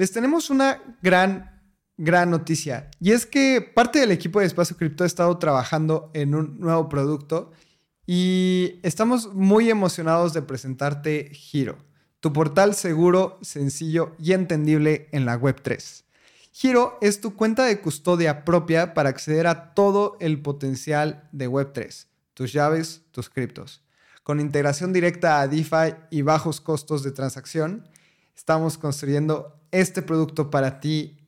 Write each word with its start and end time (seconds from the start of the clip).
les 0.00 0.12
tenemos 0.12 0.48
una 0.48 0.82
gran, 1.02 1.60
gran 1.98 2.30
noticia. 2.30 2.90
Y 3.00 3.12
es 3.12 3.26
que 3.26 3.60
parte 3.60 3.98
del 3.98 4.12
equipo 4.12 4.40
de 4.40 4.46
Espacio 4.46 4.74
Cripto 4.74 5.04
ha 5.04 5.06
estado 5.06 5.36
trabajando 5.36 6.10
en 6.14 6.34
un 6.34 6.58
nuevo 6.58 6.88
producto 6.88 7.52
y 8.06 8.80
estamos 8.82 9.34
muy 9.34 9.68
emocionados 9.68 10.32
de 10.32 10.40
presentarte 10.40 11.28
Giro, 11.34 11.76
tu 12.20 12.32
portal 12.32 12.74
seguro, 12.74 13.38
sencillo 13.42 14.16
y 14.18 14.32
entendible 14.32 15.10
en 15.12 15.26
la 15.26 15.38
Web3. 15.38 16.04
Giro 16.50 16.96
es 17.02 17.20
tu 17.20 17.36
cuenta 17.36 17.66
de 17.66 17.82
custodia 17.82 18.46
propia 18.46 18.94
para 18.94 19.10
acceder 19.10 19.46
a 19.46 19.74
todo 19.74 20.16
el 20.18 20.40
potencial 20.40 21.28
de 21.32 21.46
Web3, 21.46 22.06
tus 22.32 22.54
llaves, 22.54 23.02
tus 23.10 23.28
criptos. 23.28 23.84
Con 24.22 24.40
integración 24.40 24.94
directa 24.94 25.42
a 25.42 25.46
DeFi 25.46 25.94
y 26.10 26.22
bajos 26.22 26.62
costos 26.62 27.02
de 27.02 27.12
transacción, 27.12 27.86
estamos 28.34 28.78
construyendo 28.78 29.59
este 29.70 30.02
producto 30.02 30.50
para 30.50 30.80
ti 30.80 31.18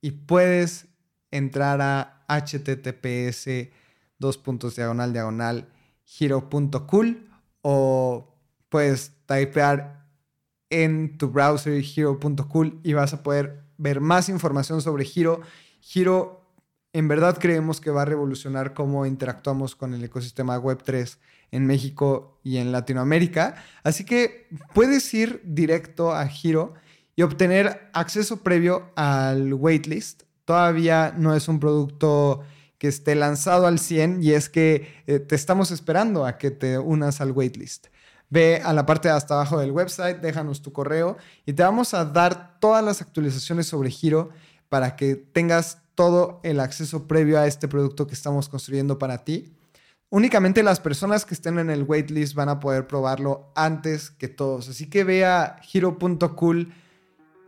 y 0.00 0.10
puedes 0.12 0.86
entrar 1.30 1.80
a 1.80 2.24
https 2.28 3.70
dos 4.18 4.38
puntos 4.38 4.76
diagonal 4.76 5.12
diagonal 5.12 5.68
hero.cool 6.18 7.28
o 7.62 8.34
puedes 8.68 9.12
typear 9.26 10.06
en 10.70 11.18
tu 11.18 11.30
browser 11.30 11.82
hero.cool 11.82 12.80
y 12.82 12.92
vas 12.92 13.12
a 13.12 13.22
poder 13.22 13.64
ver 13.78 14.00
más 14.00 14.28
información 14.28 14.82
sobre 14.82 15.06
Hero. 15.14 15.40
Hero 15.94 16.42
en 16.92 17.08
verdad 17.08 17.38
creemos 17.38 17.80
que 17.80 17.90
va 17.90 18.02
a 18.02 18.06
revolucionar 18.06 18.72
cómo 18.72 19.04
interactuamos 19.04 19.76
con 19.76 19.92
el 19.92 20.02
ecosistema 20.02 20.58
Web3 20.58 21.18
en 21.50 21.66
México 21.66 22.40
y 22.42 22.56
en 22.56 22.72
Latinoamérica. 22.72 23.62
Así 23.82 24.04
que 24.04 24.48
puedes 24.72 25.12
ir 25.12 25.42
directo 25.44 26.14
a 26.14 26.26
Hero 26.26 26.74
y 27.16 27.22
obtener 27.22 27.90
acceso 27.94 28.42
previo 28.42 28.92
al 28.94 29.54
waitlist. 29.54 30.24
Todavía 30.44 31.14
no 31.16 31.34
es 31.34 31.48
un 31.48 31.58
producto 31.58 32.42
que 32.78 32.88
esté 32.88 33.14
lanzado 33.14 33.66
al 33.66 33.78
100 33.78 34.22
y 34.22 34.32
es 34.32 34.50
que 34.50 35.02
eh, 35.06 35.18
te 35.18 35.34
estamos 35.34 35.70
esperando 35.70 36.26
a 36.26 36.36
que 36.36 36.50
te 36.50 36.78
unas 36.78 37.22
al 37.22 37.32
waitlist. 37.32 37.86
Ve 38.28 38.60
a 38.62 38.72
la 38.74 38.84
parte 38.84 39.08
de 39.08 39.14
hasta 39.14 39.34
abajo 39.34 39.58
del 39.58 39.70
website, 39.70 40.18
déjanos 40.20 40.60
tu 40.60 40.72
correo 40.72 41.16
y 41.46 41.54
te 41.54 41.62
vamos 41.62 41.94
a 41.94 42.04
dar 42.04 42.60
todas 42.60 42.84
las 42.84 43.00
actualizaciones 43.00 43.66
sobre 43.66 43.90
Giro 43.90 44.30
para 44.68 44.94
que 44.96 45.16
tengas 45.16 45.78
todo 45.94 46.40
el 46.42 46.60
acceso 46.60 47.08
previo 47.08 47.40
a 47.40 47.46
este 47.46 47.66
producto 47.66 48.06
que 48.06 48.14
estamos 48.14 48.48
construyendo 48.48 48.98
para 48.98 49.24
ti. 49.24 49.54
Únicamente 50.10 50.62
las 50.62 50.80
personas 50.80 51.24
que 51.24 51.34
estén 51.34 51.58
en 51.58 51.70
el 51.70 51.84
waitlist 51.84 52.34
van 52.34 52.50
a 52.50 52.60
poder 52.60 52.86
probarlo 52.86 53.50
antes 53.54 54.10
que 54.10 54.28
todos. 54.28 54.68
Así 54.68 54.90
que 54.90 55.02
ve 55.02 55.24
a 55.24 55.58
giro.cool 55.62 56.72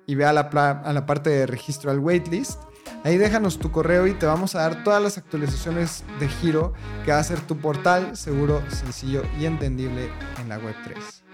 y 0.09 0.17
ve 0.17 0.25
a 0.25 0.33
la, 0.33 0.41
a 0.41 0.93
la 0.93 1.07
parte 1.07 1.31
de 1.31 1.47
registro 1.47 1.93
al 1.93 2.01
waitlist 2.01 2.61
Ahí 3.05 3.17
déjanos 3.17 3.59
tu 3.59 3.71
correo 3.71 4.07
y 4.07 4.15
te 4.15 4.27
vamos 4.27 4.55
a 4.55 4.63
dar 4.63 4.83
todas 4.83 5.03
las 5.03 5.19
actualizaciones 5.19 6.05
de 6.19 6.29
Giro, 6.29 6.73
que 7.05 7.13
va 7.13 7.19
a 7.19 7.25
ser 7.25 7.41
tu 7.41 7.57
portal 7.57 8.17
seguro, 8.17 8.63
sencillo 8.71 9.23
y 9.39 9.47
entendible 9.47 10.11
en 10.41 10.49
la 10.49 10.59
web 10.59 10.75
3. 10.85 11.25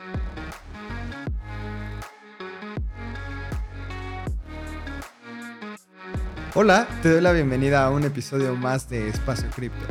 Hola, 6.55 6.87
te 7.03 7.11
doy 7.11 7.21
la 7.21 7.33
bienvenida 7.33 7.85
a 7.85 7.91
un 7.91 8.05
episodio 8.05 8.55
más 8.55 8.89
de 8.89 9.09
Espacio 9.09 9.49
Cripto. 9.51 9.87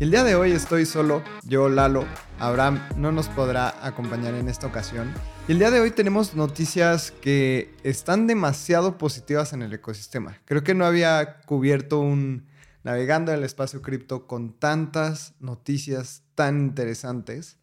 El 0.00 0.10
día 0.10 0.22
de 0.22 0.36
hoy 0.36 0.52
estoy 0.52 0.86
solo, 0.86 1.22
yo 1.42 1.68
Lalo, 1.68 2.04
Abraham 2.38 2.80
no 2.96 3.10
nos 3.10 3.28
podrá 3.28 3.84
acompañar 3.84 4.34
en 4.34 4.48
esta 4.48 4.66
ocasión. 4.66 5.12
Y 5.48 5.52
el 5.52 5.58
día 5.58 5.70
de 5.70 5.80
hoy 5.80 5.90
tenemos 5.90 6.34
noticias 6.34 7.10
que 7.10 7.74
están 7.82 8.26
demasiado 8.26 8.96
positivas 8.96 9.52
en 9.52 9.62
el 9.62 9.72
ecosistema. 9.72 10.38
Creo 10.44 10.62
que 10.62 10.74
no 10.74 10.86
había 10.86 11.40
cubierto 11.46 11.98
un 11.98 12.46
navegando 12.84 13.32
en 13.32 13.38
el 13.38 13.44
espacio 13.44 13.82
cripto 13.82 14.26
con 14.26 14.52
tantas 14.52 15.34
noticias 15.40 16.22
tan 16.34 16.60
interesantes. 16.60 17.58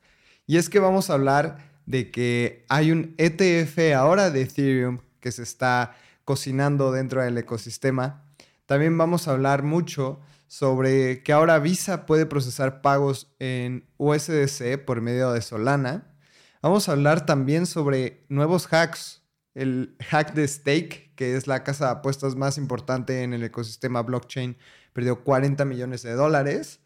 Y 0.45 0.57
es 0.57 0.69
que 0.69 0.79
vamos 0.79 1.09
a 1.09 1.13
hablar 1.13 1.71
de 1.85 2.11
que 2.11 2.65
hay 2.69 2.91
un 2.91 3.15
ETF 3.17 3.95
ahora 3.95 4.29
de 4.29 4.41
Ethereum 4.41 4.99
que 5.19 5.31
se 5.31 5.43
está 5.43 5.95
cocinando 6.25 6.91
dentro 6.91 7.23
del 7.23 7.37
ecosistema. 7.37 8.23
También 8.65 8.97
vamos 8.97 9.27
a 9.27 9.31
hablar 9.31 9.63
mucho 9.63 10.19
sobre 10.47 11.23
que 11.23 11.33
ahora 11.33 11.59
Visa 11.59 12.05
puede 12.05 12.25
procesar 12.25 12.81
pagos 12.81 13.33
en 13.39 13.87
USDC 13.97 14.83
por 14.85 15.01
medio 15.01 15.31
de 15.31 15.41
Solana. 15.41 16.15
Vamos 16.61 16.89
a 16.89 16.93
hablar 16.93 17.25
también 17.25 17.65
sobre 17.65 18.25
nuevos 18.29 18.67
hacks, 18.71 19.21
el 19.53 19.95
hack 19.99 20.33
de 20.33 20.47
Stake, 20.47 21.13
que 21.15 21.35
es 21.35 21.47
la 21.47 21.63
casa 21.63 21.85
de 21.85 21.91
apuestas 21.91 22.35
más 22.35 22.57
importante 22.57 23.23
en 23.23 23.33
el 23.33 23.43
ecosistema 23.43 24.01
blockchain, 24.01 24.57
perdió 24.93 25.23
40 25.23 25.63
millones 25.65 26.03
de 26.03 26.13
dólares. 26.13 26.79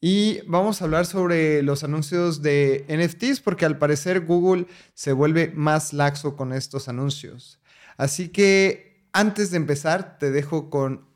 Y 0.00 0.40
vamos 0.46 0.80
a 0.80 0.84
hablar 0.84 1.06
sobre 1.06 1.62
los 1.62 1.82
anuncios 1.82 2.42
de 2.42 2.84
NFTs, 2.88 3.40
porque 3.40 3.64
al 3.64 3.78
parecer 3.78 4.20
Google 4.20 4.66
se 4.92 5.12
vuelve 5.12 5.50
más 5.54 5.92
laxo 5.92 6.36
con 6.36 6.52
estos 6.52 6.88
anuncios. 6.88 7.60
Así 7.96 8.28
que 8.28 9.08
antes 9.12 9.50
de 9.50 9.56
empezar, 9.56 10.18
te 10.18 10.30
dejo 10.30 10.68
con 10.70 11.06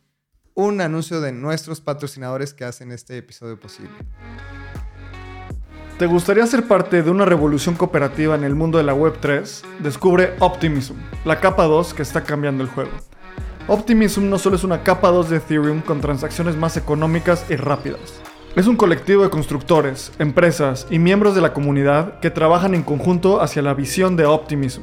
un 0.59 0.81
anuncio 0.81 1.21
de 1.21 1.31
nuestros 1.31 1.81
patrocinadores 1.81 2.53
que 2.53 2.65
hacen 2.65 2.91
este 2.91 3.17
episodio 3.17 3.61
posible. 3.61 3.93
¿Te 6.01 6.07
gustaría 6.07 6.45
ser 6.49 6.67
parte 6.67 7.01
de 7.05 7.11
una 7.13 7.25
revolución 7.25 7.77
cooperativa 7.77 8.35
en 8.35 8.43
el 8.43 8.57
mundo 8.57 8.77
de 8.77 8.83
la 8.83 8.93
Web3? 8.93 9.63
Descubre 9.79 10.35
Optimism, 10.41 10.97
la 11.25 11.39
capa 11.39 11.63
2 11.67 11.95
que 11.95 12.03
está 12.03 12.25
cambiando 12.25 12.65
el 12.65 12.71
juego. 12.71 12.91
Optimism 13.69 14.29
no 14.29 14.37
solo 14.37 14.57
es 14.57 14.65
una 14.65 14.83
capa 14.83 15.11
2 15.11 15.31
de 15.31 15.37
Ethereum 15.37 15.81
con 15.81 16.01
transacciones 16.01 16.57
más 16.57 16.77
económicas 16.77 17.45
y 17.49 17.55
rápidas. 17.55 18.21
Es 18.57 18.67
un 18.67 18.75
colectivo 18.75 19.23
de 19.23 19.31
constructores, 19.31 20.11
empresas 20.19 20.89
y 20.91 20.99
miembros 20.99 21.37
de 21.37 21.41
la 21.41 21.53
comunidad 21.53 22.19
que 22.19 22.33
trabajan 22.33 22.75
en 22.75 22.83
conjunto 22.83 23.41
hacia 23.41 23.63
la 23.63 23.75
visión 23.75 24.17
de 24.17 24.27
Optimism 24.27 24.83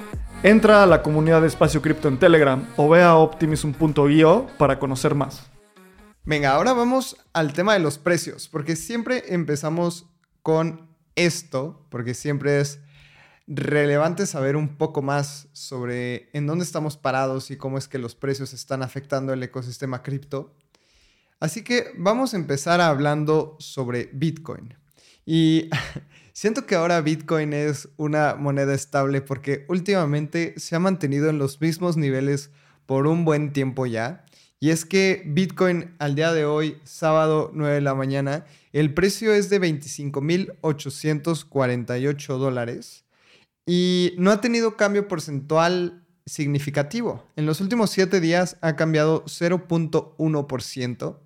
Entra 0.43 0.81
a 0.81 0.87
la 0.87 1.03
comunidad 1.03 1.41
de 1.41 1.47
Espacio 1.47 1.83
Cripto 1.83 2.07
en 2.07 2.17
Telegram 2.17 2.67
o 2.75 2.89
ve 2.89 3.03
a 3.03 3.15
optimism.io 3.15 4.47
para 4.57 4.79
conocer 4.79 5.13
más. 5.13 5.43
Venga, 6.23 6.55
ahora 6.55 6.73
vamos 6.73 7.15
al 7.31 7.53
tema 7.53 7.73
de 7.73 7.79
los 7.79 7.99
precios, 7.99 8.47
porque 8.47 8.75
siempre 8.75 9.35
empezamos 9.35 10.07
con 10.41 10.89
esto, 11.13 11.85
porque 11.89 12.15
siempre 12.15 12.59
es 12.59 12.79
relevante 13.45 14.25
saber 14.25 14.55
un 14.55 14.77
poco 14.77 15.03
más 15.03 15.47
sobre 15.51 16.31
en 16.33 16.47
dónde 16.47 16.65
estamos 16.65 16.97
parados 16.97 17.51
y 17.51 17.57
cómo 17.57 17.77
es 17.77 17.87
que 17.87 17.99
los 17.99 18.15
precios 18.15 18.51
están 18.51 18.81
afectando 18.81 19.33
el 19.33 19.43
ecosistema 19.43 20.01
cripto. 20.01 20.55
Así 21.39 21.63
que 21.63 21.91
vamos 21.99 22.33
a 22.33 22.37
empezar 22.37 22.81
hablando 22.81 23.57
sobre 23.59 24.09
Bitcoin. 24.11 24.73
Y 25.23 25.69
Siento 26.33 26.65
que 26.65 26.75
ahora 26.75 27.01
Bitcoin 27.01 27.53
es 27.53 27.89
una 27.97 28.35
moneda 28.35 28.73
estable 28.73 29.21
porque 29.21 29.65
últimamente 29.67 30.53
se 30.57 30.75
ha 30.75 30.79
mantenido 30.79 31.29
en 31.29 31.37
los 31.37 31.59
mismos 31.59 31.97
niveles 31.97 32.51
por 32.85 33.07
un 33.07 33.25
buen 33.25 33.51
tiempo 33.53 33.85
ya. 33.85 34.25
Y 34.59 34.69
es 34.69 34.85
que 34.85 35.23
Bitcoin 35.25 35.95
al 35.97 36.15
día 36.15 36.31
de 36.33 36.45
hoy, 36.45 36.77
sábado 36.83 37.51
9 37.53 37.75
de 37.75 37.81
la 37.81 37.95
mañana, 37.95 38.45
el 38.73 38.93
precio 38.93 39.33
es 39.33 39.49
de 39.49 39.59
25.848 39.59 42.37
dólares 42.37 43.05
y 43.65 44.13
no 44.17 44.31
ha 44.31 44.39
tenido 44.39 44.77
cambio 44.77 45.07
porcentual 45.07 46.05
significativo. 46.25 47.25
En 47.35 47.45
los 47.45 47.59
últimos 47.59 47.89
7 47.91 48.21
días 48.21 48.57
ha 48.61 48.75
cambiado 48.75 49.25
0.1%. 49.25 51.19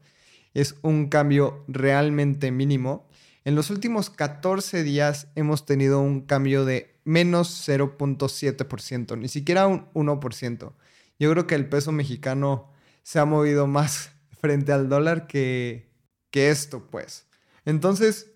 Es 0.53 0.75
un 0.81 1.09
cambio 1.09 1.63
realmente 1.67 2.51
mínimo. 2.51 3.07
En 3.45 3.53
los 3.53 3.69
últimos 3.69 4.09
14 4.09 4.81
días 4.81 5.27
hemos 5.35 5.67
tenido 5.67 6.01
un 6.01 6.21
cambio 6.21 6.65
de 6.65 6.99
menos 7.03 7.67
0.7%, 7.67 9.19
ni 9.19 9.27
siquiera 9.27 9.67
un 9.67 9.87
1%. 9.93 10.73
Yo 11.19 11.31
creo 11.31 11.45
que 11.45 11.53
el 11.53 11.69
peso 11.69 11.91
mexicano 11.91 12.71
se 13.03 13.19
ha 13.19 13.25
movido 13.25 13.67
más 13.67 14.09
frente 14.41 14.73
al 14.73 14.89
dólar 14.89 15.27
que, 15.27 15.91
que 16.31 16.49
esto, 16.49 16.87
pues. 16.89 17.27
Entonces, 17.65 18.31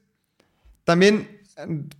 también 0.83 1.41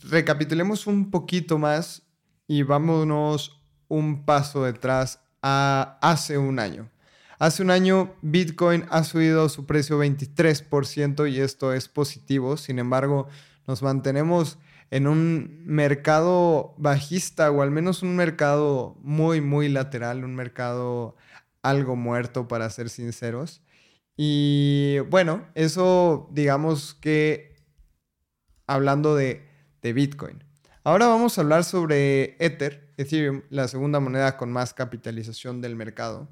recapitulemos 0.03 0.85
un 0.85 1.09
poquito 1.09 1.57
más 1.57 2.03
y 2.47 2.61
vámonos 2.61 3.59
un 3.87 4.23
paso 4.23 4.63
detrás 4.63 5.19
a 5.41 5.97
hace 6.03 6.37
un 6.37 6.59
año. 6.59 6.91
Hace 7.39 7.63
un 7.63 7.71
año 7.71 8.13
Bitcoin 8.21 8.85
ha 8.89 9.05
subido 9.05 9.47
su 9.47 9.65
precio 9.65 9.97
23% 10.03 11.31
y 11.31 11.39
esto 11.39 11.71
es 11.71 11.87
positivo. 11.87 12.57
Sin 12.57 12.79
embargo, 12.79 13.29
nos 13.65 13.81
mantenemos 13.81 14.57
en 14.91 15.07
un 15.07 15.63
mercado 15.65 16.75
bajista 16.77 17.49
o 17.49 17.61
al 17.61 17.71
menos 17.71 18.03
un 18.03 18.17
mercado 18.17 18.97
muy, 19.03 19.39
muy 19.39 19.69
lateral, 19.69 20.25
un 20.25 20.35
mercado 20.35 21.15
algo 21.61 21.95
muerto 21.95 22.49
para 22.49 22.69
ser 22.69 22.89
sinceros. 22.89 23.61
Y 24.17 24.97
bueno, 25.09 25.47
eso 25.55 26.27
digamos 26.33 26.93
que 26.95 27.55
hablando 28.67 29.15
de, 29.15 29.47
de 29.81 29.93
Bitcoin. 29.93 30.43
Ahora 30.83 31.07
vamos 31.07 31.37
a 31.37 31.41
hablar 31.41 31.63
sobre 31.63 32.35
Ether, 32.43 32.93
Ethereum, 32.97 33.43
la 33.49 33.69
segunda 33.69 34.01
moneda 34.01 34.35
con 34.35 34.51
más 34.51 34.73
capitalización 34.73 35.61
del 35.61 35.77
mercado. 35.77 36.27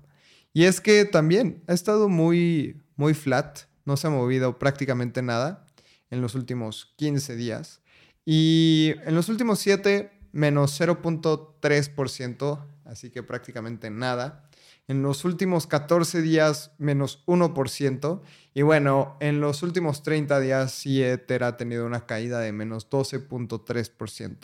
Y 0.58 0.66
es 0.66 0.82
que 0.82 1.06
también 1.06 1.62
ha 1.68 1.74
estado 1.74 2.10
muy, 2.10 2.82
muy 2.96 3.14
flat, 3.14 3.60
no 3.86 3.96
se 3.96 4.08
ha 4.08 4.10
movido 4.10 4.58
prácticamente 4.58 5.22
nada 5.22 5.68
en 6.10 6.20
los 6.20 6.34
últimos 6.34 6.96
15 6.96 7.36
días. 7.36 7.82
Y 8.26 8.96
en 9.06 9.14
los 9.14 9.30
últimos 9.30 9.60
7, 9.60 10.10
menos 10.32 10.82
0.3%, 10.82 12.66
así 12.86 13.12
que 13.12 13.22
prácticamente 13.22 13.92
nada. 13.92 14.50
En 14.88 15.04
los 15.04 15.26
últimos 15.26 15.68
14 15.68 16.24
días, 16.24 16.72
menos 16.80 17.24
1%. 17.28 18.22
Y 18.56 18.64
bueno, 18.64 19.16
en 19.20 19.40
los 19.40 19.62
últimos 19.62 20.02
30 20.02 20.40
días, 20.40 20.72
sí 20.72 21.04
Ether 21.04 21.44
ha 21.44 21.56
tenido 21.56 21.86
una 21.86 22.08
caída 22.08 22.40
de 22.40 22.52
menos 22.52 22.90
12.3%. 22.90 24.38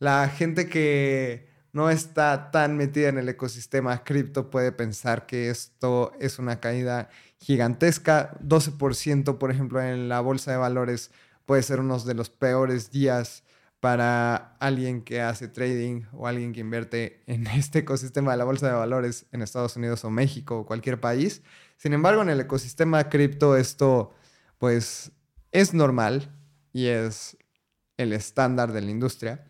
La 0.00 0.28
gente 0.28 0.68
que 0.68 1.49
no 1.72 1.90
está 1.90 2.50
tan 2.50 2.76
metida 2.76 3.08
en 3.08 3.18
el 3.18 3.28
ecosistema 3.28 4.02
cripto 4.04 4.50
puede 4.50 4.72
pensar 4.72 5.26
que 5.26 5.50
esto 5.50 6.12
es 6.20 6.38
una 6.38 6.60
caída 6.60 7.10
gigantesca. 7.38 8.36
12%, 8.40 9.38
por 9.38 9.50
ejemplo, 9.50 9.80
en 9.80 10.08
la 10.08 10.20
bolsa 10.20 10.50
de 10.50 10.56
valores 10.56 11.10
puede 11.46 11.62
ser 11.62 11.80
uno 11.80 11.98
de 11.98 12.14
los 12.14 12.30
peores 12.30 12.90
días 12.90 13.44
para 13.80 14.56
alguien 14.60 15.02
que 15.02 15.22
hace 15.22 15.48
trading 15.48 16.02
o 16.12 16.26
alguien 16.26 16.52
que 16.52 16.60
invierte 16.60 17.22
en 17.26 17.46
este 17.46 17.80
ecosistema 17.80 18.32
de 18.32 18.38
la 18.38 18.44
bolsa 18.44 18.68
de 18.68 18.74
valores 18.74 19.26
en 19.32 19.42
Estados 19.42 19.76
Unidos 19.76 20.04
o 20.04 20.10
México 20.10 20.60
o 20.60 20.66
cualquier 20.66 21.00
país. 21.00 21.42
Sin 21.76 21.92
embargo, 21.94 22.22
en 22.22 22.28
el 22.28 22.40
ecosistema 22.40 23.08
cripto 23.08 23.56
esto 23.56 24.12
pues 24.58 25.12
es 25.52 25.72
normal 25.72 26.30
y 26.72 26.86
es 26.86 27.36
el 27.96 28.12
estándar 28.12 28.72
de 28.72 28.82
la 28.82 28.90
industria. 28.90 29.49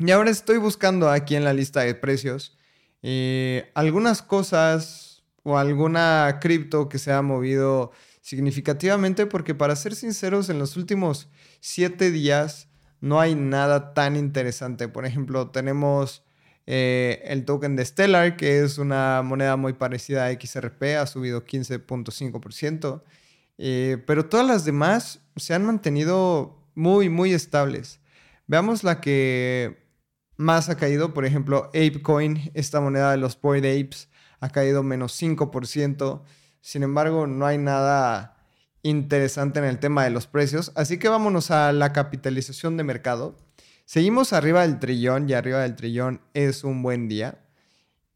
Y 0.00 0.12
ahora 0.12 0.30
estoy 0.30 0.58
buscando 0.58 1.10
aquí 1.10 1.34
en 1.34 1.42
la 1.42 1.52
lista 1.52 1.80
de 1.80 1.94
precios 1.94 2.56
eh, 3.02 3.70
algunas 3.74 4.22
cosas 4.22 5.24
o 5.42 5.58
alguna 5.58 6.38
cripto 6.40 6.88
que 6.88 6.98
se 6.98 7.12
ha 7.12 7.20
movido 7.20 7.90
significativamente 8.20 9.26
porque 9.26 9.56
para 9.56 9.74
ser 9.74 9.96
sinceros 9.96 10.50
en 10.50 10.60
los 10.60 10.76
últimos 10.76 11.28
siete 11.60 12.12
días 12.12 12.68
no 13.00 13.18
hay 13.20 13.34
nada 13.34 13.92
tan 13.92 14.14
interesante. 14.14 14.86
Por 14.86 15.04
ejemplo, 15.04 15.50
tenemos 15.50 16.24
eh, 16.66 17.22
el 17.24 17.44
token 17.44 17.74
de 17.74 17.84
Stellar, 17.84 18.36
que 18.36 18.62
es 18.62 18.78
una 18.78 19.22
moneda 19.22 19.56
muy 19.56 19.72
parecida 19.72 20.26
a 20.26 20.32
XRP, 20.32 20.96
ha 20.96 21.06
subido 21.06 21.44
15.5%, 21.44 23.02
eh, 23.58 24.02
pero 24.06 24.26
todas 24.26 24.46
las 24.46 24.64
demás 24.64 25.20
se 25.36 25.54
han 25.54 25.64
mantenido 25.64 26.56
muy, 26.74 27.08
muy 27.08 27.32
estables. 27.32 28.00
Veamos 28.46 28.84
la 28.84 29.00
que 29.00 29.87
más 30.38 30.68
ha 30.68 30.76
caído, 30.76 31.12
por 31.12 31.26
ejemplo, 31.26 31.64
ApeCoin, 31.74 32.50
esta 32.54 32.80
moneda 32.80 33.10
de 33.10 33.18
los 33.18 33.38
Boyd 33.38 33.64
Apes, 33.66 34.08
ha 34.40 34.48
caído 34.48 34.82
menos 34.82 35.20
5%. 35.20 36.22
Sin 36.60 36.82
embargo, 36.84 37.26
no 37.26 37.44
hay 37.44 37.58
nada 37.58 38.36
interesante 38.82 39.58
en 39.58 39.64
el 39.64 39.80
tema 39.80 40.04
de 40.04 40.10
los 40.10 40.28
precios. 40.28 40.72
Así 40.76 40.98
que 40.98 41.08
vámonos 41.08 41.50
a 41.50 41.72
la 41.72 41.92
capitalización 41.92 42.76
de 42.76 42.84
mercado. 42.84 43.36
Seguimos 43.84 44.32
arriba 44.32 44.62
del 44.62 44.78
trillón 44.78 45.28
y 45.28 45.32
arriba 45.32 45.60
del 45.60 45.74
trillón 45.74 46.20
es 46.34 46.62
un 46.62 46.82
buen 46.82 47.08
día. 47.08 47.44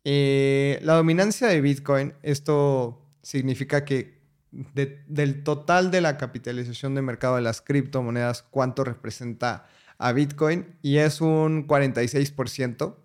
Eh, 0.04 0.78
la 0.82 0.94
dominancia 0.94 1.48
de 1.48 1.60
Bitcoin, 1.60 2.14
esto 2.22 3.04
significa 3.22 3.84
que 3.84 4.22
del 4.52 5.42
total 5.44 5.90
de 5.90 6.02
la 6.02 6.18
capitalización 6.18 6.94
de 6.94 7.02
mercado 7.02 7.36
de 7.36 7.42
las 7.42 7.62
criptomonedas, 7.62 8.42
¿cuánto 8.42 8.84
representa 8.84 9.66
a 10.02 10.12
Bitcoin 10.12 10.76
y 10.82 10.98
es 10.98 11.20
un 11.20 11.66
46%, 11.66 12.96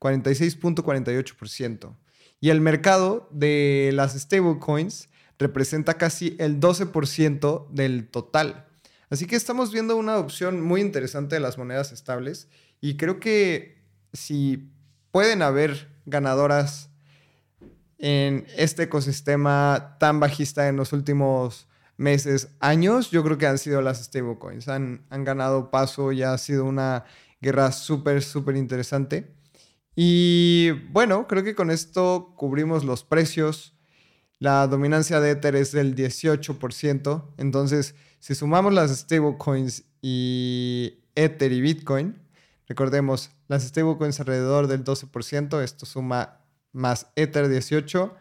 46.48%. 0.00 1.96
Y 2.40 2.50
el 2.50 2.60
mercado 2.60 3.28
de 3.30 3.90
las 3.92 4.18
stablecoins 4.18 5.10
representa 5.38 5.94
casi 5.94 6.36
el 6.38 6.58
12% 6.58 7.68
del 7.70 8.08
total. 8.08 8.66
Así 9.10 9.26
que 9.26 9.36
estamos 9.36 9.72
viendo 9.72 9.96
una 9.96 10.12
adopción 10.12 10.60
muy 10.60 10.80
interesante 10.80 11.36
de 11.36 11.40
las 11.40 11.58
monedas 11.58 11.92
estables 11.92 12.48
y 12.80 12.96
creo 12.96 13.20
que 13.20 13.82
si 14.12 14.70
pueden 15.10 15.42
haber 15.42 15.88
ganadoras 16.06 16.88
en 17.98 18.46
este 18.56 18.84
ecosistema 18.84 19.96
tan 20.00 20.20
bajista 20.20 20.68
en 20.68 20.76
los 20.76 20.92
últimos 20.92 21.68
meses, 21.98 22.54
años, 22.60 23.10
yo 23.10 23.22
creo 23.22 23.36
que 23.36 23.46
han 23.46 23.58
sido 23.58 23.82
las 23.82 24.02
stablecoins. 24.02 24.68
Han, 24.68 25.04
han 25.10 25.24
ganado 25.24 25.70
paso 25.70 26.12
y 26.12 26.22
ha 26.22 26.38
sido 26.38 26.64
una 26.64 27.04
guerra 27.42 27.72
súper, 27.72 28.22
súper 28.22 28.56
interesante. 28.56 29.34
Y 29.94 30.70
bueno, 30.92 31.26
creo 31.26 31.44
que 31.44 31.54
con 31.54 31.70
esto 31.70 32.32
cubrimos 32.36 32.84
los 32.84 33.04
precios. 33.04 33.76
La 34.38 34.66
dominancia 34.68 35.20
de 35.20 35.32
Ether 35.32 35.56
es 35.56 35.72
del 35.72 35.94
18%. 35.96 37.34
Entonces, 37.36 37.96
si 38.20 38.34
sumamos 38.34 38.72
las 38.72 38.96
stablecoins 38.96 39.84
y 40.00 41.00
Ether 41.16 41.52
y 41.52 41.60
Bitcoin, 41.60 42.16
recordemos, 42.68 43.30
las 43.48 43.64
stablecoins 43.64 44.20
alrededor 44.20 44.68
del 44.68 44.84
12%, 44.84 45.62
esto 45.62 45.84
suma 45.84 46.44
más 46.72 47.08
Ether 47.16 47.48
18, 47.48 48.14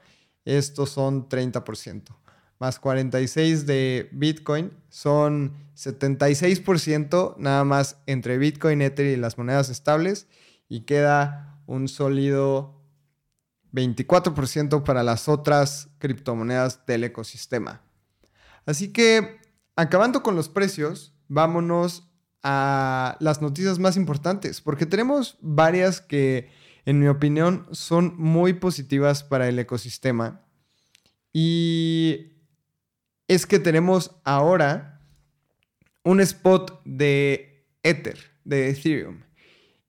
estos 0.45 0.89
son 0.89 1.29
30% 1.29 2.26
más 2.59 2.79
46 2.79 3.65
de 3.65 4.09
Bitcoin 4.11 4.71
son 4.89 5.53
76% 5.75 7.35
nada 7.37 7.63
más 7.63 7.97
entre 8.07 8.37
Bitcoin, 8.37 8.81
Ether 8.81 9.05
y 9.05 9.15
las 9.15 9.37
monedas 9.37 9.69
estables 9.69 10.27
y 10.67 10.81
queda 10.81 11.61
un 11.67 11.87
sólido 11.87 12.81
24% 13.73 14.83
para 14.83 15.03
las 15.03 15.27
otras 15.27 15.89
criptomonedas 15.99 16.85
del 16.85 17.03
ecosistema. 17.03 17.81
Así 18.65 18.91
que, 18.91 19.39
acabando 19.75 20.23
con 20.23 20.35
los 20.35 20.49
precios, 20.49 21.13
vámonos 21.27 22.09
a 22.43 23.17
las 23.19 23.41
noticias 23.41 23.79
más 23.79 23.97
importantes, 23.97 24.61
porque 24.61 24.85
tenemos 24.85 25.37
varias 25.41 26.01
que, 26.01 26.49
en 26.85 26.99
mi 26.99 27.07
opinión, 27.07 27.67
son 27.71 28.15
muy 28.17 28.53
positivas 28.53 29.23
para 29.23 29.47
el 29.47 29.59
ecosistema. 29.59 30.41
Y 31.33 32.36
es 33.27 33.45
que 33.45 33.59
tenemos 33.59 34.11
ahora 34.23 35.01
un 36.03 36.21
spot 36.21 36.81
de 36.85 37.65
Ether, 37.83 38.17
de 38.45 38.69
Ethereum. 38.69 39.23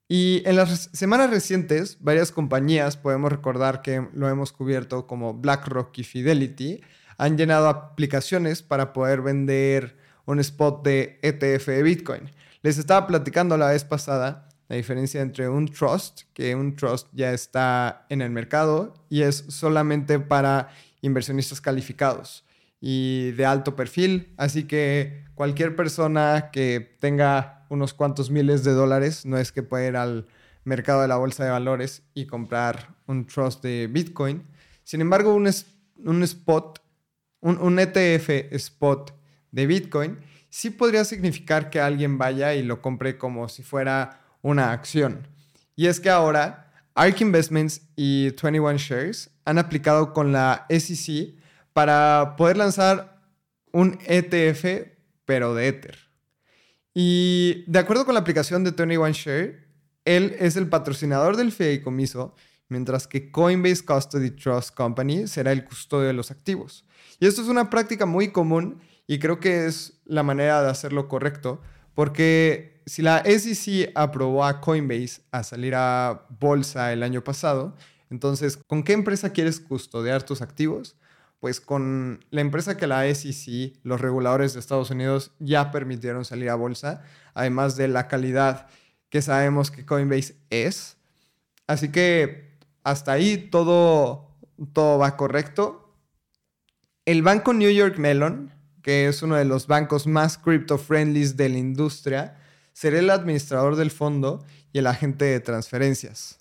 Y 0.08 0.42
en 0.46 0.56
las 0.56 0.90
semanas 0.92 1.30
recientes, 1.30 1.98
varias 2.00 2.32
compañías, 2.32 2.96
podemos 2.96 3.30
recordar 3.30 3.82
que 3.82 4.08
lo 4.14 4.28
hemos 4.28 4.52
cubierto 4.52 5.06
como 5.06 5.34
BlackRock 5.34 5.96
y 5.98 6.04
Fidelity, 6.04 6.80
han 7.18 7.36
llenado 7.36 7.68
aplicaciones 7.68 8.62
para 8.62 8.92
poder 8.92 9.20
vender 9.22 9.96
un 10.24 10.40
spot 10.40 10.82
de 10.82 11.18
ETF 11.22 11.66
de 11.66 11.82
Bitcoin. 11.82 12.30
Les 12.62 12.78
estaba 12.78 13.06
platicando 13.06 13.56
la 13.56 13.68
vez 13.68 13.84
pasada 13.84 14.48
la 14.68 14.76
diferencia 14.76 15.20
entre 15.20 15.48
un 15.48 15.68
trust, 15.68 16.22
que 16.32 16.54
un 16.54 16.74
trust 16.74 17.08
ya 17.12 17.32
está 17.32 18.06
en 18.08 18.22
el 18.22 18.30
mercado 18.30 18.94
y 19.08 19.22
es 19.22 19.44
solamente 19.48 20.18
para 20.18 20.70
inversionistas 21.00 21.60
calificados 21.60 22.44
y 22.80 23.32
de 23.32 23.46
alto 23.46 23.76
perfil. 23.76 24.32
Así 24.36 24.64
que 24.64 25.24
cualquier 25.34 25.76
persona 25.76 26.50
que 26.52 26.96
tenga 27.00 27.66
unos 27.68 27.94
cuantos 27.94 28.30
miles 28.30 28.64
de 28.64 28.72
dólares, 28.72 29.26
no 29.26 29.38
es 29.38 29.52
que 29.52 29.62
pueda 29.62 29.86
ir 29.86 29.96
al 29.96 30.26
mercado 30.64 31.02
de 31.02 31.08
la 31.08 31.16
bolsa 31.16 31.44
de 31.44 31.50
valores 31.50 32.02
y 32.14 32.26
comprar 32.26 32.94
un 33.06 33.26
trust 33.26 33.62
de 33.62 33.88
Bitcoin. 33.90 34.44
Sin 34.84 35.00
embargo, 35.00 35.34
un, 35.34 35.50
un 36.04 36.22
spot, 36.22 36.82
un, 37.40 37.58
un 37.58 37.78
ETF 37.78 38.28
spot 38.52 39.14
de 39.50 39.66
Bitcoin, 39.66 40.18
sí 40.50 40.70
podría 40.70 41.04
significar 41.04 41.70
que 41.70 41.80
alguien 41.80 42.18
vaya 42.18 42.54
y 42.54 42.62
lo 42.62 42.80
compre 42.80 43.18
como 43.18 43.48
si 43.48 43.62
fuera 43.62 44.20
una 44.42 44.72
acción. 44.72 45.26
Y 45.76 45.86
es 45.86 46.00
que 46.00 46.10
ahora 46.10 46.72
ARK 46.94 47.20
Investments 47.20 47.82
y 47.96 48.30
21 48.30 48.76
Shares 48.78 49.30
han 49.44 49.58
aplicado 49.58 50.12
con 50.12 50.32
la 50.32 50.66
SEC 50.68 51.34
para 51.78 52.34
poder 52.36 52.56
lanzar 52.56 53.22
un 53.70 54.00
ETF, 54.04 54.96
pero 55.24 55.54
de 55.54 55.68
Ether. 55.68 55.96
Y 56.92 57.62
de 57.68 57.78
acuerdo 57.78 58.04
con 58.04 58.14
la 58.14 58.20
aplicación 58.20 58.64
de 58.64 58.72
21 58.72 59.12
Share, 59.12 59.64
él 60.04 60.34
es 60.40 60.56
el 60.56 60.68
patrocinador 60.68 61.36
del 61.36 61.52
fideicomiso 61.52 62.34
mientras 62.68 63.06
que 63.06 63.30
Coinbase 63.30 63.84
Custody 63.84 64.32
Trust 64.32 64.74
Company 64.74 65.28
será 65.28 65.52
el 65.52 65.64
custodio 65.64 66.08
de 66.08 66.14
los 66.14 66.32
activos. 66.32 66.84
Y 67.20 67.28
esto 67.28 67.42
es 67.42 67.46
una 67.46 67.70
práctica 67.70 68.06
muy 68.06 68.32
común 68.32 68.80
y 69.06 69.20
creo 69.20 69.38
que 69.38 69.66
es 69.66 70.00
la 70.04 70.24
manera 70.24 70.60
de 70.60 70.70
hacerlo 70.70 71.06
correcto, 71.06 71.62
porque 71.94 72.82
si 72.86 73.02
la 73.02 73.22
SEC 73.22 73.92
aprobó 73.94 74.44
a 74.44 74.60
Coinbase 74.60 75.20
a 75.30 75.44
salir 75.44 75.76
a 75.76 76.26
bolsa 76.40 76.92
el 76.92 77.04
año 77.04 77.22
pasado, 77.22 77.76
entonces, 78.10 78.56
¿con 78.66 78.82
qué 78.82 78.94
empresa 78.94 79.30
quieres 79.32 79.60
custodiar 79.60 80.24
tus 80.24 80.42
activos? 80.42 80.96
Pues 81.40 81.60
con 81.60 82.24
la 82.30 82.40
empresa 82.40 82.76
que 82.76 82.86
la 82.86 83.02
SEC, 83.14 83.74
los 83.82 84.00
reguladores 84.00 84.54
de 84.54 84.60
Estados 84.60 84.90
Unidos, 84.90 85.32
ya 85.38 85.70
permitieron 85.70 86.24
salir 86.24 86.50
a 86.50 86.56
bolsa, 86.56 87.02
además 87.34 87.76
de 87.76 87.88
la 87.88 88.08
calidad 88.08 88.66
que 89.08 89.22
sabemos 89.22 89.70
que 89.70 89.86
Coinbase 89.86 90.36
es. 90.50 90.96
Así 91.66 91.90
que 91.90 92.58
hasta 92.82 93.12
ahí 93.12 93.36
todo, 93.36 94.28
todo 94.72 94.98
va 94.98 95.16
correcto. 95.16 95.94
El 97.04 97.22
banco 97.22 97.54
New 97.54 97.70
York 97.70 97.98
Mellon, 97.98 98.52
que 98.82 99.08
es 99.08 99.22
uno 99.22 99.36
de 99.36 99.44
los 99.44 99.66
bancos 99.66 100.06
más 100.06 100.38
crypto-friendly 100.38 101.28
de 101.34 101.48
la 101.48 101.58
industria, 101.58 102.36
será 102.72 102.98
el 102.98 103.10
administrador 103.10 103.76
del 103.76 103.90
fondo 103.90 104.44
y 104.72 104.78
el 104.78 104.86
agente 104.86 105.24
de 105.24 105.40
transferencias. 105.40 106.38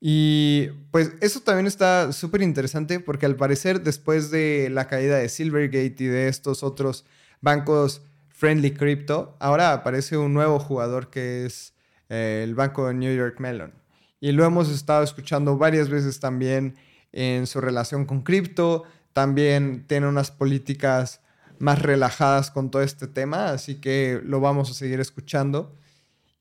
Y 0.00 0.68
pues 0.90 1.12
eso 1.20 1.40
también 1.40 1.66
está 1.66 2.12
súper 2.12 2.40
interesante 2.40 3.00
porque 3.00 3.26
al 3.26 3.36
parecer 3.36 3.82
después 3.82 4.30
de 4.30 4.68
la 4.70 4.88
caída 4.88 5.18
de 5.18 5.28
Silvergate 5.28 5.96
y 5.98 6.06
de 6.06 6.28
estos 6.28 6.62
otros 6.62 7.04
bancos 7.42 8.02
friendly 8.30 8.72
crypto, 8.72 9.36
ahora 9.38 9.74
aparece 9.74 10.16
un 10.16 10.32
nuevo 10.32 10.58
jugador 10.58 11.10
que 11.10 11.44
es 11.44 11.74
eh, 12.08 12.40
el 12.42 12.54
banco 12.54 12.88
de 12.88 12.94
New 12.94 13.14
York 13.14 13.38
Mellon. 13.38 13.74
Y 14.20 14.32
lo 14.32 14.44
hemos 14.44 14.70
estado 14.70 15.02
escuchando 15.02 15.58
varias 15.58 15.90
veces 15.90 16.20
también 16.20 16.76
en 17.12 17.46
su 17.46 17.60
relación 17.60 18.06
con 18.06 18.22
cripto. 18.22 18.84
También 19.12 19.84
tiene 19.86 20.06
unas 20.06 20.30
políticas 20.30 21.20
más 21.58 21.80
relajadas 21.80 22.50
con 22.50 22.70
todo 22.70 22.82
este 22.82 23.06
tema, 23.06 23.50
así 23.50 23.76
que 23.76 24.20
lo 24.24 24.40
vamos 24.40 24.70
a 24.70 24.74
seguir 24.74 25.00
escuchando. 25.00 25.74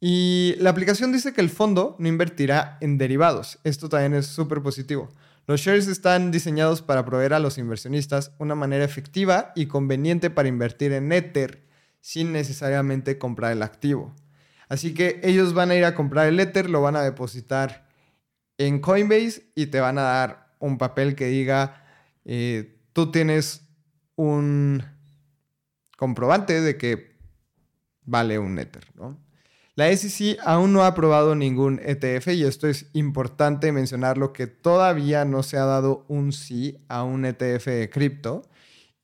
Y 0.02 0.56
la 0.60 0.70
aplicación 0.70 1.12
dice 1.12 1.34
que 1.34 1.42
el 1.42 1.50
fondo 1.50 1.96
no 2.00 2.08
invertirá 2.08 2.78
en 2.80 2.98
derivados. 2.98 3.60
Esto 3.64 3.90
también 3.90 4.14
es 4.14 4.28
súper 4.28 4.62
positivo. 4.62 5.10
Los 5.46 5.62
shares 5.62 5.88
están 5.88 6.32
diseñados 6.32 6.82
para 6.82 7.04
proveer 7.04 7.34
a 7.34 7.40
los 7.40 7.58
inversionistas 7.58 8.32
una 8.38 8.56
manera 8.56 8.86
efectiva 8.86 9.52
y 9.56 9.66
conveniente 9.66 10.30
para 10.30 10.48
invertir 10.48 10.94
en 10.94 11.12
Ether 11.12 11.66
sin 12.02 12.32
necesariamente 12.32 13.18
comprar 13.18 13.52
el 13.52 13.64
activo. 13.64 14.16
Así 14.70 14.94
que 14.94 15.20
ellos 15.24 15.54
van 15.54 15.72
a 15.72 15.76
ir 15.76 15.84
a 15.84 15.96
comprar 15.96 16.28
el 16.28 16.40
Ether, 16.40 16.70
lo 16.70 16.82
van 16.82 16.96
a 16.96 17.02
depositar 17.02 17.90
en 18.58 18.80
Coinbase 18.80 19.52
y 19.56 19.68
te 19.68 19.80
van 19.80 19.98
a 19.98 20.04
dar 20.04 20.54
un 20.60 20.78
papel 20.78 21.16
que 21.16 21.26
diga, 21.26 21.84
eh, 22.26 22.80
tú 22.94 23.12
tienes 23.12 23.64
un 24.16 24.84
comprobante 25.98 26.62
de 26.62 26.78
que 26.78 27.18
vale 28.04 28.38
un 28.38 28.60
Ether, 28.60 28.86
La 29.80 29.96
SEC 29.96 30.38
aún 30.44 30.74
no 30.74 30.84
ha 30.84 30.88
aprobado 30.88 31.36
ningún 31.36 31.80
ETF 31.82 32.34
y 32.34 32.44
esto 32.44 32.68
es 32.68 32.88
importante 32.92 33.72
mencionarlo 33.72 34.34
que 34.34 34.46
todavía 34.46 35.24
no 35.24 35.42
se 35.42 35.56
ha 35.56 35.64
dado 35.64 36.04
un 36.10 36.34
sí 36.34 36.84
a 36.90 37.04
un 37.04 37.24
ETF 37.24 37.66
de 37.68 37.90
cripto. 37.90 38.42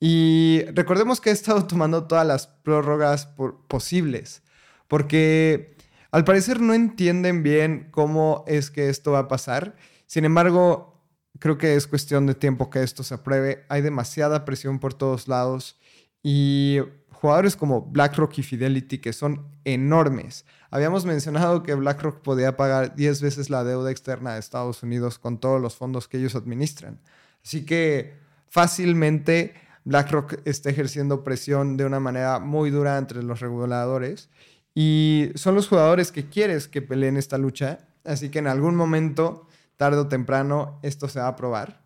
Y 0.02 0.66
recordemos 0.74 1.22
que 1.22 1.30
he 1.30 1.32
estado 1.32 1.66
tomando 1.68 2.08
todas 2.08 2.28
las 2.28 2.48
prórrogas 2.48 3.30
posibles 3.70 4.44
porque 4.90 5.78
al 6.12 6.26
parecer 6.26 6.60
no 6.60 6.74
entienden 6.74 7.42
bien 7.42 7.88
cómo 7.92 8.44
es 8.46 8.70
que 8.70 8.90
esto 8.90 9.14
va 9.14 9.20
a 9.20 9.28
pasar. 9.30 9.78
Sin 10.08 10.26
embargo, 10.26 11.02
creo 11.40 11.58
que 11.58 11.76
es 11.76 11.88
cuestión 11.88 12.28
de 12.28 12.36
tiempo 12.36 12.70
que 12.70 12.84
esto 12.84 13.02
se 13.02 13.14
apruebe. 13.14 13.64
Hay 13.70 13.82
demasiada 13.82 14.44
presión 14.44 14.80
por 14.80 14.94
todos 14.94 15.30
lados 15.30 15.80
y 16.22 16.80
jugadores 17.26 17.56
como 17.56 17.82
BlackRock 17.82 18.38
y 18.38 18.44
Fidelity 18.44 19.00
que 19.00 19.12
son 19.12 19.48
enormes. 19.64 20.46
Habíamos 20.70 21.06
mencionado 21.06 21.64
que 21.64 21.74
BlackRock 21.74 22.22
podía 22.22 22.56
pagar 22.56 22.96
10 22.96 23.20
veces 23.24 23.50
la 23.50 23.64
deuda 23.64 23.90
externa 23.90 24.36
de 24.36 24.40
Estados 24.40 24.84
Unidos 24.84 25.18
con 25.18 25.40
todos 25.40 25.60
los 25.60 25.76
fondos 25.76 26.08
que 26.08 26.18
ellos 26.18 26.36
administran. 26.36 27.00
Así 27.44 27.66
que 27.66 28.14
fácilmente 28.48 29.56
BlackRock 29.86 30.36
está 30.46 30.70
ejerciendo 30.70 31.24
presión 31.24 31.78
de 31.78 31.86
una 31.86 32.00
manera 32.00 32.38
muy 32.38 32.70
dura 32.70 32.96
entre 33.00 33.24
los 33.24 33.40
reguladores 33.40 34.30
y 34.76 35.32
son 35.34 35.56
los 35.56 35.68
jugadores 35.68 36.12
que 36.12 36.30
quieres 36.30 36.68
que 36.68 36.84
peleen 36.84 37.18
esta 37.18 37.40
lucha. 37.40 37.88
Así 38.04 38.30
que 38.30 38.38
en 38.38 38.46
algún 38.46 38.76
momento, 38.76 39.48
tarde 39.78 39.98
o 39.98 40.08
temprano, 40.08 40.80
esto 40.84 41.10
se 41.10 41.20
va 41.20 41.30
a 41.30 41.36
probar. 41.36 41.82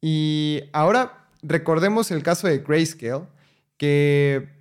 Y 0.00 0.62
ahora 0.72 1.26
recordemos 1.42 2.10
el 2.10 2.22
caso 2.22 2.48
de 2.48 2.60
Grayscale, 2.60 3.26
que 3.76 4.59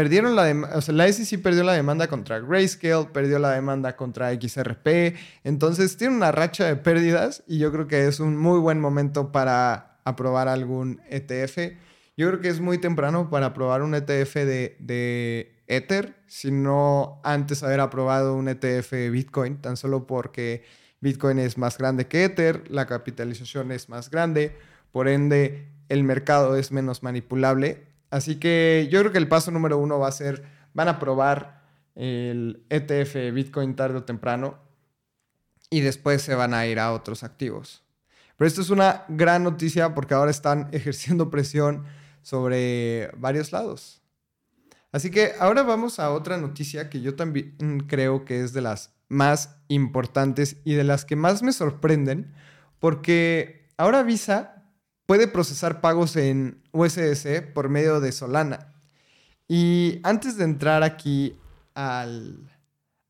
perdieron 0.00 0.34
la 0.34 0.44
demanda, 0.44 0.78
o 0.78 0.80
sea, 0.80 0.94
la 0.94 1.12
SEC 1.12 1.42
perdió 1.42 1.62
la 1.62 1.74
demanda 1.74 2.08
contra 2.08 2.40
Grayscale, 2.40 3.10
perdió 3.12 3.38
la 3.38 3.50
demanda 3.50 3.96
contra 3.96 4.32
XRP, 4.32 5.14
entonces 5.44 5.98
tiene 5.98 6.16
una 6.16 6.32
racha 6.32 6.64
de 6.64 6.76
pérdidas 6.76 7.42
y 7.46 7.58
yo 7.58 7.70
creo 7.70 7.86
que 7.86 8.06
es 8.06 8.18
un 8.18 8.38
muy 8.38 8.58
buen 8.60 8.80
momento 8.80 9.30
para 9.30 9.98
aprobar 10.06 10.48
algún 10.48 11.02
ETF. 11.10 11.76
Yo 12.16 12.28
creo 12.28 12.40
que 12.40 12.48
es 12.48 12.60
muy 12.60 12.78
temprano 12.78 13.28
para 13.28 13.48
aprobar 13.48 13.82
un 13.82 13.94
ETF 13.94 14.36
de, 14.36 14.78
de 14.80 15.62
Ether, 15.66 16.16
sino 16.26 17.20
antes 17.22 17.62
haber 17.62 17.80
aprobado 17.80 18.34
un 18.36 18.48
ETF 18.48 18.92
de 18.92 19.10
Bitcoin, 19.10 19.60
tan 19.60 19.76
solo 19.76 20.06
porque 20.06 20.64
Bitcoin 21.02 21.38
es 21.38 21.58
más 21.58 21.76
grande 21.76 22.06
que 22.06 22.24
Ether, 22.24 22.70
la 22.70 22.86
capitalización 22.86 23.70
es 23.70 23.90
más 23.90 24.08
grande, 24.08 24.56
por 24.92 25.08
ende 25.08 25.68
el 25.90 26.04
mercado 26.04 26.56
es 26.56 26.72
menos 26.72 27.02
manipulable. 27.02 27.89
Así 28.10 28.36
que 28.36 28.88
yo 28.90 29.00
creo 29.00 29.12
que 29.12 29.18
el 29.18 29.28
paso 29.28 29.50
número 29.50 29.78
uno 29.78 29.98
va 29.98 30.08
a 30.08 30.12
ser, 30.12 30.44
van 30.74 30.88
a 30.88 30.98
probar 30.98 31.62
el 31.94 32.64
ETF 32.70 33.32
Bitcoin 33.32 33.76
tarde 33.76 33.98
o 33.98 34.04
temprano 34.04 34.58
y 35.70 35.80
después 35.80 36.22
se 36.22 36.34
van 36.34 36.52
a 36.54 36.66
ir 36.66 36.78
a 36.78 36.92
otros 36.92 37.22
activos. 37.22 37.84
Pero 38.36 38.48
esto 38.48 38.60
es 38.60 38.70
una 38.70 39.04
gran 39.08 39.44
noticia 39.44 39.94
porque 39.94 40.14
ahora 40.14 40.30
están 40.30 40.68
ejerciendo 40.72 41.30
presión 41.30 41.84
sobre 42.22 43.10
varios 43.16 43.52
lados. 43.52 44.02
Así 44.92 45.10
que 45.10 45.32
ahora 45.38 45.62
vamos 45.62 46.00
a 46.00 46.10
otra 46.10 46.36
noticia 46.36 46.90
que 46.90 47.00
yo 47.00 47.14
también 47.14 47.84
creo 47.86 48.24
que 48.24 48.40
es 48.40 48.52
de 48.52 48.60
las 48.60 48.92
más 49.08 49.56
importantes 49.68 50.56
y 50.64 50.74
de 50.74 50.84
las 50.84 51.04
que 51.04 51.16
más 51.16 51.42
me 51.42 51.52
sorprenden, 51.52 52.34
porque 52.80 53.68
ahora 53.76 54.02
Visa 54.02 54.59
puede 55.10 55.26
procesar 55.26 55.80
pagos 55.80 56.14
en 56.14 56.62
USDC 56.70 57.52
por 57.52 57.68
medio 57.68 57.98
de 57.98 58.12
Solana. 58.12 58.72
Y 59.48 59.98
antes 60.04 60.36
de 60.36 60.44
entrar 60.44 60.84
aquí 60.84 61.36
a 61.74 62.06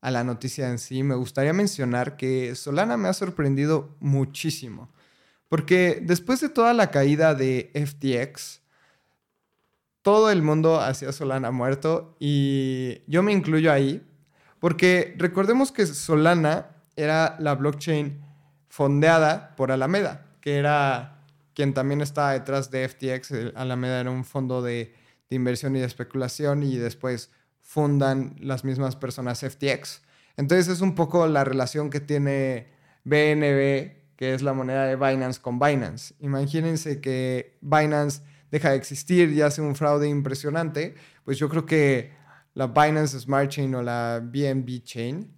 la 0.01 0.23
noticia 0.23 0.67
en 0.71 0.79
sí, 0.79 1.03
me 1.03 1.13
gustaría 1.13 1.53
mencionar 1.53 2.17
que 2.17 2.55
Solana 2.55 2.97
me 2.97 3.07
ha 3.07 3.13
sorprendido 3.13 3.95
muchísimo, 3.99 4.89
porque 5.47 6.01
después 6.01 6.41
de 6.41 6.49
toda 6.49 6.73
la 6.73 6.89
caída 6.89 7.35
de 7.35 7.69
FTX, 7.75 8.61
todo 10.01 10.31
el 10.31 10.41
mundo 10.41 10.81
hacía 10.81 11.11
Solana 11.11 11.51
muerto 11.51 12.17
y 12.19 13.03
yo 13.05 13.21
me 13.21 13.31
incluyo 13.31 13.71
ahí, 13.71 14.01
porque 14.59 15.13
recordemos 15.19 15.71
que 15.71 15.85
Solana 15.85 16.65
era 16.95 17.35
la 17.37 17.53
blockchain 17.53 18.25
fondeada 18.69 19.55
por 19.55 19.71
Alameda, 19.71 20.25
que 20.41 20.57
era 20.57 21.20
quien 21.61 21.75
también 21.75 22.01
estaba 22.01 22.33
detrás 22.33 22.71
de 22.71 22.89
FTX. 22.89 23.53
Alameda 23.53 23.99
era 23.99 24.09
un 24.09 24.25
fondo 24.25 24.63
de, 24.63 24.95
de 25.29 25.35
inversión 25.35 25.75
y 25.75 25.79
de 25.79 25.85
especulación 25.85 26.63
y 26.63 26.75
después 26.77 27.29
fundan 27.61 28.35
las 28.39 28.63
mismas 28.63 28.95
personas 28.95 29.41
FTX. 29.41 30.01
Entonces 30.37 30.69
es 30.69 30.81
un 30.81 30.95
poco 30.95 31.27
la 31.27 31.43
relación 31.43 31.91
que 31.91 31.99
tiene 31.99 32.69
BNB, 33.03 34.15
que 34.15 34.33
es 34.33 34.41
la 34.41 34.53
moneda 34.53 34.87
de 34.87 34.95
Binance, 34.95 35.39
con 35.39 35.59
Binance. 35.59 36.15
Imagínense 36.17 36.99
que 36.99 37.59
Binance 37.61 38.23
deja 38.49 38.71
de 38.71 38.77
existir 38.77 39.29
y 39.29 39.43
hace 39.43 39.61
un 39.61 39.75
fraude 39.75 40.09
impresionante, 40.09 40.95
pues 41.23 41.37
yo 41.37 41.47
creo 41.47 41.67
que 41.67 42.11
la 42.55 42.65
Binance 42.65 43.19
Smart 43.19 43.51
Chain 43.51 43.75
o 43.75 43.83
la 43.83 44.19
BNB 44.19 44.81
Chain, 44.81 45.31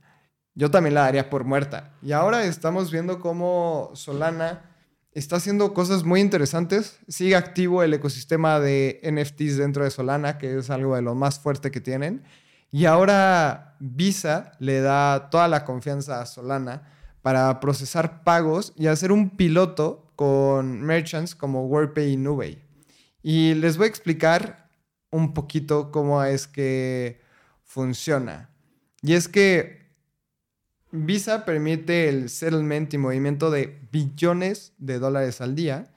yo 0.56 0.72
también 0.72 0.94
la 0.94 1.02
daría 1.02 1.30
por 1.30 1.44
muerta. 1.44 1.96
Y 2.02 2.14
ahora 2.14 2.46
estamos 2.46 2.94
viendo 2.94 3.20
cómo 3.20 3.92
Solana 3.94 4.70
está 5.14 5.38
haciendo 5.38 5.74
cosas 5.74 6.04
muy 6.04 6.22
interesantes. 6.22 7.00
Sigue 7.08 7.36
activo 7.36 7.84
el 7.84 7.94
ecosistema 7.94 8.60
de 8.60 9.00
NFTs 9.04 9.58
dentro 9.58 9.84
de 9.84 9.92
Solana, 9.92 10.38
que 10.38 10.58
es 10.58 10.70
algo 10.70 10.96
de 10.96 11.02
lo 11.02 11.16
más 11.16 11.40
fuerte 11.40 11.72
que 11.72 11.82
tienen. 11.82 12.24
Y 12.72 12.86
ahora 12.86 13.76
Visa 13.80 14.54
le 14.60 14.82
da 14.82 15.30
toda 15.30 15.48
la 15.48 15.64
confianza 15.66 16.22
a 16.22 16.26
Solana 16.26 16.90
para 17.22 17.60
procesar 17.60 18.24
pagos 18.24 18.74
y 18.76 18.88
hacer 18.88 19.12
un 19.12 19.30
piloto 19.30 20.12
con 20.16 20.82
merchants 20.82 21.36
como 21.36 21.68
WordPay 21.68 22.14
y 22.14 22.18
Nubey. 22.18 22.64
Y 23.22 23.54
les 23.56 23.78
voy 23.78 23.86
a 23.86 23.90
explicar 23.90 24.70
un 25.12 25.34
poquito 25.34 25.92
cómo 25.92 26.24
es 26.24 26.48
que 26.48 27.22
funciona. 27.64 28.50
Y 29.02 29.14
es 29.14 29.28
que 29.28 29.83
Visa 30.96 31.44
permite 31.44 32.08
el 32.08 32.30
settlement 32.30 32.94
y 32.94 33.00
movimiento 33.00 33.50
de 33.50 33.80
billones 33.92 34.74
de 34.78 35.00
dólares 35.00 35.42
al 35.42 35.56
día. 35.56 35.92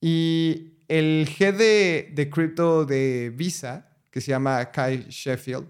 Y 0.00 0.72
el 0.88 1.28
head 1.38 1.54
de, 1.54 2.30
cripto 2.32 2.84
de 2.84 3.32
Visa, 3.32 3.86
que 4.10 4.20
se 4.20 4.32
llama 4.32 4.72
Kai 4.72 5.06
Sheffield, 5.08 5.68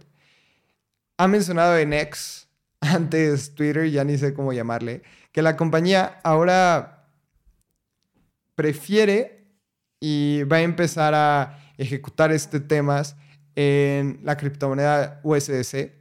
ha 1.18 1.28
mencionado 1.28 1.76
en 1.76 1.92
X, 1.92 2.48
antes 2.80 3.54
Twitter, 3.54 3.90
ya 3.90 4.02
ni 4.02 4.16
sé 4.16 4.32
cómo 4.32 4.54
llamarle, 4.54 5.02
que 5.30 5.42
la 5.42 5.58
compañía 5.58 6.18
ahora 6.24 7.06
prefiere 8.54 9.44
y 10.00 10.44
va 10.44 10.56
a 10.56 10.62
empezar 10.62 11.12
a 11.14 11.74
ejecutar 11.76 12.32
este 12.32 12.60
temas 12.60 13.14
en 13.54 14.20
la 14.22 14.38
criptomoneda 14.38 15.20
USDC. 15.22 15.92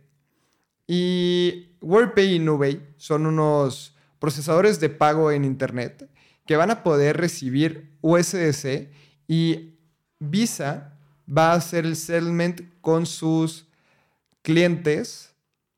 Y 0.88 1.68
WordPay 1.81 2.36
y 2.36 2.39
Nubey 2.39 2.81
son 2.98 3.25
unos 3.25 3.95
procesadores 4.19 4.79
de 4.79 4.89
pago 4.89 5.31
en 5.31 5.45
Internet 5.45 6.09
que 6.45 6.55
van 6.55 6.71
a 6.71 6.83
poder 6.83 7.17
recibir 7.17 7.91
USDC 8.01 8.89
y 9.27 9.75
Visa 10.19 10.98
va 11.25 11.51
a 11.51 11.55
hacer 11.55 11.86
el 11.86 11.95
settlement 11.95 12.62
con 12.81 13.05
sus 13.05 13.67
clientes 14.41 15.33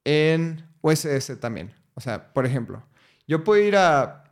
en 0.06 0.66
USDC 0.82 1.40
también. 1.40 1.74
O 1.94 2.02
sea, 2.02 2.34
por 2.34 2.46
ejemplo, 2.46 2.84
yo 3.28 3.44
puedo 3.44 3.62
ir 3.62 3.76
a 3.76 4.24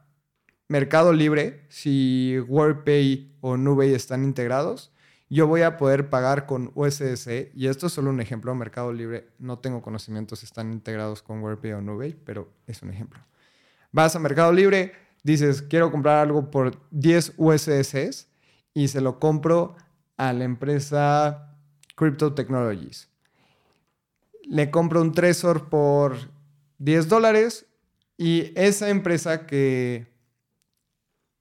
Mercado 0.67 1.13
Libre 1.13 1.65
si 1.69 2.39
WordPay 2.47 3.35
o 3.41 3.57
Nubey 3.57 3.93
están 3.93 4.23
integrados. 4.23 4.91
Yo 5.29 5.45
voy 5.45 5.62
a 5.62 5.77
poder 5.77 6.09
pagar 6.09 6.48
con 6.48 6.71
USDC 6.74 7.51
y 7.53 7.67
esto 7.67 7.88
es 7.88 7.93
solo 7.93 8.09
un 8.09 8.19
ejemplo. 8.19 8.53
Mercado 8.55 8.91
Libre 8.91 9.29
no 9.38 9.59
tengo 9.59 9.81
conocimiento 9.81 10.36
si 10.36 10.45
están 10.45 10.74
integrados 10.74 11.21
con 11.21 11.41
WordPay 11.43 11.74
o 11.74 11.81
Nubey, 11.81 12.13
pero 12.13 12.50
es 12.65 12.81
un 12.81 12.89
ejemplo. 12.89 13.19
Vas 13.91 14.15
a 14.15 14.19
Mercado 14.19 14.51
Libre, 14.51 14.93
dices 15.24 15.62
quiero 15.62 15.91
comprar 15.91 16.17
algo 16.17 16.50
por 16.50 16.79
10 16.91 17.33
USDCs 17.38 18.27
y 18.74 18.88
se 18.88 19.01
lo 19.01 19.19
compro 19.19 19.75
a 20.17 20.33
la 20.33 20.45
empresa 20.45 21.55
Crypto 21.95 22.33
Technologies. 22.33 23.07
Le 24.43 24.71
compro 24.71 25.01
un 25.01 25.12
Trezor 25.12 25.69
por 25.69 26.17
10 26.79 27.07
dólares 27.07 27.67
y 28.17 28.51
esa 28.55 28.89
empresa 28.89 29.45
que 29.45 30.07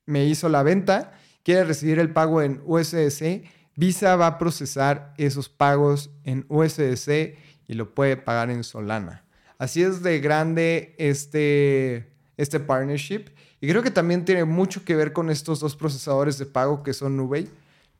me 0.04 0.26
hizo 0.26 0.48
la 0.50 0.62
venta 0.62 1.12
quiere 1.42 1.64
recibir 1.64 1.98
el 1.98 2.12
pago 2.12 2.42
en 2.42 2.60
USDC. 2.66 3.57
Visa 3.78 4.16
va 4.16 4.26
a 4.26 4.38
procesar 4.38 5.14
esos 5.18 5.48
pagos 5.48 6.10
en 6.24 6.44
USDC 6.48 7.36
y 7.68 7.74
lo 7.74 7.94
puede 7.94 8.16
pagar 8.16 8.50
en 8.50 8.64
Solana. 8.64 9.24
Así 9.56 9.84
es 9.84 10.02
de 10.02 10.18
grande 10.18 10.96
este, 10.98 12.10
este 12.36 12.58
partnership. 12.58 13.26
Y 13.60 13.68
creo 13.68 13.84
que 13.84 13.92
también 13.92 14.24
tiene 14.24 14.44
mucho 14.44 14.84
que 14.84 14.96
ver 14.96 15.12
con 15.12 15.30
estos 15.30 15.60
dos 15.60 15.76
procesadores 15.76 16.38
de 16.38 16.46
pago 16.46 16.82
que 16.82 16.92
son 16.92 17.16
Nubei. 17.16 17.48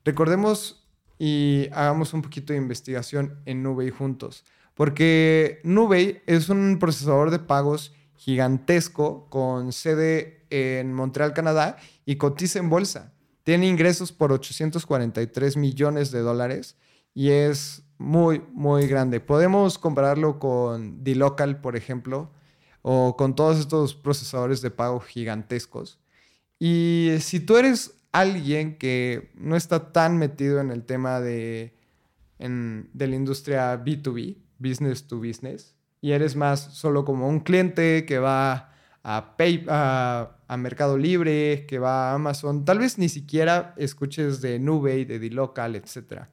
Recordemos 0.04 0.84
y 1.16 1.68
hagamos 1.70 2.12
un 2.12 2.22
poquito 2.22 2.52
de 2.52 2.58
investigación 2.58 3.38
en 3.46 3.62
Nubei 3.62 3.90
juntos. 3.90 4.44
Porque 4.74 5.60
Nubei 5.62 6.22
es 6.26 6.48
un 6.48 6.80
procesador 6.80 7.30
de 7.30 7.38
pagos 7.38 7.94
gigantesco 8.16 9.30
con 9.30 9.72
sede 9.72 10.44
en 10.50 10.92
Montreal, 10.92 11.34
Canadá 11.34 11.76
y 12.04 12.16
cotiza 12.16 12.58
en 12.58 12.68
bolsa. 12.68 13.12
Tiene 13.48 13.66
ingresos 13.66 14.12
por 14.12 14.30
843 14.30 15.56
millones 15.56 16.10
de 16.10 16.20
dólares 16.20 16.76
y 17.14 17.30
es 17.30 17.82
muy, 17.96 18.42
muy 18.52 18.86
grande. 18.86 19.20
Podemos 19.20 19.78
compararlo 19.78 20.38
con 20.38 21.02
D-Local, 21.02 21.62
por 21.62 21.74
ejemplo, 21.74 22.30
o 22.82 23.16
con 23.16 23.34
todos 23.34 23.58
estos 23.58 23.94
procesadores 23.94 24.60
de 24.60 24.70
pago 24.70 25.00
gigantescos. 25.00 25.98
Y 26.58 27.14
si 27.20 27.40
tú 27.40 27.56
eres 27.56 27.94
alguien 28.12 28.76
que 28.76 29.32
no 29.34 29.56
está 29.56 29.92
tan 29.92 30.18
metido 30.18 30.60
en 30.60 30.70
el 30.70 30.84
tema 30.84 31.18
de, 31.22 31.74
de 32.38 33.06
la 33.06 33.16
industria 33.16 33.82
B2B, 33.82 34.36
business 34.58 35.06
to 35.06 35.16
business, 35.16 35.74
y 36.02 36.10
eres 36.10 36.36
más 36.36 36.74
solo 36.74 37.06
como 37.06 37.26
un 37.26 37.40
cliente 37.40 38.04
que 38.04 38.18
va 38.18 38.74
a, 39.10 39.38
Pay, 39.38 39.64
a, 39.68 40.56
Mercado 40.58 40.98
Libre, 40.98 41.64
que 41.66 41.78
va 41.78 42.10
a 42.10 42.14
Amazon, 42.14 42.66
tal 42.66 42.78
vez 42.78 42.98
ni 42.98 43.08
siquiera 43.08 43.72
escuches 43.78 44.42
de 44.42 44.58
Nube, 44.58 45.06
de 45.06 45.18
D-Local, 45.18 45.76
etc. 45.76 46.24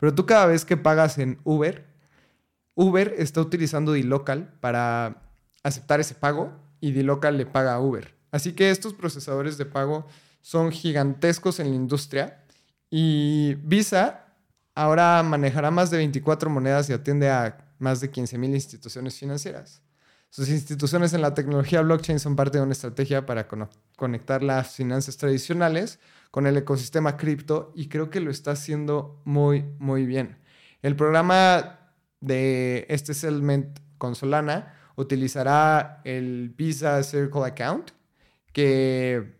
Pero 0.00 0.14
tú 0.16 0.26
cada 0.26 0.46
vez 0.46 0.64
que 0.64 0.76
pagas 0.76 1.18
en 1.18 1.38
Uber, 1.44 1.86
Uber 2.74 3.14
está 3.18 3.40
utilizando 3.40 3.92
D-Local 3.92 4.52
para 4.58 5.22
aceptar 5.62 6.00
ese 6.00 6.16
pago 6.16 6.52
y 6.80 6.90
D-Local 6.90 7.38
le 7.38 7.46
paga 7.46 7.74
a 7.74 7.80
Uber. 7.80 8.12
Así 8.32 8.52
que 8.52 8.70
estos 8.70 8.94
procesadores 8.94 9.56
de 9.56 9.66
pago 9.66 10.04
son 10.40 10.72
gigantescos 10.72 11.60
en 11.60 11.70
la 11.70 11.76
industria 11.76 12.42
y 12.90 13.54
Visa 13.62 14.26
ahora 14.74 15.22
manejará 15.22 15.70
más 15.70 15.92
de 15.92 15.98
24 15.98 16.50
monedas 16.50 16.90
y 16.90 16.94
atiende 16.94 17.30
a 17.30 17.64
más 17.78 18.00
de 18.00 18.10
15.000 18.10 18.54
instituciones 18.54 19.16
financieras. 19.16 19.83
Sus 20.34 20.48
instituciones 20.48 21.12
en 21.12 21.22
la 21.22 21.32
tecnología 21.32 21.80
blockchain 21.80 22.18
son 22.18 22.34
parte 22.34 22.58
de 22.58 22.64
una 22.64 22.72
estrategia 22.72 23.24
para 23.24 23.46
conectar 23.94 24.42
las 24.42 24.74
finanzas 24.74 25.16
tradicionales 25.16 26.00
con 26.32 26.48
el 26.48 26.56
ecosistema 26.56 27.16
cripto 27.16 27.70
y 27.76 27.86
creo 27.86 28.10
que 28.10 28.18
lo 28.18 28.32
está 28.32 28.50
haciendo 28.50 29.22
muy, 29.24 29.64
muy 29.78 30.06
bien. 30.06 30.36
El 30.82 30.96
programa 30.96 31.78
de 32.18 32.84
este 32.88 33.14
settlement 33.14 33.78
con 33.96 34.16
Solana 34.16 34.74
utilizará 34.96 36.00
el 36.02 36.52
Visa 36.58 37.00
Circle 37.04 37.44
Account, 37.44 37.92
que 38.52 39.36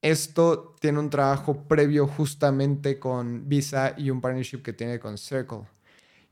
esto 0.00 0.74
tiene 0.80 0.98
un 0.98 1.10
trabajo 1.10 1.68
previo 1.68 2.08
justamente 2.08 2.98
con 2.98 3.48
Visa 3.48 3.94
y 3.96 4.10
un 4.10 4.20
partnership 4.20 4.62
que 4.62 4.72
tiene 4.72 4.98
con 4.98 5.16
Circle. 5.16 5.62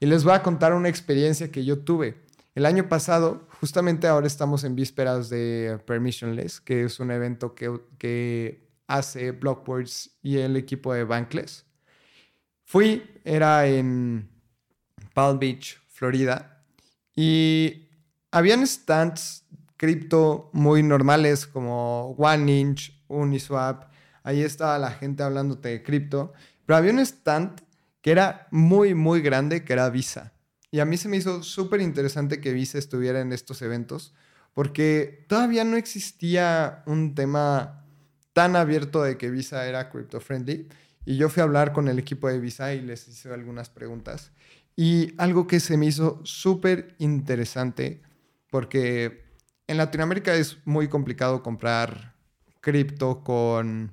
Y 0.00 0.06
les 0.06 0.24
voy 0.24 0.32
a 0.32 0.42
contar 0.42 0.74
una 0.74 0.88
experiencia 0.88 1.52
que 1.52 1.64
yo 1.64 1.78
tuve. 1.78 2.16
El 2.56 2.66
año 2.66 2.88
pasado, 2.88 3.46
justamente 3.60 4.06
ahora 4.06 4.26
estamos 4.26 4.64
en 4.64 4.74
vísperas 4.74 5.28
de 5.28 5.78
Permissionless, 5.86 6.62
que 6.62 6.84
es 6.84 6.98
un 6.98 7.10
evento 7.10 7.54
que, 7.54 8.70
hace 8.86 9.30
Blockwords 9.30 10.18
y 10.20 10.38
el 10.38 10.56
equipo 10.56 10.92
de 10.92 11.04
Bankless. 11.04 11.64
Fui, 12.64 13.04
era 13.22 13.66
en 13.66 14.28
Palm 15.14 15.38
Beach, 15.38 15.78
Florida, 15.88 16.64
y 17.14 17.88
habían 18.32 18.66
stands 18.66 19.44
cripto 19.76 20.50
muy 20.52 20.82
normales 20.82 21.46
como 21.46 22.12
OneInch, 22.18 23.04
Uniswap. 23.06 23.92
Ahí 24.24 24.40
estaba 24.42 24.78
la 24.78 24.90
gente 24.90 25.22
hablándote 25.22 25.68
de 25.68 25.82
cripto. 25.82 26.32
Pero 26.66 26.76
había 26.76 26.92
un 26.92 26.98
stand 27.00 27.60
que 28.00 28.10
era 28.10 28.48
muy, 28.50 28.94
muy 28.94 29.20
grande, 29.20 29.64
que 29.64 29.72
era 29.72 29.88
Visa. 29.90 30.32
Y 30.70 30.80
a 30.80 30.84
mí 30.84 30.96
se 30.96 31.08
me 31.08 31.16
hizo 31.16 31.42
súper 31.42 31.80
interesante 31.80 32.40
que 32.40 32.52
Visa 32.52 32.78
estuviera 32.78 33.20
en 33.20 33.32
estos 33.32 33.60
eventos, 33.62 34.14
porque 34.54 35.24
todavía 35.28 35.64
no 35.64 35.76
existía 35.76 36.82
un 36.86 37.14
tema 37.14 37.84
tan 38.32 38.56
abierto 38.56 39.02
de 39.02 39.16
que 39.18 39.30
Visa 39.30 39.66
era 39.66 39.90
crypto 39.90 40.20
friendly. 40.20 40.68
Y 41.04 41.16
yo 41.16 41.28
fui 41.28 41.40
a 41.40 41.44
hablar 41.44 41.72
con 41.72 41.88
el 41.88 41.98
equipo 41.98 42.28
de 42.28 42.38
Visa 42.38 42.72
y 42.74 42.82
les 42.82 43.08
hice 43.08 43.32
algunas 43.32 43.68
preguntas. 43.68 44.32
Y 44.76 45.14
algo 45.18 45.46
que 45.46 45.60
se 45.60 45.76
me 45.76 45.86
hizo 45.86 46.20
súper 46.24 46.94
interesante, 46.98 48.02
porque 48.50 49.24
en 49.66 49.76
Latinoamérica 49.76 50.34
es 50.34 50.58
muy 50.64 50.88
complicado 50.88 51.42
comprar 51.42 52.14
cripto 52.60 53.24
con, 53.24 53.92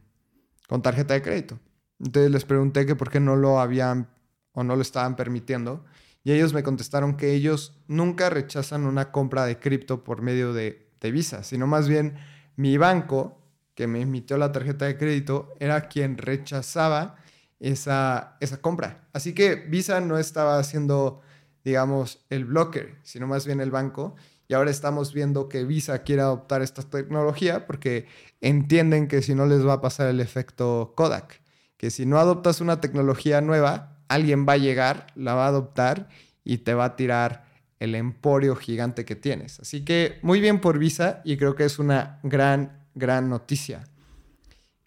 con 0.68 0.82
tarjeta 0.82 1.14
de 1.14 1.22
crédito. 1.22 1.60
Entonces 2.00 2.32
les 2.32 2.46
pregunté 2.46 2.86
que 2.86 2.96
por 2.96 3.10
qué 3.10 3.20
no 3.20 3.36
lo 3.36 3.60
habían 3.60 4.10
o 4.52 4.64
no 4.64 4.76
lo 4.76 4.82
estaban 4.82 5.16
permitiendo. 5.16 5.86
Y 6.28 6.34
ellos 6.34 6.52
me 6.52 6.62
contestaron 6.62 7.16
que 7.16 7.32
ellos 7.32 7.80
nunca 7.88 8.30
rechazan 8.30 8.86
una 8.86 9.14
compra 9.14 9.46
de 9.46 9.60
cripto 9.60 10.04
por 10.04 10.22
medio 10.22 10.52
de, 10.52 10.86
Visa, 11.00 11.42
sino 11.42 11.68
más 11.68 11.88
bien 11.88 12.18
mi 12.58 12.78
banco, 12.78 13.40
que 13.76 13.88
me 13.88 14.02
emitió 14.02 14.38
la 14.38 14.52
tarjeta 14.52 14.84
de 14.84 14.98
crédito, 14.98 15.54
era 15.62 15.88
quien 15.88 16.18
rechazaba 16.18 17.16
esa, 17.62 18.36
esa 18.42 18.60
compra. 18.60 19.08
Así 19.14 19.34
que 19.34 19.56
Visa 19.56 20.02
no 20.02 20.18
estaba 20.18 20.60
haciendo, 20.60 21.22
digamos, 21.64 22.26
el 22.30 22.44
blocker, 22.44 22.98
sino 23.04 23.26
más 23.26 23.46
bien 23.46 23.62
el 23.62 23.72
banco. 23.72 24.16
Y 24.50 24.54
ahora 24.54 24.70
estamos 24.70 25.14
viendo 25.14 25.48
que 25.48 25.64
Visa 25.64 26.04
quiere 26.04 26.24
adoptar 26.24 26.62
esta 26.62 26.82
tecnología 26.82 27.66
porque 27.66 28.06
entienden 28.42 29.08
que 29.08 29.22
si 29.22 29.34
no 29.34 29.46
les 29.46 29.66
va 29.66 29.76
a 29.76 29.82
pasar 29.82 30.10
el 30.10 30.20
efecto 30.20 30.92
Kodak 30.94 31.42
que 31.78 31.92
si 31.92 32.06
no 32.06 32.18
adoptas 32.18 32.60
una 32.60 32.82
tecnología 32.82 33.40
nueva, 33.40 33.97
alguien 34.08 34.46
va 34.48 34.54
a 34.54 34.58
llegar, 34.58 35.08
la 35.16 35.34
va 35.34 35.46
a 35.46 35.50
adoptar 35.50 36.10
y 36.44 36.60
te 36.60 36.74
va 36.74 36.86
a 36.86 36.96
tirar 36.96 37.46
el 37.80 37.96
emporio 37.96 38.56
gigante 38.56 39.06
que 39.06 39.16
tienes. 39.16 39.60
Así 39.60 39.84
que 39.84 40.20
muy 40.22 40.42
bien 40.42 40.60
por 40.62 40.80
Visa 40.80 41.22
y 41.24 41.38
creo 41.38 41.56
que 41.56 41.66
es 41.66 41.80
una 41.80 42.20
gran, 42.24 42.88
gran 42.96 43.30
noticia. 43.30 43.84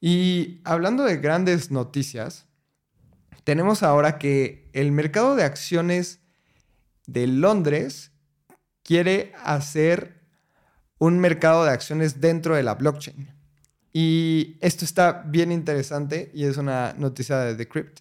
Y 0.01 0.61
hablando 0.65 1.05
de 1.05 1.19
grandes 1.19 1.71
noticias, 1.71 2.47
tenemos 3.45 3.83
ahora 3.83 4.19
que 4.19 4.71
el 4.73 4.93
mercado 4.93 5.37
de 5.37 5.45
acciones 5.45 6.21
de 7.07 7.27
Londres 7.27 8.13
quiere 8.83 9.33
hacer 9.45 10.21
un 10.99 11.19
mercado 11.19 11.65
de 11.65 11.71
acciones 11.71 12.21
dentro 12.21 12.55
de 12.55 12.63
la 12.63 12.75
blockchain. 12.75 13.29
Y 13.93 14.57
esto 14.61 14.85
está 14.85 15.25
bien 15.27 15.51
interesante 15.53 16.31
y 16.35 16.45
es 16.45 16.57
una 16.57 16.95
noticia 16.97 17.39
de 17.39 17.57
Decrypt. 17.57 18.01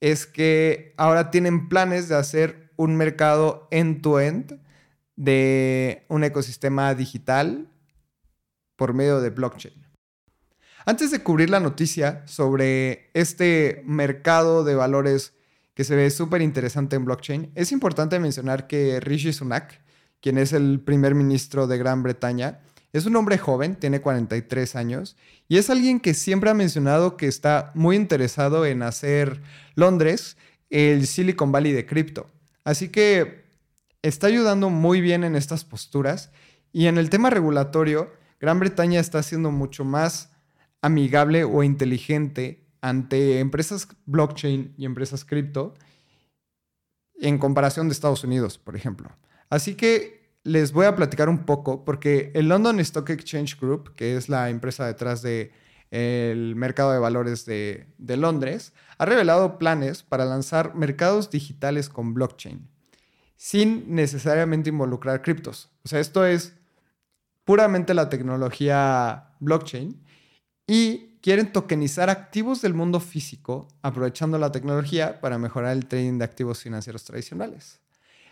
Es 0.00 0.26
que 0.26 0.94
ahora 0.96 1.30
tienen 1.30 1.68
planes 1.68 2.08
de 2.08 2.16
hacer 2.16 2.70
un 2.76 2.96
mercado 2.96 3.66
end-to-end 3.70 4.60
de 5.16 6.04
un 6.08 6.22
ecosistema 6.22 6.94
digital 6.94 7.68
por 8.76 8.94
medio 8.94 9.20
de 9.20 9.30
blockchain. 9.30 9.74
Antes 10.86 11.10
de 11.10 11.22
cubrir 11.22 11.50
la 11.50 11.60
noticia 11.60 12.22
sobre 12.26 13.10
este 13.12 13.82
mercado 13.84 14.64
de 14.64 14.76
valores 14.76 15.34
que 15.74 15.84
se 15.84 15.96
ve 15.96 16.08
súper 16.10 16.40
interesante 16.40 16.96
en 16.96 17.04
blockchain, 17.04 17.50
es 17.54 17.72
importante 17.72 18.18
mencionar 18.20 18.66
que 18.68 19.00
Rishi 19.00 19.32
Sunak, 19.32 19.82
quien 20.20 20.38
es 20.38 20.52
el 20.52 20.80
primer 20.80 21.14
ministro 21.14 21.66
de 21.66 21.78
Gran 21.78 22.02
Bretaña, 22.02 22.60
es 22.92 23.06
un 23.06 23.16
hombre 23.16 23.38
joven, 23.38 23.76
tiene 23.76 24.00
43 24.00 24.76
años, 24.76 25.16
y 25.48 25.58
es 25.58 25.70
alguien 25.70 26.00
que 26.00 26.14
siempre 26.14 26.50
ha 26.50 26.54
mencionado 26.54 27.16
que 27.16 27.26
está 27.26 27.72
muy 27.74 27.96
interesado 27.96 28.66
en 28.66 28.82
hacer 28.82 29.40
Londres 29.74 30.36
el 30.70 31.06
Silicon 31.06 31.52
Valley 31.52 31.72
de 31.72 31.86
cripto. 31.86 32.28
Así 32.64 32.88
que 32.88 33.44
está 34.02 34.26
ayudando 34.26 34.70
muy 34.70 35.00
bien 35.00 35.24
en 35.24 35.36
estas 35.36 35.64
posturas. 35.64 36.30
Y 36.72 36.86
en 36.86 36.98
el 36.98 37.10
tema 37.10 37.30
regulatorio, 37.30 38.12
Gran 38.40 38.60
Bretaña 38.60 39.00
está 39.00 39.22
siendo 39.22 39.50
mucho 39.50 39.84
más 39.84 40.30
amigable 40.82 41.44
o 41.44 41.62
inteligente 41.62 42.66
ante 42.80 43.40
empresas 43.40 43.88
blockchain 44.06 44.74
y 44.76 44.84
empresas 44.84 45.24
cripto 45.24 45.74
en 47.20 47.38
comparación 47.38 47.88
de 47.88 47.92
Estados 47.92 48.22
Unidos, 48.22 48.58
por 48.58 48.76
ejemplo. 48.76 49.10
Así 49.50 49.74
que 49.74 50.17
les 50.48 50.72
voy 50.72 50.86
a 50.86 50.96
platicar 50.96 51.28
un 51.28 51.44
poco 51.44 51.84
porque 51.84 52.30
el 52.34 52.48
London 52.48 52.80
Stock 52.80 53.10
Exchange 53.10 53.60
Group, 53.60 53.94
que 53.94 54.16
es 54.16 54.28
la 54.28 54.48
empresa 54.48 54.86
detrás 54.86 55.22
del 55.22 55.52
el 55.90 56.54
mercado 56.56 56.92
de 56.92 56.98
valores 56.98 57.44
de, 57.44 57.86
de 57.98 58.16
Londres, 58.16 58.72
ha 58.98 59.04
revelado 59.04 59.58
planes 59.58 60.02
para 60.02 60.24
lanzar 60.24 60.74
mercados 60.74 61.30
digitales 61.30 61.88
con 61.88 62.14
blockchain, 62.14 62.66
sin 63.36 63.94
necesariamente 63.94 64.70
involucrar 64.70 65.22
criptos. 65.22 65.70
O 65.84 65.88
sea, 65.88 66.00
esto 66.00 66.26
es 66.26 66.54
puramente 67.44 67.94
la 67.94 68.08
tecnología 68.08 69.30
blockchain 69.40 70.02
y 70.66 71.18
quieren 71.22 71.52
tokenizar 71.52 72.10
activos 72.10 72.60
del 72.60 72.74
mundo 72.74 73.00
físico 73.00 73.68
aprovechando 73.82 74.38
la 74.38 74.52
tecnología 74.52 75.20
para 75.20 75.38
mejorar 75.38 75.72
el 75.76 75.86
trading 75.86 76.18
de 76.18 76.24
activos 76.24 76.62
financieros 76.62 77.04
tradicionales. 77.04 77.80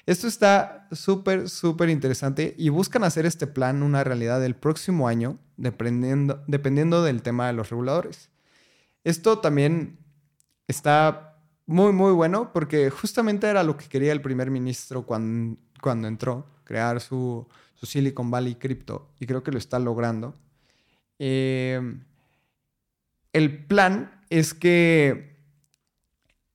Esto 0.06 0.28
está 0.28 0.86
súper, 0.92 1.48
súper 1.48 1.88
interesante 1.88 2.54
y 2.56 2.68
buscan 2.68 3.02
hacer 3.02 3.26
este 3.26 3.48
plan 3.48 3.82
una 3.82 4.04
realidad 4.04 4.44
el 4.44 4.54
próximo 4.54 5.08
año, 5.08 5.38
dependiendo, 5.56 6.44
dependiendo 6.46 7.02
del 7.02 7.22
tema 7.22 7.48
de 7.48 7.52
los 7.52 7.70
reguladores. 7.70 8.30
Esto 9.02 9.40
también 9.40 9.98
está 10.68 11.40
muy, 11.66 11.92
muy 11.92 12.12
bueno 12.12 12.52
porque 12.52 12.88
justamente 12.90 13.48
era 13.48 13.64
lo 13.64 13.76
que 13.76 13.88
quería 13.88 14.12
el 14.12 14.22
primer 14.22 14.50
ministro 14.50 15.04
cuando, 15.04 15.58
cuando 15.80 16.06
entró, 16.06 16.46
crear 16.62 17.00
su, 17.00 17.48
su 17.74 17.86
Silicon 17.86 18.30
Valley 18.30 18.54
Crypto 18.54 19.10
y 19.18 19.26
creo 19.26 19.42
que 19.42 19.50
lo 19.50 19.58
está 19.58 19.80
logrando. 19.80 20.36
Eh, 21.18 21.80
el 23.32 23.66
plan 23.66 24.22
es 24.30 24.54
que 24.54 25.36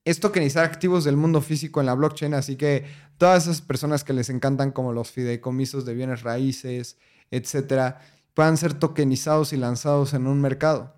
es 0.04 0.20
tokenizar 0.20 0.66
activos 0.66 1.04
del 1.04 1.18
mundo 1.18 1.42
físico 1.42 1.80
en 1.80 1.86
la 1.86 1.94
blockchain, 1.94 2.34
así 2.34 2.56
que 2.56 2.86
todas 3.22 3.44
esas 3.44 3.62
personas 3.62 4.04
que 4.04 4.14
les 4.14 4.32
encantan 4.32 4.72
como 4.72 4.94
los 4.94 5.12
fideicomisos 5.12 5.86
de 5.86 5.94
bienes 5.94 6.24
raíces, 6.24 6.98
etcétera, 7.30 8.02
puedan 8.34 8.58
ser 8.58 8.74
tokenizados 8.74 9.54
y 9.54 9.58
lanzados 9.58 10.16
en 10.16 10.26
un 10.26 10.42
mercado. 10.42 10.96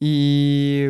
Y 0.00 0.86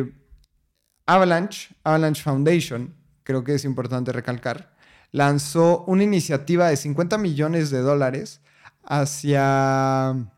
Avalanche, 1.05 1.75
Avalanche 1.83 2.23
Foundation, 2.23 2.95
creo 3.23 3.43
que 3.43 3.55
es 3.55 3.65
importante 3.65 4.13
recalcar, 4.13 4.73
lanzó 5.11 5.83
una 5.83 6.03
iniciativa 6.03 6.69
de 6.69 6.77
50 6.77 7.17
millones 7.17 7.69
de 7.69 7.79
dólares 7.79 8.39
hacia 8.83 10.31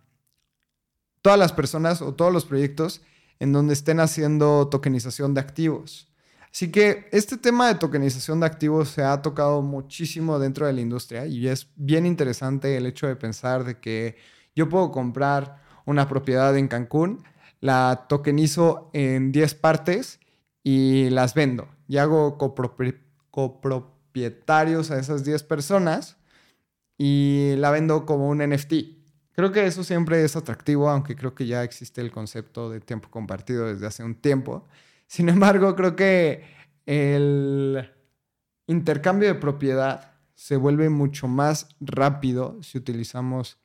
todas 1.22 1.38
las 1.38 1.54
personas 1.54 2.02
o 2.02 2.16
todos 2.16 2.34
los 2.34 2.46
proyectos 2.46 3.04
en 3.38 3.54
donde 3.54 3.74
estén 3.74 4.00
haciendo 4.00 4.70
tokenización 4.70 5.36
de 5.36 5.42
activos. 5.42 6.09
Así 6.52 6.72
que 6.72 7.08
este 7.12 7.38
tema 7.38 7.68
de 7.68 7.76
tokenización 7.76 8.40
de 8.40 8.48
activos 8.48 8.90
se 8.90 9.04
ha 9.04 9.22
tocado 9.22 9.62
muchísimo 9.62 10.40
dentro 10.40 10.66
de 10.66 10.74
la 10.74 10.82
industria 10.82 11.26
y 11.26 11.48
es 11.48 11.70
bien 11.76 12.06
interesante 12.06 12.76
el 12.76 12.86
hecho 12.86 13.08
de 13.08 13.16
pensar 13.16 13.64
de 13.64 13.80
que 13.80 14.18
yo 14.56 14.68
puedo 14.68 14.92
comprar 14.92 15.62
una 15.86 16.08
propiedad 16.08 16.58
en 16.58 16.68
Cancún, 16.68 17.24
la 17.62 18.06
tokenizo 18.10 18.90
en 18.94 19.32
10 19.32 19.54
partes 19.56 20.20
y 20.64 21.10
las 21.12 21.34
vendo 21.34 21.68
y 21.88 21.98
hago 21.98 22.38
copropietarios 23.32 24.92
a 24.92 25.00
esas 25.00 25.24
10 25.24 25.44
personas 25.44 26.18
y 26.98 27.56
la 27.58 27.72
vendo 27.72 28.06
como 28.06 28.28
un 28.28 28.40
NFT. 28.40 28.74
Creo 29.34 29.52
que 29.52 29.66
eso 29.66 29.84
siempre 29.84 30.24
es 30.24 30.36
atractivo, 30.36 30.90
aunque 30.90 31.16
creo 31.16 31.34
que 31.34 31.48
ya 31.48 31.64
existe 31.64 32.02
el 32.02 32.12
concepto 32.12 32.70
de 32.70 32.82
tiempo 32.82 33.10
compartido 33.10 33.68
desde 33.68 33.88
hace 33.88 34.04
un 34.04 34.16
tiempo. 34.16 34.68
Sin 35.10 35.28
embargo, 35.28 35.76
creo 35.76 35.96
que 35.96 36.44
el 36.86 37.90
intercambio 38.68 39.28
de 39.28 39.34
propiedad 39.34 40.12
se 40.36 40.56
vuelve 40.56 40.88
mucho 40.90 41.28
más 41.28 41.68
rápido 41.80 42.62
si 42.62 42.78
utilizamos 42.78 43.58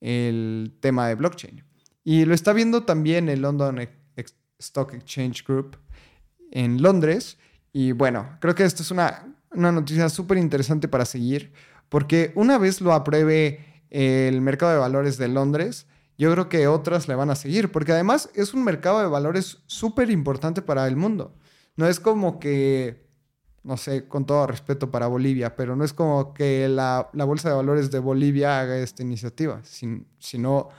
el 0.00 0.78
tema 0.80 1.06
de 1.06 1.14
blockchain. 1.14 1.62
Y 2.04 2.24
lo 2.24 2.32
está 2.32 2.54
viendo 2.54 2.84
también 2.84 3.28
el 3.28 3.42
London 3.42 3.86
Stock 4.58 4.94
Exchange 4.94 5.44
Group 5.46 5.76
en 6.50 6.80
Londres. 6.80 7.36
Y 7.70 7.92
bueno, 7.92 8.38
creo 8.40 8.54
que 8.54 8.64
esto 8.64 8.82
es 8.82 8.90
una, 8.90 9.36
una 9.52 9.70
noticia 9.70 10.08
súper 10.08 10.38
interesante 10.38 10.88
para 10.88 11.04
seguir, 11.04 11.52
porque 11.90 12.32
una 12.34 12.56
vez 12.56 12.80
lo 12.80 12.94
apruebe 12.94 13.84
el 13.90 14.40
mercado 14.40 14.72
de 14.72 14.78
valores 14.78 15.18
de 15.18 15.28
Londres, 15.28 15.86
yo 16.18 16.32
creo 16.32 16.48
que 16.48 16.66
otras 16.66 17.06
le 17.06 17.14
van 17.14 17.30
a 17.30 17.36
seguir, 17.36 17.70
porque 17.70 17.92
además 17.92 18.28
es 18.34 18.52
un 18.52 18.64
mercado 18.64 19.00
de 19.00 19.06
valores 19.06 19.62
súper 19.66 20.10
importante 20.10 20.60
para 20.62 20.86
el 20.88 20.96
mundo. 20.96 21.36
No 21.76 21.86
es 21.86 22.00
como 22.00 22.40
que, 22.40 23.06
no 23.62 23.76
sé, 23.76 24.08
con 24.08 24.26
todo 24.26 24.48
respeto 24.48 24.90
para 24.90 25.06
Bolivia, 25.06 25.54
pero 25.54 25.76
no 25.76 25.84
es 25.84 25.92
como 25.92 26.34
que 26.34 26.68
la, 26.68 27.08
Bolsa 27.12 27.50
de 27.50 27.54
Valores 27.54 27.92
de 27.92 28.00
Bolivia 28.00 28.58
haga 28.58 28.76
esta 28.78 29.04
iniciativa, 29.04 29.62
sino 30.18 30.70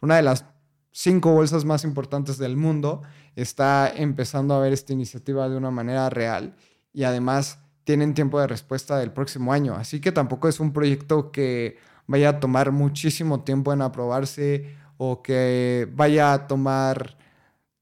una 0.00 0.16
de 0.16 0.22
las 0.22 0.44
cinco 0.92 1.32
bolsas 1.32 1.64
más 1.64 1.82
importantes 1.82 2.38
del 2.38 2.56
mundo 2.56 3.02
está 3.34 3.92
empezando 3.94 4.54
a 4.54 4.60
ver 4.60 4.72
esta 4.72 4.92
iniciativa 4.92 5.48
de 5.48 5.56
una 5.56 5.70
manera 5.70 6.08
real 6.10 6.54
y 6.92 7.02
además 7.02 7.58
tienen 7.84 8.14
tiempo 8.14 8.40
de 8.40 8.46
respuesta 8.46 8.98
del 8.98 9.12
próximo 9.12 9.52
año. 9.52 9.74
Así 9.74 10.00
que 10.00 10.12
tampoco 10.12 10.48
es 10.48 10.58
un 10.58 10.72
proyecto 10.72 11.32
que 11.32 11.76
vaya 12.06 12.30
a 12.30 12.40
tomar 12.40 12.72
muchísimo 12.72 13.42
tiempo 13.42 13.72
en 13.72 13.82
aprobarse 13.82 14.76
o 14.96 15.22
que 15.22 15.88
vaya 15.92 16.32
a 16.32 16.46
tomar 16.46 17.16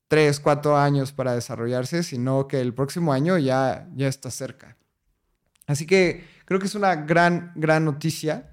tres, 0.08 0.40
cuatro 0.40 0.76
años 0.76 1.12
para 1.12 1.34
desarrollarse, 1.34 2.02
sino 2.02 2.48
que 2.48 2.60
el 2.60 2.74
próximo 2.74 3.12
año 3.12 3.38
ya, 3.38 3.88
ya 3.94 4.08
está 4.08 4.30
cerca. 4.30 4.76
Así 5.66 5.86
que 5.86 6.24
creo 6.44 6.60
que 6.60 6.66
es 6.66 6.74
una 6.74 6.94
gran, 6.96 7.52
gran 7.54 7.84
noticia. 7.84 8.50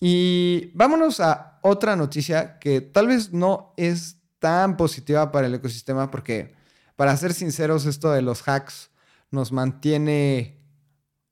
Y 0.00 0.70
vámonos 0.74 1.20
a 1.20 1.58
otra 1.62 1.96
noticia 1.96 2.58
que 2.58 2.80
tal 2.80 3.08
vez 3.08 3.32
no 3.32 3.72
es 3.76 4.18
tan 4.38 4.76
positiva 4.76 5.32
para 5.32 5.46
el 5.46 5.54
ecosistema 5.54 6.10
porque, 6.10 6.54
para 6.96 7.16
ser 7.16 7.34
sinceros, 7.34 7.86
esto 7.86 8.10
de 8.12 8.22
los 8.22 8.46
hacks 8.46 8.90
nos 9.30 9.52
mantiene 9.52 10.58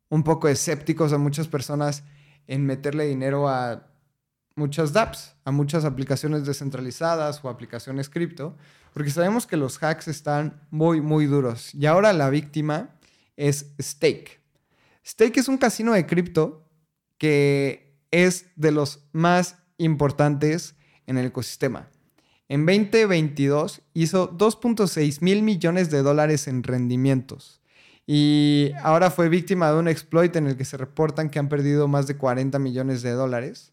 un 0.08 0.22
poco 0.22 0.48
escépticos 0.48 1.12
a 1.12 1.18
muchas 1.18 1.48
personas 1.48 2.04
en 2.46 2.66
meterle 2.66 3.06
dinero 3.06 3.48
a 3.48 3.86
muchas 4.56 4.92
dApps, 4.92 5.34
a 5.44 5.50
muchas 5.50 5.84
aplicaciones 5.84 6.46
descentralizadas 6.46 7.44
o 7.44 7.48
aplicaciones 7.48 8.08
cripto, 8.08 8.56
porque 8.92 9.10
sabemos 9.10 9.46
que 9.46 9.56
los 9.56 9.82
hacks 9.82 10.08
están 10.08 10.62
muy, 10.70 11.00
muy 11.00 11.26
duros. 11.26 11.74
Y 11.74 11.86
ahora 11.86 12.12
la 12.12 12.30
víctima 12.30 12.96
es 13.36 13.74
Stake. 13.80 14.40
Stake 15.04 15.40
es 15.40 15.48
un 15.48 15.58
casino 15.58 15.92
de 15.92 16.06
cripto 16.06 16.68
que 17.18 17.98
es 18.10 18.46
de 18.56 18.70
los 18.70 19.00
más 19.12 19.56
importantes 19.76 20.76
en 21.06 21.18
el 21.18 21.26
ecosistema. 21.26 21.88
En 22.48 22.66
2022 22.66 23.82
hizo 23.94 24.30
2.6 24.36 25.20
mil 25.22 25.42
millones 25.42 25.90
de 25.90 26.02
dólares 26.02 26.46
en 26.46 26.62
rendimientos. 26.62 27.60
Y 28.06 28.72
ahora 28.82 29.10
fue 29.10 29.28
víctima 29.28 29.70
de 29.70 29.78
un 29.78 29.88
exploit 29.88 30.34
en 30.36 30.46
el 30.46 30.56
que 30.56 30.64
se 30.64 30.76
reportan 30.76 31.30
que 31.30 31.38
han 31.38 31.48
perdido 31.48 31.88
más 31.88 32.06
de 32.06 32.16
40 32.16 32.58
millones 32.58 33.02
de 33.02 33.12
dólares. 33.12 33.72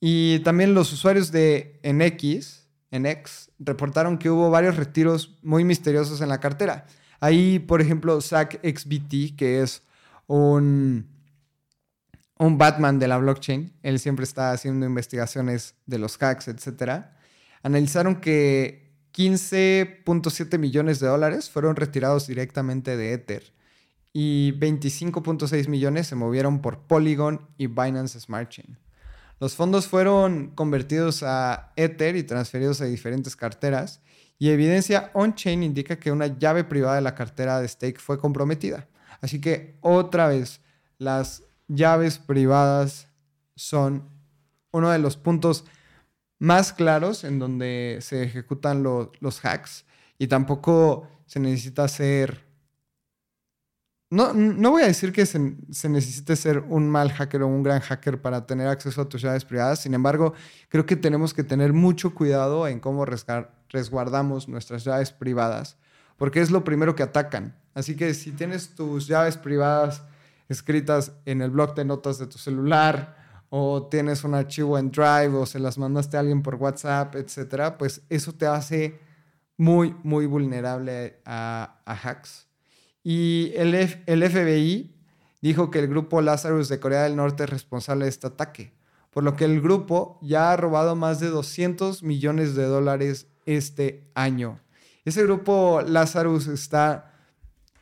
Y 0.00 0.38
también 0.40 0.74
los 0.74 0.92
usuarios 0.92 1.32
de 1.32 1.78
NX, 1.82 2.66
NX 2.90 3.50
reportaron 3.58 4.16
que 4.18 4.30
hubo 4.30 4.50
varios 4.50 4.76
retiros 4.76 5.36
muy 5.42 5.64
misteriosos 5.64 6.20
en 6.20 6.28
la 6.30 6.40
cartera. 6.40 6.86
Ahí, 7.20 7.58
por 7.58 7.80
ejemplo, 7.80 8.20
XBT, 8.20 9.36
que 9.36 9.62
es 9.62 9.82
un, 10.26 11.08
un 12.38 12.58
Batman 12.58 12.98
de 12.98 13.08
la 13.08 13.18
blockchain. 13.18 13.74
Él 13.82 13.98
siempre 13.98 14.24
está 14.24 14.52
haciendo 14.52 14.86
investigaciones 14.86 15.74
de 15.84 15.98
los 15.98 16.16
hacks, 16.22 16.48
etc. 16.48 17.06
Analizaron 17.62 18.20
que 18.20 18.94
15.7 19.12 20.58
millones 20.58 21.00
de 21.00 21.08
dólares 21.08 21.50
fueron 21.50 21.76
retirados 21.76 22.28
directamente 22.28 22.96
de 22.96 23.12
Ether 23.12 23.57
y 24.12 24.52
25.6 24.58 25.68
millones 25.68 26.06
se 26.06 26.16
movieron 26.16 26.60
por 26.60 26.80
Polygon 26.80 27.48
y 27.56 27.66
Binance 27.66 28.20
Smart 28.20 28.48
Chain. 28.48 28.78
Los 29.40 29.54
fondos 29.54 29.86
fueron 29.86 30.48
convertidos 30.54 31.22
a 31.22 31.72
Ether 31.76 32.16
y 32.16 32.24
transferidos 32.24 32.80
a 32.80 32.86
diferentes 32.86 33.36
carteras 33.36 34.00
y 34.38 34.50
evidencia 34.50 35.10
on-chain 35.14 35.62
indica 35.62 35.96
que 35.96 36.12
una 36.12 36.38
llave 36.38 36.64
privada 36.64 36.96
de 36.96 37.02
la 37.02 37.14
cartera 37.14 37.60
de 37.60 37.68
stake 37.68 38.00
fue 38.00 38.18
comprometida. 38.18 38.88
Así 39.20 39.40
que 39.40 39.76
otra 39.80 40.28
vez, 40.28 40.60
las 40.98 41.42
llaves 41.66 42.18
privadas 42.18 43.08
son 43.56 44.08
uno 44.70 44.90
de 44.90 44.98
los 44.98 45.16
puntos 45.16 45.64
más 46.38 46.72
claros 46.72 47.24
en 47.24 47.38
donde 47.38 47.98
se 48.00 48.22
ejecutan 48.22 48.82
los 48.82 49.44
hacks 49.44 49.84
y 50.18 50.26
tampoco 50.26 51.08
se 51.26 51.40
necesita 51.40 51.86
ser... 51.88 52.47
No, 54.10 54.32
voy 54.70 54.82
a 54.82 54.86
decir 54.86 55.12
que 55.12 55.26
se, 55.26 55.54
se, 55.70 55.88
necesite 55.90 56.34
ser 56.34 56.60
un 56.60 56.88
mal 56.88 57.12
hacker 57.12 57.42
o 57.42 57.46
un 57.46 57.62
gran 57.62 57.80
hacker 57.80 58.22
para 58.22 58.46
tener 58.46 58.66
acceso 58.66 59.02
a 59.02 59.08
tus 59.08 59.20
llaves 59.20 59.44
privadas. 59.44 59.80
Sin 59.80 59.92
embargo, 59.92 60.32
creo 60.70 60.86
que 60.86 60.96
tenemos 60.96 61.34
que 61.34 61.44
tener 61.44 61.74
mucho 61.74 62.14
cuidado 62.14 62.66
en 62.66 62.80
cómo 62.80 63.04
resguardamos 63.04 64.48
nuestras 64.48 64.84
llaves 64.84 65.12
privadas, 65.12 65.76
porque 66.16 66.40
es 66.40 66.50
lo 66.50 66.64
primero 66.64 66.94
que 66.94 67.02
atacan. 67.02 67.54
Así 67.74 67.96
que 67.96 68.14
si 68.14 68.32
tienes 68.32 68.74
tus 68.74 69.06
llaves 69.06 69.36
privadas 69.36 70.02
escritas 70.48 71.12
en 71.26 71.42
el 71.42 71.50
blog 71.50 71.74
de 71.74 71.84
notas 71.84 72.18
de 72.18 72.26
tu 72.26 72.38
celular 72.38 73.16
o 73.50 73.86
tienes 73.88 74.24
un 74.24 74.34
archivo 74.34 74.78
en 74.78 74.90
Drive 74.90 75.34
o 75.34 75.46
se 75.46 75.58
las 75.58 75.78
mandaste 75.78 76.16
a 76.16 76.20
alguien 76.20 76.42
por 76.42 76.56
WhatsApp, 76.56 77.14
etcétera, 77.14 77.78
pues 77.78 78.02
eso 78.08 78.32
te 78.32 78.46
hace 78.46 78.98
muy, 79.56 79.94
muy 80.02 80.26
vulnerable 80.26 81.20
a, 81.24 81.80
hacks. 81.86 82.47
Y 83.10 83.54
el, 83.56 83.72
FBI 84.04 84.94
dijo 85.40 85.70
que 85.70 85.78
el 85.78 85.88
grupo 85.88 86.20
Lazarus 86.20 86.68
de 86.68 86.78
Corea 86.78 87.04
del 87.04 87.16
Norte 87.16 87.44
es 87.44 87.48
responsable 87.48 88.04
de 88.04 88.10
este 88.10 88.26
ataque, 88.26 88.74
por 89.08 89.24
lo 89.24 89.34
que 89.34 89.46
el 89.46 89.62
grupo 89.62 90.18
ya 90.20 90.52
ha 90.52 90.58
robado 90.58 90.94
más 90.94 91.18
de 91.18 91.28
200 91.28 92.02
millones 92.02 92.54
de 92.54 92.64
dólares 92.64 93.26
este 93.46 94.10
año. 94.14 94.60
Ese 95.06 95.22
grupo 95.22 95.80
Lazarus 95.80 96.48
está 96.48 97.14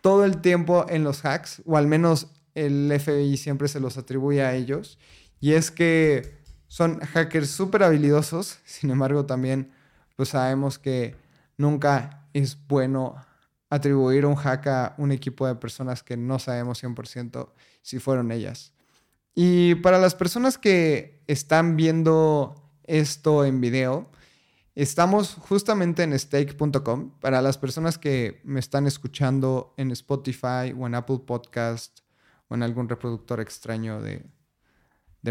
todo 0.00 0.24
el 0.24 0.40
tiempo 0.40 0.86
en 0.88 1.02
los 1.02 1.24
hacks, 1.24 1.60
o 1.66 1.76
al 1.76 1.88
menos 1.88 2.28
el 2.54 2.88
FBI 2.96 3.36
siempre 3.36 3.66
se 3.66 3.80
los 3.80 3.98
atribuye 3.98 4.44
a 4.44 4.54
ellos. 4.54 4.96
Y 5.40 5.54
es 5.54 5.72
que 5.72 6.38
son 6.68 7.00
hackers 7.00 7.50
súper 7.50 7.82
habilidosos, 7.82 8.60
sin 8.64 8.90
embargo 8.90 9.26
también 9.26 9.72
pues 10.14 10.28
sabemos 10.28 10.78
que 10.78 11.16
nunca 11.56 12.28
es 12.32 12.56
bueno 12.68 13.16
atribuir 13.70 14.26
un 14.26 14.34
hack 14.36 14.66
a 14.66 14.94
un 14.98 15.12
equipo 15.12 15.46
de 15.46 15.56
personas 15.56 16.02
que 16.02 16.16
no 16.16 16.38
sabemos 16.38 16.82
100% 16.82 17.50
si 17.82 17.98
fueron 17.98 18.32
ellas. 18.32 18.72
Y 19.34 19.76
para 19.76 19.98
las 19.98 20.14
personas 20.14 20.58
que 20.58 21.22
están 21.26 21.76
viendo 21.76 22.54
esto 22.84 23.44
en 23.44 23.60
video, 23.60 24.10
Estamos 24.76 25.36
justamente 25.36 26.02
en 26.02 26.16
stake.com 26.18 27.18
para 27.18 27.40
las 27.40 27.56
personas 27.56 27.96
que 27.96 28.42
me 28.44 28.60
están 28.60 28.86
escuchando 28.86 29.72
en 29.78 29.90
Spotify 29.90 30.74
o 30.78 30.86
en 30.86 30.94
Apple 30.94 31.20
Podcast 31.26 32.00
o 32.48 32.56
en 32.56 32.62
algún 32.62 32.86
reproductor 32.86 33.40
extraño 33.40 34.02
de, 34.02 34.22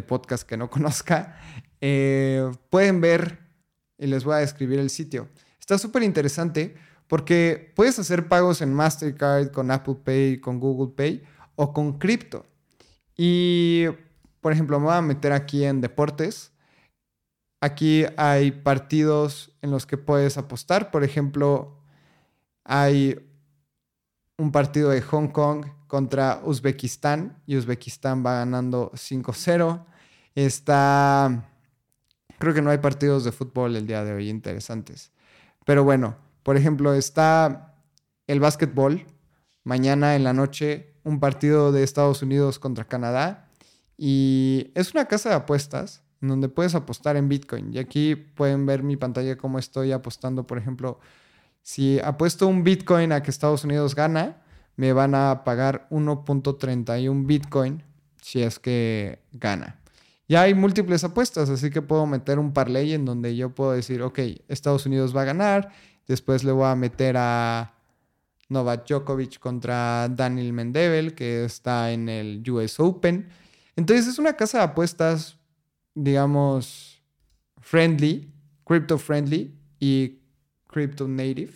podcast 0.01 0.49
que 0.49 0.57
no 0.57 0.67
conozca. 0.71 1.39
Eh, 1.79 2.51
pueden 2.71 3.01
ver 3.01 3.37
y 3.99 4.07
les 4.07 4.23
voy 4.23 4.33
a 4.33 4.37
describir 4.37 4.79
el 4.79 4.89
sitio. 4.89 5.29
Está 5.59 5.77
súper 5.77 6.01
interesante 6.01 6.75
porque 7.07 7.71
puedes 7.75 7.97
hacer 7.99 8.27
pagos 8.27 8.61
en 8.61 8.73
Mastercard, 8.73 9.51
con 9.51 9.71
Apple 9.71 9.97
Pay, 10.03 10.39
con 10.39 10.59
Google 10.59 10.93
Pay 10.95 11.23
o 11.55 11.73
con 11.73 11.99
cripto. 11.99 12.45
Y, 13.17 13.85
por 14.41 14.51
ejemplo, 14.51 14.79
me 14.79 14.85
voy 14.85 14.95
a 14.95 15.01
meter 15.01 15.31
aquí 15.31 15.63
en 15.63 15.81
deportes 15.81 16.51
Aquí 17.65 18.05
hay 18.15 18.51
partidos 18.51 19.51
en 19.63 19.71
los 19.71 19.87
que 19.87 19.97
puedes 19.97 20.37
apostar. 20.37 20.91
Por 20.91 21.03
ejemplo, 21.03 21.79
hay 22.63 23.19
un 24.37 24.51
partido 24.51 24.91
de 24.91 25.01
Hong 25.01 25.29
Kong 25.29 25.65
contra 25.87 26.41
Uzbekistán 26.43 27.41
y 27.47 27.57
Uzbekistán 27.57 28.23
va 28.23 28.35
ganando 28.35 28.91
5-0. 28.91 29.83
Está... 30.35 31.49
Creo 32.37 32.53
que 32.53 32.61
no 32.61 32.69
hay 32.69 32.77
partidos 32.77 33.23
de 33.23 33.31
fútbol 33.31 33.75
el 33.75 33.87
día 33.87 34.03
de 34.03 34.13
hoy 34.13 34.29
interesantes. 34.29 35.11
Pero 35.65 35.83
bueno, 35.83 36.17
por 36.45 36.57
ejemplo, 36.57 36.93
está 36.93 37.73
el 38.27 38.39
básquetbol. 38.39 39.07
Mañana 39.63 40.15
en 40.15 40.23
la 40.23 40.31
noche 40.31 40.93
un 41.03 41.19
partido 41.19 41.71
de 41.71 41.81
Estados 41.81 42.21
Unidos 42.21 42.59
contra 42.59 42.85
Canadá. 42.85 43.49
Y 43.97 44.71
es 44.75 44.93
una 44.93 45.05
casa 45.05 45.29
de 45.29 45.35
apuestas 45.35 46.03
donde 46.21 46.47
puedes 46.47 46.75
apostar 46.75 47.17
en 47.17 47.29
Bitcoin. 47.29 47.73
Y 47.73 47.79
aquí 47.79 48.15
pueden 48.15 48.67
ver 48.67 48.83
mi 48.83 48.95
pantalla 48.95 49.39
cómo 49.39 49.57
estoy 49.57 49.91
apostando, 49.91 50.45
por 50.45 50.59
ejemplo, 50.59 50.99
si 51.63 51.99
apuesto 51.99 52.45
un 52.45 52.63
Bitcoin 52.63 53.11
a 53.11 53.23
que 53.23 53.31
Estados 53.31 53.63
Unidos 53.63 53.95
gana, 53.95 54.43
me 54.75 54.93
van 54.93 55.15
a 55.15 55.43
pagar 55.45 55.87
1.31 55.89 57.25
Bitcoin 57.25 57.81
si 58.21 58.43
es 58.43 58.59
que 58.59 59.17
gana. 59.31 59.79
Ya 60.27 60.43
hay 60.43 60.53
múltiples 60.53 61.03
apuestas, 61.03 61.49
así 61.49 61.71
que 61.71 61.81
puedo 61.81 62.05
meter 62.05 62.37
un 62.37 62.53
parlay 62.53 62.93
en 62.93 63.03
donde 63.03 63.35
yo 63.35 63.49
puedo 63.55 63.71
decir, 63.71 64.03
ok, 64.03 64.19
Estados 64.47 64.85
Unidos 64.85 65.15
va 65.15 65.23
a 65.23 65.25
ganar, 65.25 65.71
después 66.07 66.43
le 66.43 66.51
voy 66.51 66.67
a 66.67 66.75
meter 66.75 67.15
a 67.17 67.73
Novak 68.49 68.87
Djokovic 68.87 69.39
contra 69.39 70.07
Daniel 70.09 70.53
Mendevel, 70.53 71.15
que 71.15 71.45
está 71.45 71.91
en 71.91 72.09
el 72.09 72.43
US 72.49 72.79
Open. 72.79 73.27
Entonces 73.75 74.07
es 74.07 74.19
una 74.19 74.33
casa 74.33 74.59
de 74.59 74.63
apuestas 74.65 75.37
digamos, 75.95 77.01
friendly, 77.61 78.31
crypto 78.65 78.97
friendly 78.97 79.57
y 79.79 80.19
crypto 80.67 81.07
native, 81.07 81.53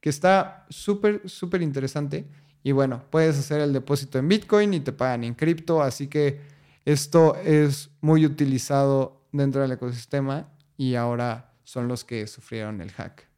que 0.00 0.08
está 0.08 0.64
súper, 0.70 1.28
súper 1.28 1.60
interesante. 1.60 2.24
Y 2.62 2.72
bueno, 2.72 3.04
puedes 3.10 3.38
hacer 3.38 3.60
el 3.60 3.72
depósito 3.72 4.18
en 4.18 4.28
Bitcoin 4.28 4.72
y 4.74 4.80
te 4.80 4.92
pagan 4.92 5.24
en 5.24 5.34
cripto, 5.34 5.82
así 5.82 6.06
que 6.06 6.40
esto 6.84 7.36
es 7.36 7.90
muy 8.00 8.24
utilizado 8.24 9.26
dentro 9.32 9.62
del 9.62 9.72
ecosistema 9.72 10.48
y 10.76 10.94
ahora 10.94 11.52
son 11.64 11.88
los 11.88 12.04
que 12.04 12.26
sufrieron 12.26 12.80
el 12.80 12.92
hack. 12.92 13.29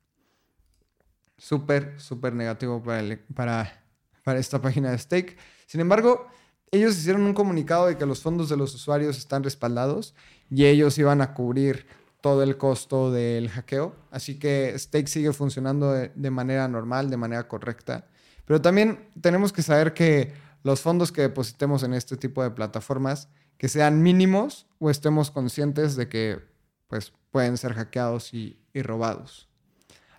Súper, 1.42 2.00
súper 2.00 2.34
negativo 2.34 2.80
para, 2.80 3.18
para, 3.34 3.82
para 4.22 4.38
esta 4.38 4.62
página 4.62 4.92
de 4.92 4.98
Stake. 4.98 5.36
Sin 5.66 5.80
embargo, 5.80 6.28
ellos 6.70 6.96
hicieron 6.96 7.22
un 7.22 7.34
comunicado 7.34 7.88
de 7.88 7.98
que 7.98 8.06
los 8.06 8.22
fondos 8.22 8.48
de 8.48 8.56
los 8.56 8.72
usuarios 8.76 9.18
están 9.18 9.42
respaldados 9.42 10.14
y 10.48 10.66
ellos 10.66 10.96
iban 10.98 11.20
a 11.20 11.34
cubrir 11.34 11.84
todo 12.20 12.44
el 12.44 12.56
costo 12.56 13.10
del 13.10 13.50
hackeo. 13.50 13.96
Así 14.12 14.38
que 14.38 14.72
Stake 14.78 15.08
sigue 15.08 15.32
funcionando 15.32 15.90
de, 15.90 16.30
manera 16.30 16.68
normal, 16.68 17.10
de 17.10 17.16
manera 17.16 17.48
correcta. 17.48 18.06
Pero 18.44 18.62
también 18.62 19.08
tenemos 19.20 19.52
que 19.52 19.62
saber 19.62 19.94
que 19.94 20.32
los 20.62 20.80
fondos 20.80 21.10
que 21.10 21.22
depositemos 21.22 21.82
en 21.82 21.92
este 21.92 22.16
tipo 22.16 22.44
de 22.44 22.52
plataformas, 22.52 23.28
que 23.58 23.68
sean 23.68 24.00
mínimos 24.00 24.68
o 24.78 24.90
estemos 24.90 25.32
conscientes 25.32 25.96
de 25.96 26.08
que 26.08 26.38
pues, 26.86 27.12
pueden 27.32 27.56
ser 27.56 27.74
hackeados 27.74 28.32
y, 28.32 28.60
y 28.72 28.82
robados. 28.82 29.51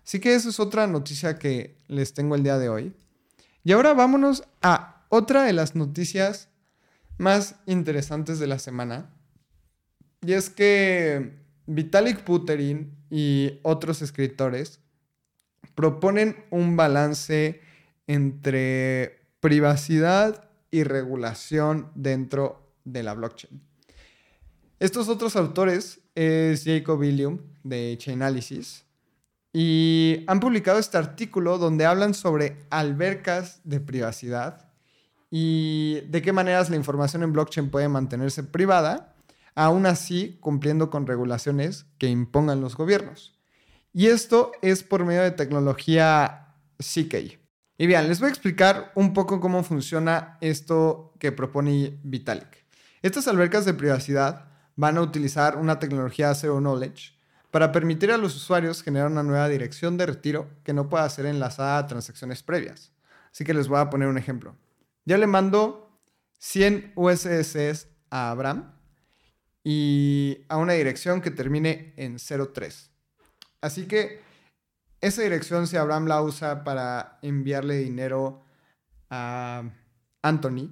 Así 0.06 0.20
que 0.20 0.36
esa 0.36 0.50
es 0.50 0.60
otra 0.60 0.88
noticia 0.88 1.39
que 1.39 1.78
les 1.88 2.13
tengo 2.13 2.36
el 2.36 2.44
día 2.44 2.58
de 2.58 2.70
hoy. 2.70 2.94
Y 3.63 3.72
ahora 3.72 3.94
vámonos 3.94 4.44
a 4.62 5.06
otra 5.10 5.44
de 5.44 5.54
las 5.54 5.76
noticias 5.76 6.50
más 7.18 7.56
interesantes 7.66 8.39
de 8.39 8.48
la 8.48 8.60
semana, 8.60 9.13
y 10.22 10.34
es 10.34 10.50
que 10.50 11.38
Vitalik 11.68 12.26
Buterin 12.26 12.96
y 13.10 13.60
otros 13.62 14.02
escritores 14.02 14.80
proponen 15.76 16.44
un 16.50 16.76
balance 16.76 17.62
entre 18.08 19.28
privacidad 19.39 20.50
y 20.72 20.84
regulación 20.84 21.92
dentro 21.96 22.74
de 22.86 23.04
la 23.04 23.13
blockchain. 23.13 23.62
Estos 24.80 25.08
otros 25.08 25.36
autores 25.36 26.00
es 26.16 26.63
Jacob 26.66 27.00
William 27.00 27.39
de 27.63 27.96
Chainalysis 27.98 28.84
y 29.54 30.24
han 30.26 30.39
publicado 30.39 30.80
este 30.80 30.98
artículo 30.98 31.60
donde 31.60 31.86
hablan 31.86 32.16
sobre 32.16 32.66
albercas 32.72 33.62
de 33.63 33.80
privacidad 33.80 34.68
y 35.30 36.02
de 36.10 36.24
qué 36.24 36.34
maneras 36.34 36.72
la 36.72 36.76
información 36.76 37.22
en 37.22 37.34
blockchain 37.34 37.70
puede 37.70 37.88
mantenerse 37.88 38.44
privada, 38.44 39.16
aún 39.54 39.86
así 39.86 40.38
cumpliendo 40.42 40.89
con 40.89 41.06
regulaciones 41.06 41.86
que 42.00 42.08
impongan 42.08 42.62
los 42.62 42.76
gobiernos. 42.76 43.39
Y 43.94 44.08
esto 44.08 44.52
es 44.63 44.82
por 44.82 45.06
medio 45.06 45.22
de 45.22 45.32
tecnología 45.32 46.56
CK. 46.80 47.39
Y 47.78 47.88
bien, 47.88 48.08
les 48.08 48.20
voy 48.20 48.28
a 48.28 48.32
explicar 48.32 48.92
un 48.96 49.13
poco 49.13 49.39
cómo 49.39 49.63
funciona 49.63 50.38
esto 50.42 51.13
que 51.20 51.32
propone 51.32 52.00
Vitalik. 52.04 52.66
Estas 53.04 53.28
albercas 53.28 53.66
de 53.66 53.74
privacidad 53.76 54.46
van 54.76 54.98
a 54.98 55.02
utilizar 55.02 55.58
una 55.58 55.78
tecnología 55.78 56.34
Zero 56.34 56.60
Knowledge 56.60 57.12
para 57.54 57.72
permitir 57.72 58.12
a 58.12 58.18
los 58.18 58.36
usuarios 58.36 58.82
generar 58.82 59.12
una 59.12 59.22
nueva 59.22 59.48
dirección 59.48 59.96
de 59.96 60.08
retiro 60.08 60.50
que 60.63 60.74
no 60.74 60.89
pueda 60.89 61.08
ser 61.08 61.28
enlazada 61.28 61.78
a 61.78 61.86
transacciones 61.86 62.42
previas. 62.42 62.92
Así 63.32 63.44
que 63.44 63.54
les 63.54 63.68
voy 63.68 63.80
a 63.80 63.92
poner 63.92 64.08
un 64.08 64.18
ejemplo. 64.18 64.58
Ya 65.06 65.20
le 65.20 65.28
mando 65.28 65.96
100 66.39 66.94
USS 66.96 67.89
a 68.10 68.32
Abraham 68.32 68.74
y 69.63 70.39
a 70.50 70.58
una 70.58 70.74
dirección 70.74 71.22
que 71.22 71.30
termine 71.30 71.94
en 71.96 72.18
03. 72.18 72.89
Así 73.62 73.86
que 73.86 74.20
esa 75.00 75.22
dirección, 75.22 75.68
si 75.68 75.78
Abraham 75.78 76.08
la 76.08 76.24
usa 76.24 76.63
para 76.63 77.20
enviarle 77.22 77.78
dinero 77.78 78.44
a 79.12 79.62
Anthony, 80.24 80.72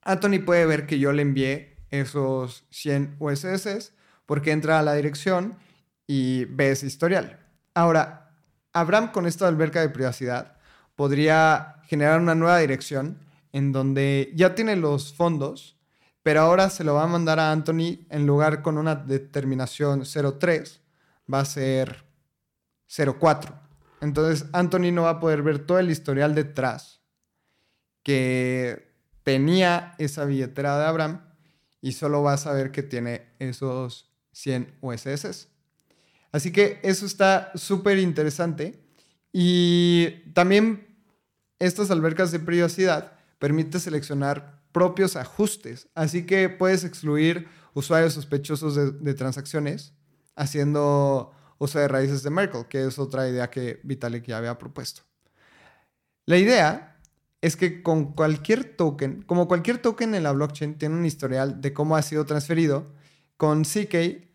Anthony 0.00 0.42
puede 0.42 0.64
ver 0.64 0.86
que 0.86 0.98
yo 0.98 1.12
le 1.12 1.20
envié 1.20 1.76
esos 1.90 2.64
100 2.70 3.16
USS 3.18 3.92
porque 4.30 4.52
entra 4.52 4.78
a 4.78 4.82
la 4.84 4.94
dirección 4.94 5.56
y 6.06 6.44
ve 6.44 6.70
ese 6.70 6.86
historial. 6.86 7.40
Ahora, 7.74 8.30
Abraham 8.72 9.10
con 9.10 9.26
esta 9.26 9.48
alberca 9.48 9.80
de 9.80 9.88
privacidad 9.88 10.56
podría 10.94 11.82
generar 11.88 12.20
una 12.20 12.36
nueva 12.36 12.58
dirección 12.58 13.18
en 13.52 13.72
donde 13.72 14.30
ya 14.36 14.54
tiene 14.54 14.76
los 14.76 15.12
fondos, 15.12 15.80
pero 16.22 16.42
ahora 16.42 16.70
se 16.70 16.84
lo 16.84 16.94
va 16.94 17.02
a 17.02 17.08
mandar 17.08 17.40
a 17.40 17.50
Anthony 17.50 18.06
en 18.08 18.24
lugar 18.24 18.62
con 18.62 18.78
una 18.78 18.94
determinación 18.94 20.04
03, 20.04 20.80
va 21.34 21.40
a 21.40 21.44
ser 21.44 22.04
04. 22.86 23.52
Entonces 24.00 24.46
Anthony 24.52 24.92
no 24.92 25.02
va 25.02 25.10
a 25.10 25.18
poder 25.18 25.42
ver 25.42 25.58
todo 25.58 25.80
el 25.80 25.90
historial 25.90 26.36
detrás 26.36 27.00
que 28.04 28.94
tenía 29.24 29.96
esa 29.98 30.24
billetera 30.24 30.78
de 30.78 30.84
Abraham 30.84 31.20
y 31.80 31.94
solo 31.94 32.22
va 32.22 32.34
a 32.34 32.36
saber 32.36 32.70
que 32.70 32.84
tiene 32.84 33.34
esos 33.40 34.09
100 34.32 34.78
USS. 34.80 35.48
Así 36.32 36.52
que 36.52 36.78
eso 36.82 37.06
está 37.06 37.52
súper 37.54 37.98
interesante. 37.98 38.80
Y 39.32 40.32
también 40.32 40.86
estas 41.58 41.90
albercas 41.90 42.32
de 42.32 42.40
privacidad 42.40 43.12
permiten 43.38 43.80
seleccionar 43.80 44.60
propios 44.72 45.16
ajustes. 45.16 45.88
Así 45.94 46.26
que 46.26 46.48
puedes 46.48 46.84
excluir 46.84 47.48
usuarios 47.74 48.14
sospechosos 48.14 49.02
de, 49.02 49.14
transacciones 49.14 49.94
haciendo 50.36 51.32
uso 51.58 51.78
de 51.78 51.88
raíces 51.88 52.22
de 52.22 52.30
Merkle, 52.30 52.66
que 52.68 52.86
es 52.86 52.98
otra 52.98 53.28
idea 53.28 53.50
que 53.50 53.80
Vitalik 53.82 54.24
ya 54.24 54.38
había 54.38 54.58
propuesto. 54.58 55.02
La 56.24 56.38
idea 56.38 56.96
es 57.42 57.56
que 57.56 57.82
con 57.82 58.12
cualquier 58.12 58.64
token, 58.76 59.22
como 59.22 59.48
cualquier 59.48 59.78
token 59.78 60.14
en 60.14 60.22
la 60.22 60.32
blockchain 60.32 60.78
tiene 60.78 60.94
un 60.94 61.04
historial 61.04 61.60
de 61.60 61.72
cómo 61.72 61.96
ha 61.96 62.02
sido 62.02 62.24
transferido, 62.24 62.92
con 63.40 63.62
CK 63.62 64.28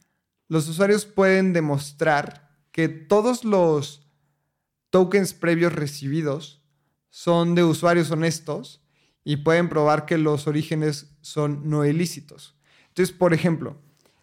los 0.47 0.67
usuarios 0.67 1.05
pueden 1.05 1.53
demostrar 1.53 2.49
que 2.71 2.89
todos 2.89 3.45
los 3.45 4.09
tokens 4.89 5.35
previos 5.35 5.73
recibidos 5.73 6.63
son 7.11 7.53
de 7.53 7.63
usuarios 7.63 8.09
honestos 8.09 8.83
y 9.23 9.37
pueden 9.37 9.69
probar 9.69 10.07
que 10.07 10.17
los 10.17 10.47
orígenes 10.47 11.11
son 11.21 11.69
no 11.69 11.85
ilícitos. 11.85 12.55
Entonces, 12.87 13.15
por 13.15 13.35
ejemplo, 13.35 13.77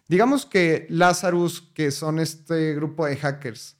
digamos 0.09 0.45
que 0.45 0.85
Lazarus, 0.89 1.61
que 1.73 1.89
son 1.89 2.19
este 2.19 2.75
grupo 2.75 3.05
de 3.05 3.15
hackers, 3.15 3.77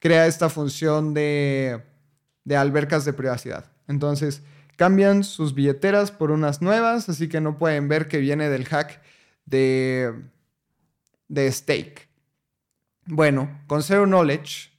crea 0.00 0.26
esta 0.26 0.48
función 0.48 1.14
de, 1.14 1.80
de 2.42 2.56
albercas 2.56 3.04
de 3.04 3.12
privacidad. 3.12 3.70
Entonces, 3.86 4.42
cambian 4.74 5.22
sus 5.22 5.54
billeteras 5.54 6.10
por 6.10 6.32
unas 6.32 6.60
nuevas, 6.60 7.08
así 7.08 7.28
que 7.28 7.40
no 7.40 7.56
pueden 7.56 7.86
ver 7.86 8.08
que 8.08 8.18
viene 8.18 8.48
del 8.48 8.64
hack 8.64 9.00
de, 9.44 10.12
de 11.30 11.50
stake. 11.50 12.08
Bueno, 13.06 13.62
con 13.66 13.82
Zero 13.82 14.04
Knowledge 14.04 14.70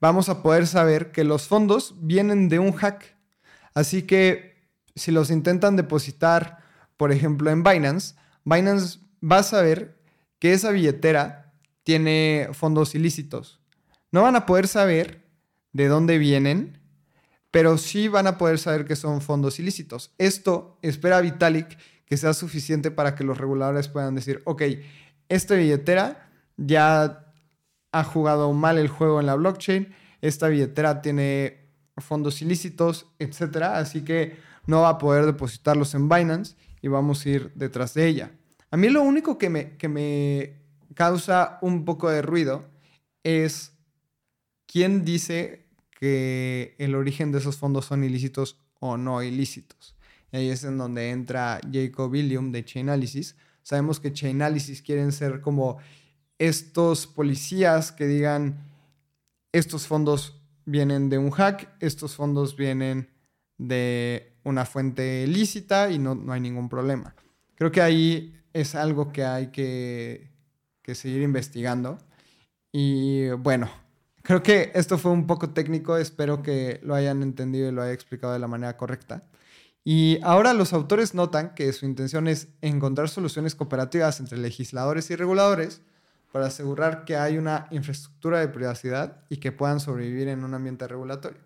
vamos 0.00 0.28
a 0.28 0.42
poder 0.42 0.66
saber 0.66 1.12
que 1.12 1.24
los 1.24 1.48
fondos 1.48 1.94
vienen 2.00 2.48
de 2.48 2.58
un 2.58 2.72
hack. 2.72 3.16
Así 3.74 4.02
que 4.02 4.70
si 4.94 5.10
los 5.10 5.30
intentan 5.30 5.76
depositar, 5.76 6.58
por 6.96 7.12
ejemplo, 7.12 7.50
en 7.50 7.62
Binance, 7.62 8.14
Binance 8.44 9.00
va 9.22 9.38
a 9.38 9.42
saber 9.42 10.00
que 10.38 10.52
esa 10.52 10.70
billetera 10.70 11.52
tiene 11.82 12.48
fondos 12.52 12.94
ilícitos. 12.94 13.60
No 14.12 14.22
van 14.22 14.36
a 14.36 14.46
poder 14.46 14.68
saber 14.68 15.26
de 15.72 15.88
dónde 15.88 16.18
vienen, 16.18 16.80
pero 17.50 17.76
sí 17.76 18.08
van 18.08 18.26
a 18.26 18.38
poder 18.38 18.58
saber 18.58 18.84
que 18.84 18.96
son 18.96 19.20
fondos 19.20 19.58
ilícitos. 19.58 20.14
Esto 20.18 20.78
espera 20.82 21.20
Vitalik 21.20 21.76
que 22.06 22.16
sea 22.16 22.34
suficiente 22.34 22.90
para 22.90 23.14
que 23.14 23.24
los 23.24 23.36
reguladores 23.36 23.88
puedan 23.88 24.14
decir, 24.14 24.42
ok, 24.44 24.62
esta 25.28 25.54
billetera 25.54 26.30
ya 26.56 27.32
ha 27.92 28.04
jugado 28.04 28.52
mal 28.52 28.78
el 28.78 28.88
juego 28.88 29.20
en 29.20 29.26
la 29.26 29.34
blockchain, 29.34 29.94
esta 30.20 30.48
billetera 30.48 31.00
tiene 31.02 31.68
fondos 31.96 32.42
ilícitos, 32.42 33.06
etc. 33.18 33.56
Así 33.74 34.02
que 34.02 34.36
no 34.66 34.82
va 34.82 34.90
a 34.90 34.98
poder 34.98 35.26
depositarlos 35.26 35.94
en 35.94 36.08
Binance 36.08 36.56
y 36.82 36.88
vamos 36.88 37.24
a 37.24 37.28
ir 37.28 37.52
detrás 37.54 37.94
de 37.94 38.06
ella. 38.06 38.32
A 38.70 38.76
mí 38.76 38.88
lo 38.88 39.02
único 39.02 39.38
que 39.38 39.48
me, 39.48 39.76
que 39.76 39.88
me 39.88 40.56
causa 40.94 41.58
un 41.62 41.84
poco 41.84 42.10
de 42.10 42.22
ruido 42.22 42.66
es 43.22 43.72
quién 44.66 45.04
dice 45.04 45.66
que 45.98 46.76
el 46.78 46.94
origen 46.94 47.32
de 47.32 47.38
esos 47.38 47.56
fondos 47.56 47.86
son 47.86 48.04
ilícitos 48.04 48.60
o 48.80 48.96
no 48.96 49.22
ilícitos. 49.22 49.96
Y 50.30 50.36
ahí 50.36 50.50
es 50.50 50.64
en 50.64 50.78
donde 50.78 51.10
entra 51.10 51.60
Jacob 51.72 52.10
William 52.10 52.52
de 52.52 52.64
Chainalysis. 52.64 53.36
Sabemos 53.68 54.00
que 54.00 54.14
Chainalysis 54.14 54.80
quieren 54.80 55.12
ser 55.12 55.42
como 55.42 55.76
estos 56.38 57.06
policías 57.06 57.92
que 57.92 58.06
digan, 58.06 58.64
estos 59.52 59.86
fondos 59.86 60.40
vienen 60.64 61.10
de 61.10 61.18
un 61.18 61.30
hack, 61.30 61.68
estos 61.78 62.16
fondos 62.16 62.56
vienen 62.56 63.10
de 63.58 64.32
una 64.42 64.64
fuente 64.64 65.26
lícita 65.26 65.90
y 65.90 65.98
no, 65.98 66.14
no 66.14 66.32
hay 66.32 66.40
ningún 66.40 66.70
problema. 66.70 67.14
Creo 67.56 67.70
que 67.70 67.82
ahí 67.82 68.40
es 68.54 68.74
algo 68.74 69.12
que 69.12 69.26
hay 69.26 69.48
que, 69.48 70.30
que 70.80 70.94
seguir 70.94 71.20
investigando. 71.20 71.98
Y 72.72 73.28
bueno, 73.32 73.68
creo 74.22 74.42
que 74.42 74.72
esto 74.74 74.96
fue 74.96 75.10
un 75.10 75.26
poco 75.26 75.50
técnico, 75.50 75.98
espero 75.98 76.42
que 76.42 76.80
lo 76.82 76.94
hayan 76.94 77.22
entendido 77.22 77.68
y 77.68 77.72
lo 77.72 77.82
haya 77.82 77.92
explicado 77.92 78.32
de 78.32 78.38
la 78.38 78.48
manera 78.48 78.78
correcta. 78.78 79.28
Y 79.90 80.20
ahora 80.22 80.52
los 80.52 80.74
autores 80.74 81.14
notan 81.14 81.54
que 81.54 81.72
su 81.72 81.86
intención 81.86 82.28
es 82.28 82.48
encontrar 82.60 83.08
soluciones 83.08 83.54
cooperativas 83.54 84.20
entre 84.20 84.36
legisladores 84.36 85.10
y 85.10 85.16
reguladores 85.16 85.80
para 86.30 86.48
asegurar 86.48 87.06
que 87.06 87.16
hay 87.16 87.38
una 87.38 87.68
infraestructura 87.70 88.38
de 88.38 88.48
privacidad 88.48 89.24
y 89.30 89.38
que 89.38 89.50
puedan 89.50 89.80
sobrevivir 89.80 90.28
en 90.28 90.44
un 90.44 90.52
ambiente 90.52 90.86
regulatorio. 90.86 91.40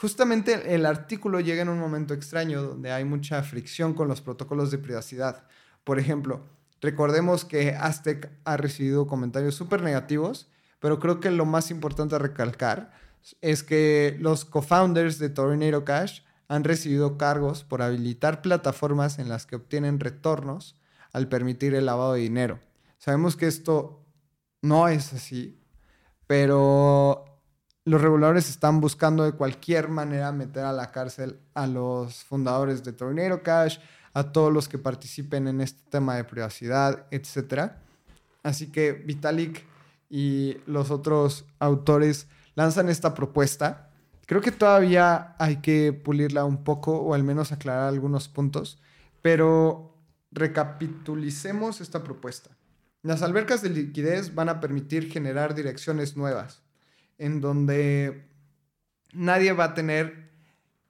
Justamente 0.00 0.76
el 0.76 0.86
artículo 0.86 1.40
llega 1.40 1.62
en 1.62 1.70
un 1.70 1.80
momento 1.80 2.14
extraño 2.14 2.62
donde 2.62 2.92
hay 2.92 3.04
mucha 3.04 3.42
fricción 3.42 3.94
con 3.94 4.06
los 4.06 4.20
protocolos 4.20 4.70
de 4.70 4.78
privacidad. 4.78 5.42
Por 5.82 5.98
ejemplo, 5.98 6.46
recordemos 6.80 7.44
que 7.44 7.70
Aztec 7.70 8.30
ha 8.44 8.56
recibido 8.56 9.08
comentarios 9.08 9.56
súper 9.56 9.82
negativos, 9.82 10.52
pero 10.78 11.00
creo 11.00 11.18
que 11.18 11.32
lo 11.32 11.46
más 11.46 11.72
importante 11.72 12.14
a 12.14 12.20
recalcar 12.20 12.92
es 13.40 13.64
que 13.64 14.16
los 14.20 14.44
co-founders 14.44 15.18
de 15.18 15.30
Tornado 15.30 15.84
Cash 15.84 16.20
han 16.54 16.64
recibido 16.64 17.18
cargos 17.18 17.64
por 17.64 17.82
habilitar 17.82 18.40
plataformas 18.40 19.18
en 19.18 19.28
las 19.28 19.44
que 19.44 19.56
obtienen 19.56 19.98
retornos 19.98 20.76
al 21.12 21.28
permitir 21.28 21.74
el 21.74 21.86
lavado 21.86 22.14
de 22.14 22.20
dinero. 22.20 22.60
Sabemos 22.98 23.36
que 23.36 23.46
esto 23.48 24.04
no 24.62 24.88
es 24.88 25.12
así, 25.12 25.60
pero 26.26 27.24
los 27.84 28.00
reguladores 28.00 28.48
están 28.48 28.80
buscando 28.80 29.24
de 29.24 29.32
cualquier 29.32 29.88
manera 29.88 30.32
meter 30.32 30.64
a 30.64 30.72
la 30.72 30.90
cárcel 30.92 31.40
a 31.54 31.66
los 31.66 32.22
fundadores 32.24 32.84
de 32.84 32.92
Tornado 32.92 33.42
Cash, 33.42 33.78
a 34.12 34.30
todos 34.30 34.52
los 34.52 34.68
que 34.68 34.78
participen 34.78 35.48
en 35.48 35.60
este 35.60 35.82
tema 35.90 36.14
de 36.14 36.24
privacidad, 36.24 37.06
etc. 37.10 37.72
Así 38.44 38.70
que 38.70 38.92
Vitalik 38.92 39.66
y 40.08 40.58
los 40.66 40.92
otros 40.92 41.44
autores 41.58 42.28
lanzan 42.54 42.88
esta 42.88 43.12
propuesta. 43.12 43.83
Creo 44.26 44.40
que 44.40 44.52
todavía 44.52 45.34
hay 45.38 45.56
que 45.56 45.92
pulirla 45.92 46.44
un 46.44 46.64
poco 46.64 46.98
o 46.98 47.14
al 47.14 47.24
menos 47.24 47.52
aclarar 47.52 47.88
algunos 47.88 48.28
puntos, 48.28 48.80
pero 49.22 49.96
recapitulicemos 50.30 51.80
esta 51.80 52.02
propuesta. 52.02 52.50
Las 53.02 53.22
albercas 53.22 53.60
de 53.62 53.70
liquidez 53.70 54.34
van 54.34 54.48
a 54.48 54.60
permitir 54.60 55.10
generar 55.10 55.54
direcciones 55.54 56.16
nuevas, 56.16 56.62
en 57.18 57.40
donde 57.40 58.28
nadie 59.12 59.52
va 59.52 59.64
a 59.64 59.74
tener 59.74 60.30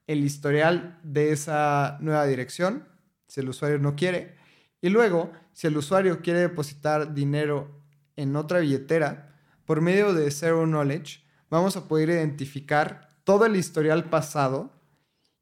el 0.07 0.23
historial 0.23 1.01
de 1.03 1.33
esa 1.33 1.99
nueva 2.01 2.27
dirección, 2.27 2.87
si 3.27 3.41
el 3.41 3.49
usuario 3.49 3.79
no 3.79 3.97
quiere. 3.97 4.37
Y 4.81 4.91
luego, 4.91 5.33
si 5.53 5.67
el 5.67 5.77
usuario 5.77 6.21
quiere 6.21 6.41
depositar 6.41 7.15
dinero 7.15 7.83
en 8.17 8.37
otra 8.37 8.61
billetera, 8.61 9.35
por 9.65 9.81
medio 9.81 10.13
de 10.13 10.31
Zero 10.31 10.67
Knowledge, 10.67 11.25
vamos 11.51 11.77
a 11.77 11.89
poder 11.89 12.11
identificar 12.11 13.14
todo 13.25 13.47
el 13.47 13.57
historial 13.57 14.09
pasado 14.11 14.71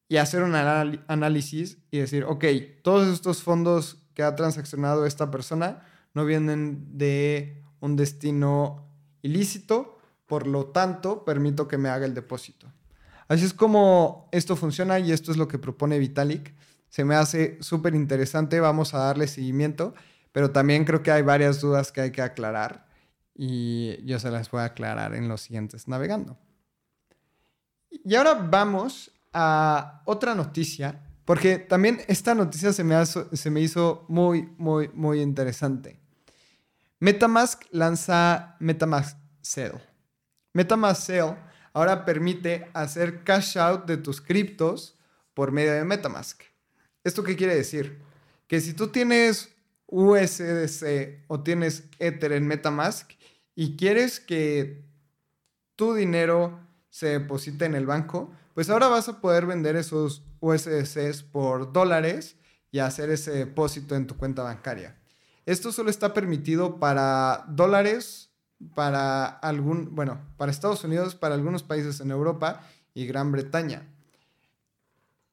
y 0.08 0.16
hacer 0.16 0.42
un 0.42 0.54
análisis 0.54 1.78
y 1.90 1.98
decir, 1.98 2.24
ok, 2.24 2.44
todos 2.82 3.08
estos 3.08 3.42
fondos 3.42 3.98
que 4.14 4.22
ha 4.22 4.34
transaccionado 4.36 5.06
esta 5.06 5.30
persona 5.30 5.82
no 6.14 6.24
vienen 6.24 6.98
de 6.98 7.64
un 7.80 7.96
destino 7.96 8.88
ilícito, 9.22 9.98
por 10.26 10.46
lo 10.46 10.66
tanto, 10.66 11.24
permito 11.24 11.68
que 11.68 11.78
me 11.78 11.88
haga 11.88 12.06
el 12.06 12.14
depósito. 12.14 12.72
Así 13.28 13.44
es 13.44 13.54
como 13.54 14.28
esto 14.32 14.56
funciona 14.56 14.98
y 14.98 15.12
esto 15.12 15.30
es 15.30 15.36
lo 15.36 15.48
que 15.48 15.58
propone 15.58 15.98
Vitalik. 15.98 16.54
Se 16.88 17.04
me 17.04 17.14
hace 17.14 17.56
súper 17.62 17.94
interesante, 17.94 18.60
vamos 18.60 18.92
a 18.92 18.98
darle 18.98 19.26
seguimiento, 19.26 19.94
pero 20.30 20.50
también 20.50 20.84
creo 20.84 21.02
que 21.02 21.10
hay 21.10 21.22
varias 21.22 21.60
dudas 21.60 21.90
que 21.90 22.02
hay 22.02 22.10
que 22.10 22.20
aclarar 22.20 22.86
y 23.34 24.04
yo 24.04 24.18
se 24.18 24.30
las 24.30 24.50
voy 24.50 24.60
a 24.60 24.66
aclarar 24.66 25.14
en 25.14 25.28
los 25.28 25.40
siguientes 25.40 25.88
navegando. 25.88 26.36
Y 28.04 28.14
ahora 28.14 28.34
vamos 28.34 29.10
a 29.32 30.02
otra 30.04 30.34
noticia, 30.34 31.00
porque 31.24 31.58
también 31.58 32.00
esta 32.08 32.34
noticia 32.34 32.72
se 32.72 32.84
me, 32.84 32.94
se 33.06 33.50
me 33.50 33.60
hizo 33.60 34.04
muy, 34.08 34.48
muy, 34.58 34.88
muy 34.94 35.20
interesante. 35.20 35.98
Metamask 37.00 37.64
lanza 37.70 38.56
Metamask 38.60 39.16
Sale. 39.40 39.80
Metamask 40.52 41.02
Sale 41.02 41.36
ahora 41.72 42.04
permite 42.04 42.68
hacer 42.74 43.24
cash 43.24 43.58
out 43.58 43.86
de 43.86 43.96
tus 43.96 44.20
criptos 44.20 44.98
por 45.34 45.52
medio 45.52 45.72
de 45.72 45.84
Metamask. 45.84 46.42
¿Esto 47.04 47.22
qué 47.22 47.36
quiere 47.36 47.54
decir? 47.54 47.98
Que 48.46 48.60
si 48.60 48.74
tú 48.74 48.88
tienes 48.88 49.48
USDC 49.86 51.24
o 51.26 51.40
tienes 51.40 51.84
Ether 51.98 52.32
en 52.32 52.46
Metamask 52.46 53.10
y 53.54 53.76
quieres 53.76 54.20
que 54.20 54.84
tu 55.76 55.94
dinero 55.94 56.60
se 56.92 57.18
deposite 57.18 57.64
en 57.64 57.74
el 57.74 57.86
banco, 57.86 58.30
pues 58.52 58.68
ahora 58.68 58.86
vas 58.86 59.08
a 59.08 59.18
poder 59.22 59.46
vender 59.46 59.76
esos 59.76 60.22
USDCs 60.40 61.22
por 61.22 61.72
dólares 61.72 62.36
y 62.70 62.80
hacer 62.80 63.08
ese 63.08 63.30
depósito 63.30 63.96
en 63.96 64.06
tu 64.06 64.18
cuenta 64.18 64.42
bancaria. 64.42 65.00
Esto 65.46 65.72
solo 65.72 65.88
está 65.88 66.12
permitido 66.12 66.78
para 66.78 67.46
dólares, 67.48 68.30
para 68.74 69.24
algún, 69.24 69.94
bueno, 69.94 70.20
para 70.36 70.52
Estados 70.52 70.84
Unidos, 70.84 71.14
para 71.14 71.34
algunos 71.34 71.62
países 71.62 71.98
en 72.00 72.10
Europa 72.10 72.60
y 72.92 73.06
Gran 73.06 73.32
Bretaña. 73.32 73.88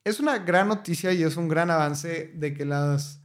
Es 0.05 0.21
una 0.21 0.39
gran 0.39 0.69
noticia 0.69 1.11
y 1.11 1.23
es 1.23 1.35
un 1.35 1.49
gran 1.49 1.69
avance 1.69 2.31
de 2.35 2.53
que 2.53 2.63
las 2.63 3.19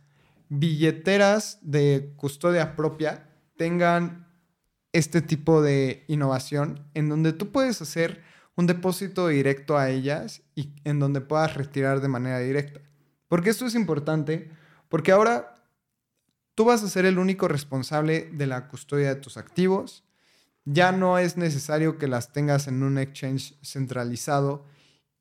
billeteras 0.48 1.60
de 1.62 2.12
custodia 2.16 2.74
propia 2.74 3.30
tengan 3.56 4.23
este 4.94 5.20
tipo 5.20 5.60
de 5.60 6.04
innovación 6.06 6.88
en 6.94 7.08
donde 7.08 7.32
tú 7.32 7.50
puedes 7.50 7.82
hacer 7.82 8.22
un 8.54 8.68
depósito 8.68 9.26
directo 9.26 9.76
a 9.76 9.90
ellas 9.90 10.42
y 10.54 10.72
en 10.84 11.00
donde 11.00 11.20
puedas 11.20 11.54
retirar 11.54 12.00
de 12.00 12.06
manera 12.08 12.38
directa. 12.38 12.80
Porque 13.26 13.50
esto 13.50 13.66
es 13.66 13.74
importante, 13.74 14.50
porque 14.88 15.10
ahora 15.10 15.56
tú 16.54 16.64
vas 16.64 16.84
a 16.84 16.88
ser 16.88 17.06
el 17.06 17.18
único 17.18 17.48
responsable 17.48 18.30
de 18.32 18.46
la 18.46 18.68
custodia 18.68 19.08
de 19.08 19.20
tus 19.20 19.36
activos. 19.36 20.04
Ya 20.64 20.92
no 20.92 21.18
es 21.18 21.36
necesario 21.36 21.98
que 21.98 22.06
las 22.06 22.32
tengas 22.32 22.68
en 22.68 22.84
un 22.84 22.96
exchange 22.96 23.58
centralizado 23.62 24.64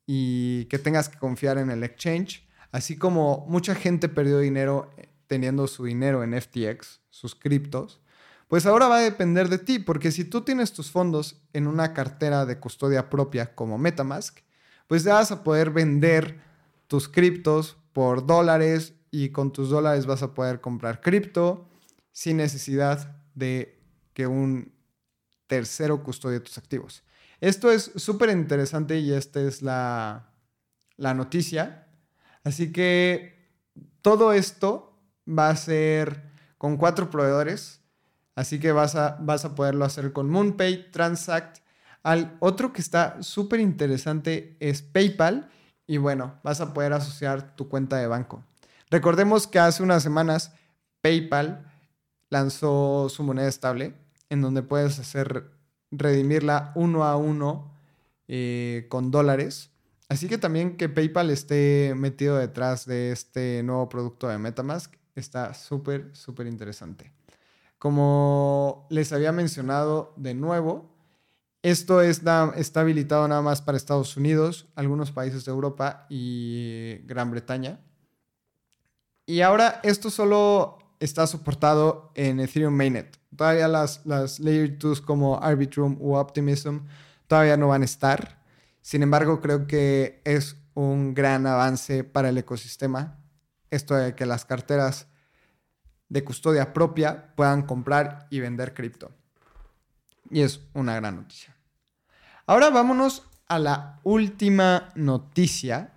y 0.06 0.66
que 0.66 0.78
tengas 0.78 1.08
que 1.08 1.18
confiar 1.18 1.58
en 1.58 1.70
el 1.70 1.82
exchange. 1.82 2.46
Así 2.70 2.96
como 2.96 3.44
mucha 3.48 3.74
gente 3.74 4.08
perdió 4.08 4.38
dinero 4.38 4.92
eh, 4.96 5.08
teniendo 5.26 5.66
su 5.66 5.84
dinero 5.84 6.22
en 6.22 6.40
FTX, 6.40 7.00
sus 7.10 7.34
criptos, 7.34 8.00
pues 8.54 8.66
ahora 8.66 8.86
va 8.86 8.98
a 8.98 9.00
depender 9.00 9.48
de 9.48 9.58
ti, 9.58 9.80
porque 9.80 10.12
si 10.12 10.24
tú 10.24 10.42
tienes 10.42 10.72
tus 10.72 10.88
fondos 10.88 11.42
en 11.52 11.66
una 11.66 11.92
cartera 11.92 12.46
de 12.46 12.60
custodia 12.60 13.10
propia 13.10 13.52
como 13.56 13.78
Metamask, 13.78 14.38
pues 14.86 15.02
ya 15.02 15.14
vas 15.14 15.32
a 15.32 15.42
poder 15.42 15.70
vender 15.70 16.38
tus 16.86 17.08
criptos 17.08 17.76
por 17.92 18.26
dólares 18.26 18.94
y 19.10 19.30
con 19.30 19.52
tus 19.52 19.70
dólares 19.70 20.06
vas 20.06 20.22
a 20.22 20.34
poder 20.34 20.60
comprar 20.60 21.00
cripto 21.00 21.68
sin 22.12 22.36
necesidad 22.36 23.16
de 23.34 23.82
que 24.12 24.28
un 24.28 24.72
tercero 25.48 26.04
custodie 26.04 26.38
tus 26.38 26.56
activos. 26.56 27.02
Esto 27.40 27.72
es 27.72 27.90
súper 27.96 28.30
interesante 28.30 29.00
y 29.00 29.14
esta 29.14 29.40
es 29.40 29.62
la, 29.62 30.32
la 30.96 31.12
noticia. 31.12 31.88
Así 32.44 32.70
que 32.70 33.50
todo 34.00 34.32
esto 34.32 34.96
va 35.28 35.48
a 35.48 35.56
ser 35.56 36.30
con 36.56 36.76
cuatro 36.76 37.10
proveedores 37.10 37.80
Así 38.34 38.58
que 38.58 38.72
vas 38.72 38.94
a, 38.96 39.16
vas 39.20 39.44
a 39.44 39.54
poderlo 39.54 39.84
hacer 39.84 40.12
con 40.12 40.28
MoonPay, 40.30 40.90
Transact. 40.90 41.58
Al 42.02 42.36
otro 42.40 42.72
que 42.72 42.80
está 42.80 43.22
súper 43.22 43.60
interesante 43.60 44.56
es 44.60 44.82
PayPal. 44.82 45.48
Y 45.86 45.98
bueno, 45.98 46.34
vas 46.42 46.60
a 46.60 46.72
poder 46.72 46.92
asociar 46.92 47.54
tu 47.56 47.68
cuenta 47.68 47.96
de 47.98 48.06
banco. 48.06 48.42
Recordemos 48.90 49.46
que 49.46 49.58
hace 49.58 49.82
unas 49.82 50.02
semanas 50.02 50.52
PayPal 51.00 51.70
lanzó 52.30 53.08
su 53.08 53.22
moneda 53.22 53.48
estable, 53.48 53.94
en 54.30 54.40
donde 54.40 54.62
puedes 54.62 54.98
hacer 54.98 55.50
redimirla 55.90 56.72
uno 56.74 57.04
a 57.04 57.16
uno 57.16 57.72
eh, 58.28 58.86
con 58.88 59.10
dólares. 59.10 59.70
Así 60.08 60.28
que 60.28 60.38
también 60.38 60.76
que 60.76 60.88
PayPal 60.88 61.30
esté 61.30 61.94
metido 61.96 62.36
detrás 62.36 62.86
de 62.86 63.12
este 63.12 63.62
nuevo 63.62 63.88
producto 63.88 64.28
de 64.28 64.38
Metamask 64.38 64.94
está 65.14 65.54
súper, 65.54 66.10
súper 66.14 66.46
interesante. 66.46 67.12
Como 67.84 68.86
les 68.88 69.12
había 69.12 69.30
mencionado 69.30 70.14
de 70.16 70.32
nuevo, 70.32 70.90
esto 71.60 72.00
está 72.00 72.54
habilitado 72.76 73.28
nada 73.28 73.42
más 73.42 73.60
para 73.60 73.76
Estados 73.76 74.16
Unidos, 74.16 74.70
algunos 74.74 75.12
países 75.12 75.44
de 75.44 75.50
Europa 75.50 76.06
y 76.08 77.02
Gran 77.04 77.30
Bretaña. 77.30 77.82
Y 79.26 79.42
ahora 79.42 79.80
esto 79.82 80.08
solo 80.08 80.78
está 80.98 81.26
soportado 81.26 82.10
en 82.14 82.40
Ethereum 82.40 82.72
Mainnet. 82.72 83.18
Todavía 83.36 83.68
las, 83.68 84.00
las 84.06 84.40
Layer 84.40 84.78
2 84.78 85.02
como 85.02 85.38
Arbitrum 85.42 85.98
u 86.00 86.14
Optimism 86.14 86.86
todavía 87.26 87.58
no 87.58 87.68
van 87.68 87.82
a 87.82 87.84
estar. 87.84 88.42
Sin 88.80 89.02
embargo, 89.02 89.42
creo 89.42 89.66
que 89.66 90.22
es 90.24 90.56
un 90.72 91.12
gran 91.12 91.46
avance 91.46 92.02
para 92.02 92.30
el 92.30 92.38
ecosistema. 92.38 93.18
Esto 93.70 93.94
de 93.94 94.14
que 94.14 94.24
las 94.24 94.46
carteras 94.46 95.06
de 96.14 96.22
custodia 96.22 96.72
propia 96.72 97.34
puedan 97.34 97.62
comprar 97.62 98.28
y 98.30 98.38
vender 98.38 98.72
cripto. 98.72 99.10
Y 100.30 100.42
es 100.42 100.60
una 100.72 100.94
gran 100.94 101.16
noticia. 101.16 101.56
Ahora 102.46 102.70
vámonos 102.70 103.24
a 103.48 103.58
la 103.58 103.98
última 104.04 104.90
noticia. 104.94 105.92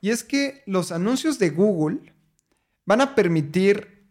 Y 0.00 0.10
es 0.10 0.22
que 0.22 0.62
los 0.66 0.92
anuncios 0.92 1.40
de 1.40 1.50
Google 1.50 2.14
van 2.86 3.00
a 3.00 3.16
permitir 3.16 4.06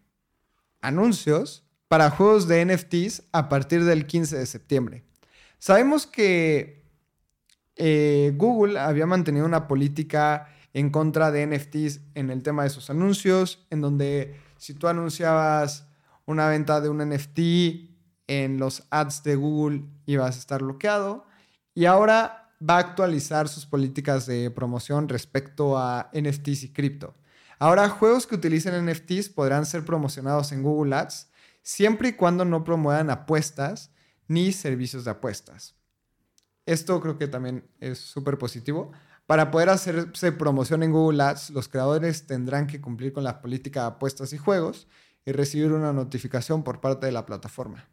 anuncios 0.81 1.63
para 1.87 2.09
juegos 2.09 2.49
de 2.49 2.65
NFTs 2.65 3.23
a 3.31 3.47
partir 3.47 3.85
del 3.85 4.07
15 4.07 4.37
de 4.37 4.45
septiembre. 4.45 5.05
Sabemos 5.57 6.05
que 6.05 6.83
eh, 7.77 8.33
Google 8.35 8.77
había 8.77 9.05
mantenido 9.05 9.45
una 9.45 9.69
política 9.69 10.53
en 10.73 10.89
contra 10.89 11.31
de 11.31 11.47
NFTs 11.47 12.01
en 12.15 12.29
el 12.29 12.43
tema 12.43 12.63
de 12.63 12.71
sus 12.71 12.89
anuncios, 12.89 13.65
en 13.69 13.79
donde 13.79 14.48
si 14.59 14.73
tú 14.73 14.87
anunciabas 14.87 15.87
una 16.25 16.47
venta 16.47 16.79
de 16.81 16.89
un 16.89 16.97
NFT 16.97 17.39
en 18.27 18.59
los 18.59 18.83
ads 18.91 19.23
de 19.23 19.35
Google, 19.35 19.85
ibas 20.05 20.35
a 20.35 20.39
estar 20.39 20.61
bloqueado. 20.61 21.25
Y 21.73 21.85
ahora 21.85 22.53
va 22.61 22.75
a 22.75 22.79
actualizar 22.79 23.47
sus 23.47 23.65
políticas 23.65 24.25
de 24.25 24.51
promoción 24.51 25.09
respecto 25.09 25.77
a 25.77 26.11
NFTs 26.13 26.63
y 26.63 26.73
cripto. 26.73 27.15
Ahora, 27.57 27.89
juegos 27.89 28.27
que 28.27 28.35
utilicen 28.35 28.85
NFTs 28.85 29.29
podrán 29.29 29.65
ser 29.65 29.83
promocionados 29.85 30.51
en 30.51 30.61
Google 30.61 30.95
Ads 30.95 31.29
siempre 31.61 32.09
y 32.09 32.13
cuando 32.13 32.45
no 32.45 32.63
promuevan 32.63 33.09
apuestas 33.09 33.91
ni 34.27 34.51
servicios 34.51 35.05
de 35.05 35.11
apuestas. 35.11 35.75
Esto 36.65 37.01
creo 37.01 37.17
que 37.17 37.27
también 37.27 37.67
es 37.79 37.97
súper 37.97 38.37
positivo. 38.37 38.91
Para 39.29 39.51
poder 39.51 39.69
hacerse 39.69 40.31
promoción 40.31 40.81
en 40.81 40.91
Google 40.91 41.21
Ads, 41.21 41.51
los 41.51 41.67
creadores 41.67 42.25
tendrán 42.25 42.65
que 42.65 42.81
cumplir 42.81 43.13
con 43.13 43.23
la 43.23 43.43
política 43.43 43.81
de 43.81 43.87
apuestas 43.89 44.33
y 44.33 44.39
juegos 44.39 44.87
y 45.23 45.33
recibir 45.33 45.71
una 45.71 45.93
notificación 45.93 46.63
por 46.63 46.81
parte 46.81 47.05
de 47.05 47.11
la 47.11 47.27
plataforma. 47.27 47.87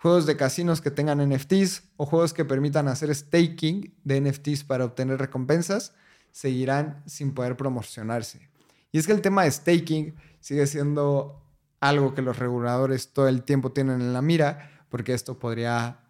Juegos 0.00 0.24
de 0.24 0.36
casinos 0.36 0.80
que 0.80 0.92
tengan 0.92 1.18
NFTs 1.18 1.82
o 1.96 2.06
juegos 2.06 2.32
que 2.32 2.44
permitan 2.44 2.86
hacer 2.86 3.12
staking 3.12 3.92
de 4.04 4.20
NFTs 4.20 4.62
para 4.62 4.84
obtener 4.84 5.18
recompensas 5.18 5.94
seguirán 6.30 7.02
sin 7.06 7.34
poder 7.34 7.56
promocionarse. 7.56 8.48
Y 8.92 8.98
es 8.98 9.08
que 9.08 9.12
el 9.14 9.20
tema 9.20 9.42
de 9.42 9.50
staking 9.50 10.14
sigue 10.38 10.68
siendo 10.68 11.42
algo 11.80 12.14
que 12.14 12.22
los 12.22 12.38
reguladores 12.38 13.12
todo 13.12 13.26
el 13.26 13.42
tiempo 13.42 13.72
tienen 13.72 14.00
en 14.00 14.12
la 14.12 14.22
mira, 14.22 14.84
porque 14.90 15.12
esto 15.12 15.40
podría 15.40 16.04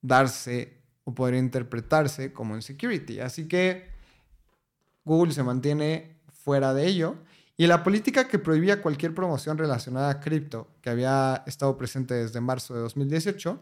darse 0.00 0.82
o 1.04 1.14
podría 1.14 1.38
interpretarse 1.38 2.32
como 2.32 2.56
insecurity. 2.56 3.20
Así 3.20 3.46
que 3.46 3.91
Google 5.04 5.32
se 5.32 5.42
mantiene 5.42 6.16
fuera 6.32 6.74
de 6.74 6.86
ello. 6.86 7.16
Y 7.56 7.66
la 7.66 7.84
política 7.84 8.28
que 8.28 8.38
prohibía 8.38 8.82
cualquier 8.82 9.14
promoción 9.14 9.58
relacionada 9.58 10.10
a 10.10 10.20
cripto, 10.20 10.68
que 10.80 10.90
había 10.90 11.44
estado 11.46 11.76
presente 11.76 12.14
desde 12.14 12.40
marzo 12.40 12.74
de 12.74 12.80
2018, 12.80 13.60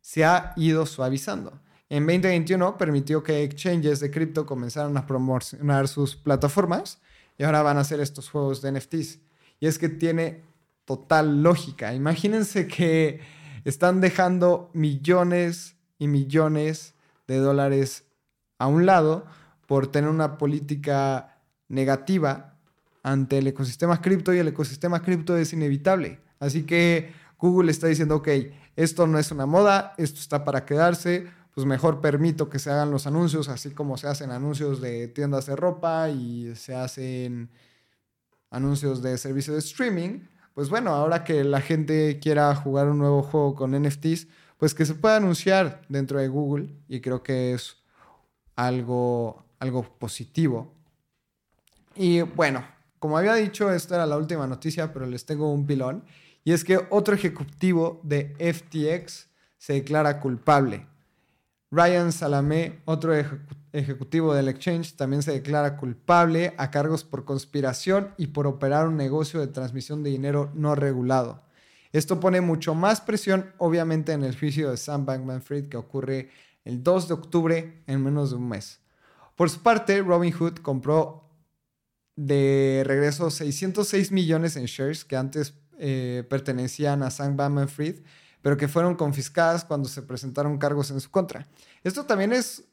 se 0.00 0.24
ha 0.24 0.52
ido 0.56 0.86
suavizando. 0.86 1.60
en 1.88 2.06
2021 2.06 2.78
permitió 2.78 3.22
que 3.22 3.42
exchanges 3.42 4.00
de 4.00 4.10
cripto 4.10 4.46
comenzaran 4.46 4.96
a 4.96 5.06
promocionar 5.06 5.88
sus 5.88 6.16
plataformas 6.16 7.00
y 7.36 7.44
ahora 7.44 7.62
van 7.62 7.78
a 7.78 7.80
hacer 7.80 8.00
estos 8.00 8.30
juegos 8.30 8.62
de 8.62 8.72
NFTs. 8.72 9.18
Y 9.58 9.66
es 9.66 9.78
que 9.78 9.88
tiene 9.88 10.42
total 10.84 11.42
lógica. 11.42 11.94
Imagínense 11.94 12.66
que 12.66 13.20
están 13.64 14.00
dejando 14.00 14.70
millones 14.74 15.76
y 15.98 16.08
millones 16.08 16.94
de 17.26 17.38
dólares 17.38 18.04
a 18.58 18.66
un 18.66 18.86
lado 18.86 19.26
por 19.70 19.86
tener 19.86 20.10
una 20.10 20.36
política 20.36 21.38
negativa 21.68 22.56
ante 23.04 23.38
el 23.38 23.46
ecosistema 23.46 24.02
cripto 24.02 24.34
y 24.34 24.38
el 24.38 24.48
ecosistema 24.48 25.00
cripto 25.00 25.36
es 25.36 25.52
inevitable. 25.52 26.18
Así 26.40 26.64
que 26.64 27.12
Google 27.38 27.70
está 27.70 27.86
diciendo, 27.86 28.16
ok, 28.16 28.28
esto 28.74 29.06
no 29.06 29.16
es 29.20 29.30
una 29.30 29.46
moda, 29.46 29.94
esto 29.96 30.18
está 30.18 30.44
para 30.44 30.66
quedarse, 30.66 31.28
pues 31.54 31.68
mejor 31.68 32.00
permito 32.00 32.50
que 32.50 32.58
se 32.58 32.68
hagan 32.68 32.90
los 32.90 33.06
anuncios, 33.06 33.48
así 33.48 33.70
como 33.70 33.96
se 33.96 34.08
hacen 34.08 34.32
anuncios 34.32 34.80
de 34.80 35.06
tiendas 35.06 35.46
de 35.46 35.54
ropa 35.54 36.08
y 36.08 36.52
se 36.56 36.74
hacen 36.74 37.48
anuncios 38.50 39.02
de 39.02 39.16
servicio 39.18 39.52
de 39.52 39.60
streaming. 39.60 40.22
Pues 40.52 40.68
bueno, 40.68 40.90
ahora 40.90 41.22
que 41.22 41.44
la 41.44 41.60
gente 41.60 42.18
quiera 42.20 42.52
jugar 42.56 42.88
un 42.88 42.98
nuevo 42.98 43.22
juego 43.22 43.54
con 43.54 43.80
NFTs, 43.80 44.26
pues 44.58 44.74
que 44.74 44.84
se 44.84 44.96
pueda 44.96 45.18
anunciar 45.18 45.82
dentro 45.88 46.18
de 46.18 46.26
Google 46.26 46.74
y 46.88 47.00
creo 47.00 47.22
que 47.22 47.52
es 47.52 47.76
algo, 48.56 49.44
algo 49.60 49.82
positivo. 49.98 50.74
Y 51.94 52.22
bueno, 52.22 52.64
como 52.98 53.16
había 53.16 53.34
dicho, 53.34 53.72
esta 53.72 53.94
era 53.94 54.06
la 54.06 54.16
última 54.16 54.46
noticia, 54.46 54.92
pero 54.92 55.06
les 55.06 55.24
tengo 55.24 55.52
un 55.52 55.66
pilón. 55.66 56.04
Y 56.44 56.52
es 56.52 56.64
que 56.64 56.80
otro 56.90 57.14
ejecutivo 57.14 58.00
de 58.02 58.34
FTX 58.38 59.28
se 59.58 59.74
declara 59.74 60.20
culpable. 60.20 60.86
Ryan 61.70 62.10
Salamé, 62.10 62.80
otro 62.84 63.14
ejecutivo 63.72 64.34
del 64.34 64.48
exchange, 64.48 64.96
también 64.96 65.22
se 65.22 65.32
declara 65.32 65.76
culpable 65.76 66.54
a 66.56 66.70
cargos 66.70 67.04
por 67.04 67.24
conspiración 67.24 68.12
y 68.16 68.28
por 68.28 68.46
operar 68.46 68.88
un 68.88 68.96
negocio 68.96 69.38
de 69.38 69.46
transmisión 69.46 70.02
de 70.02 70.10
dinero 70.10 70.50
no 70.54 70.74
regulado. 70.74 71.44
Esto 71.92 72.18
pone 72.18 72.40
mucho 72.40 72.74
más 72.74 73.00
presión, 73.00 73.52
obviamente, 73.58 74.12
en 74.12 74.24
el 74.24 74.38
juicio 74.38 74.70
de 74.70 74.76
Sam 74.76 75.06
Bankman-Fried 75.06 75.68
que 75.68 75.76
ocurre 75.76 76.30
el 76.64 76.82
2 76.82 77.08
de 77.08 77.14
octubre 77.14 77.82
en 77.86 78.02
menos 78.02 78.30
de 78.30 78.36
un 78.36 78.48
mes. 78.48 78.80
Por 79.40 79.48
su 79.48 79.62
parte, 79.62 80.02
Robinhood 80.02 80.58
compró 80.58 81.24
de 82.14 82.82
regreso 82.84 83.30
606 83.30 84.12
millones 84.12 84.54
en 84.56 84.66
shares 84.66 85.02
que 85.02 85.16
antes 85.16 85.54
eh, 85.78 86.26
pertenecían 86.28 87.02
a 87.02 87.10
Sam 87.10 87.38
Bankman-Fried 87.38 88.02
pero 88.42 88.58
que 88.58 88.68
fueron 88.68 88.96
confiscadas 88.96 89.64
cuando 89.64 89.88
se 89.88 90.02
presentaron 90.02 90.58
cargos 90.58 90.90
en 90.90 91.00
su 91.00 91.10
contra. 91.10 91.48
Esto 91.82 92.04
también 92.04 92.34
es 92.34 92.64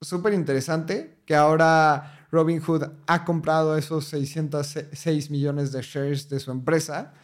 súper 0.00 0.32
interesante, 0.32 1.18
que 1.26 1.34
ahora 1.34 2.28
Robinhood 2.30 2.84
ha 3.08 3.24
comprado 3.24 3.76
esos 3.76 4.04
606 4.04 5.28
millones 5.28 5.72
de 5.72 5.82
shares 5.82 6.28
de 6.28 6.38
su 6.38 6.52
empresa 6.52 7.14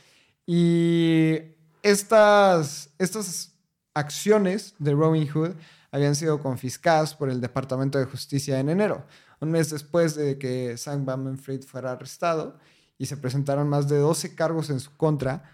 y 0.45 1.39
estas, 1.85 2.91
estas 2.99 3.53
acciones 3.95 4.75
de 4.81 4.91
Robinhood 4.91 5.53
habían 5.93 6.17
sido 6.17 6.41
confiscadas 6.41 7.15
por 7.15 7.31
el 7.31 7.41
Departamento 7.41 7.99
de 7.99 8.07
Justicia 8.07 8.59
en 8.59 8.69
enero, 8.69 9.07
un 9.41 9.51
mes 9.51 9.71
después 9.71 10.17
de 10.17 10.39
que 10.39 10.77
Sam 10.77 11.05
Bankman-Fried 11.07 11.63
fuera 11.63 11.93
arrestado 11.93 12.59
y 12.99 13.07
se 13.07 13.17
presentaron 13.17 13.69
más 13.69 13.89
de 13.89 13.99
12 13.99 14.35
cargos 14.35 14.71
en 14.71 14.81
su 14.81 14.97
contra 14.97 15.45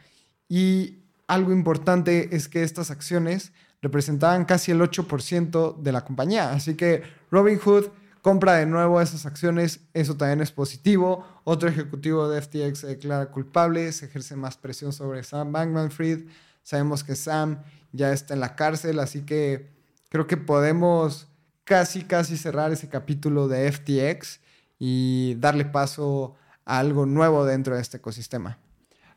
y 0.48 1.02
algo 1.26 1.52
importante 1.52 2.34
es 2.34 2.48
que 2.48 2.62
estas 2.62 2.90
acciones 2.90 3.52
representaban 3.82 4.44
casi 4.44 4.72
el 4.72 4.80
8% 4.80 5.76
de 5.76 5.92
la 5.92 6.04
compañía. 6.04 6.52
Así 6.52 6.74
que 6.74 7.02
Robinhood 7.30 7.88
compra 8.22 8.54
de 8.54 8.66
nuevo 8.66 9.00
esas 9.00 9.26
acciones, 9.26 9.80
eso 9.92 10.16
también 10.16 10.40
es 10.40 10.50
positivo. 10.50 11.26
Otro 11.44 11.68
ejecutivo 11.68 12.28
de 12.28 12.40
FTX 12.40 12.78
se 12.78 12.86
declara 12.88 13.30
culpable, 13.30 13.92
se 13.92 14.06
ejerce 14.06 14.36
más 14.36 14.56
presión 14.56 14.92
sobre 14.92 15.22
Sam 15.22 15.52
Bankman 15.52 15.90
Fried. 15.90 16.26
Sabemos 16.62 17.04
que 17.04 17.14
Sam 17.14 17.62
ya 17.92 18.12
está 18.12 18.34
en 18.34 18.40
la 18.40 18.56
cárcel, 18.56 18.98
así 18.98 19.22
que 19.22 19.77
creo 20.08 20.26
que 20.26 20.36
podemos 20.36 21.28
casi, 21.64 22.02
casi 22.02 22.36
cerrar 22.36 22.72
ese 22.72 22.88
capítulo 22.88 23.48
de 23.48 23.70
FTX 23.70 24.40
y 24.78 25.34
darle 25.36 25.64
paso 25.64 26.34
a 26.64 26.78
algo 26.78 27.06
nuevo 27.06 27.44
dentro 27.44 27.74
de 27.74 27.82
este 27.82 27.98
ecosistema. 27.98 28.58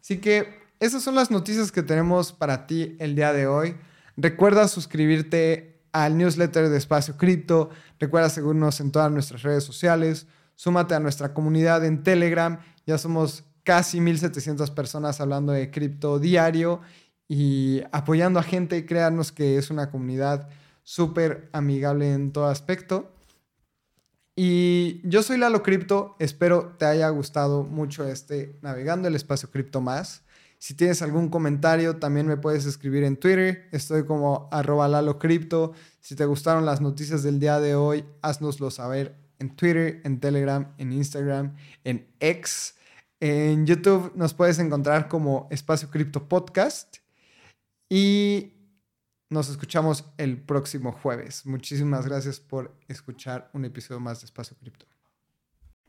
Así 0.02 0.18
que 0.18 0.62
esas 0.80 1.04
son 1.04 1.16
las 1.16 1.32
noticias 1.32 1.72
que 1.72 1.84
tenemos 1.84 2.34
para 2.34 2.66
ti 2.66 2.96
el 3.00 3.16
día 3.16 3.34
de 3.34 3.48
hoy. 3.48 3.76
Recuerda 4.18 4.68
suscribirte 4.68 5.80
al 5.92 6.18
newsletter 6.18 6.70
de 6.70 6.78
Espacio 6.78 7.18
Cripto. 7.18 7.70
Recuerda 8.00 8.30
seguirnos 8.30 8.80
en 8.80 8.92
todas 8.92 9.12
nuestras 9.12 9.44
redes 9.44 9.64
sociales. 9.64 10.28
Súmate 10.56 10.96
a 10.96 11.00
nuestra 11.00 11.34
comunidad 11.34 11.86
en 11.86 12.04
Telegram. 12.04 12.60
Ya 12.86 12.98
somos 12.98 13.44
casi 13.64 14.02
1700 14.02 14.72
personas 14.72 15.22
hablando 15.22 15.54
de 15.54 15.70
cripto 15.70 16.20
diario 16.20 16.82
y 17.28 17.82
apoyando 17.92 18.39
a 18.39 18.44
gente. 18.44 18.86
Créanos 18.86 19.32
que 19.32 19.58
es 19.58 19.70
una 19.70 19.92
comunidad 19.92 20.50
súper 20.92 21.48
amigable 21.54 22.12
en 22.12 22.34
todo 22.34 22.48
aspecto. 22.48 23.14
Y 24.36 25.00
yo 25.08 25.24
soy 25.24 25.38
Lalo 25.38 25.64
Cripto. 25.64 26.18
Espero 26.20 26.76
te 26.78 26.84
haya 26.84 27.08
gustado 27.08 27.64
mucho 27.64 28.06
este 28.06 28.60
Navegando 28.62 29.08
el 29.08 29.16
Espacio 29.16 29.50
Cripto 29.50 29.80
más. 29.80 30.24
Si 30.58 30.74
tienes 30.74 31.02
algún 31.02 31.30
comentario, 31.30 31.96
también 31.96 32.28
me 32.28 32.36
puedes 32.36 32.66
escribir 32.66 33.06
en 33.06 33.16
Twitter. 33.16 33.70
Estoy 33.72 34.04
como 34.04 34.50
arroba 34.52 34.89
lalocrypto. 34.89 35.72
Si 36.02 36.16
te 36.16 36.26
gustaron 36.26 36.66
las 36.66 36.82
noticias 36.82 37.24
del 37.24 37.39
día 37.39 37.62
de 37.62 37.74
hoy, 37.74 38.04
haznoslo 38.22 38.70
saber 38.70 39.16
en 39.39 39.56
Twitter, 39.56 40.02
en 40.04 40.20
Telegram, 40.20 40.74
en 40.78 40.92
Instagram, 40.92 41.56
en 41.86 42.06
X. 42.20 42.76
En 43.22 43.66
YouTube 43.66 44.12
nos 44.16 44.34
puedes 44.34 44.60
encontrar 44.60 45.08
como 45.08 45.48
Espacio 45.52 45.89
Cripto 45.89 46.28
Podcast. 46.28 46.98
Y 47.89 48.61
nos 49.32 49.50
escuchamos 49.50 50.06
el 50.18 50.38
próximo 50.38 50.92
jueves. 50.92 51.46
Muchísimas 51.46 52.06
gracias 52.06 52.42
por 52.42 52.76
escuchar 52.90 53.50
un 53.54 53.64
episodio 53.64 54.02
más 54.02 54.20
de 54.20 54.26
Espacio 54.26 54.58
Cripto. 54.60 54.86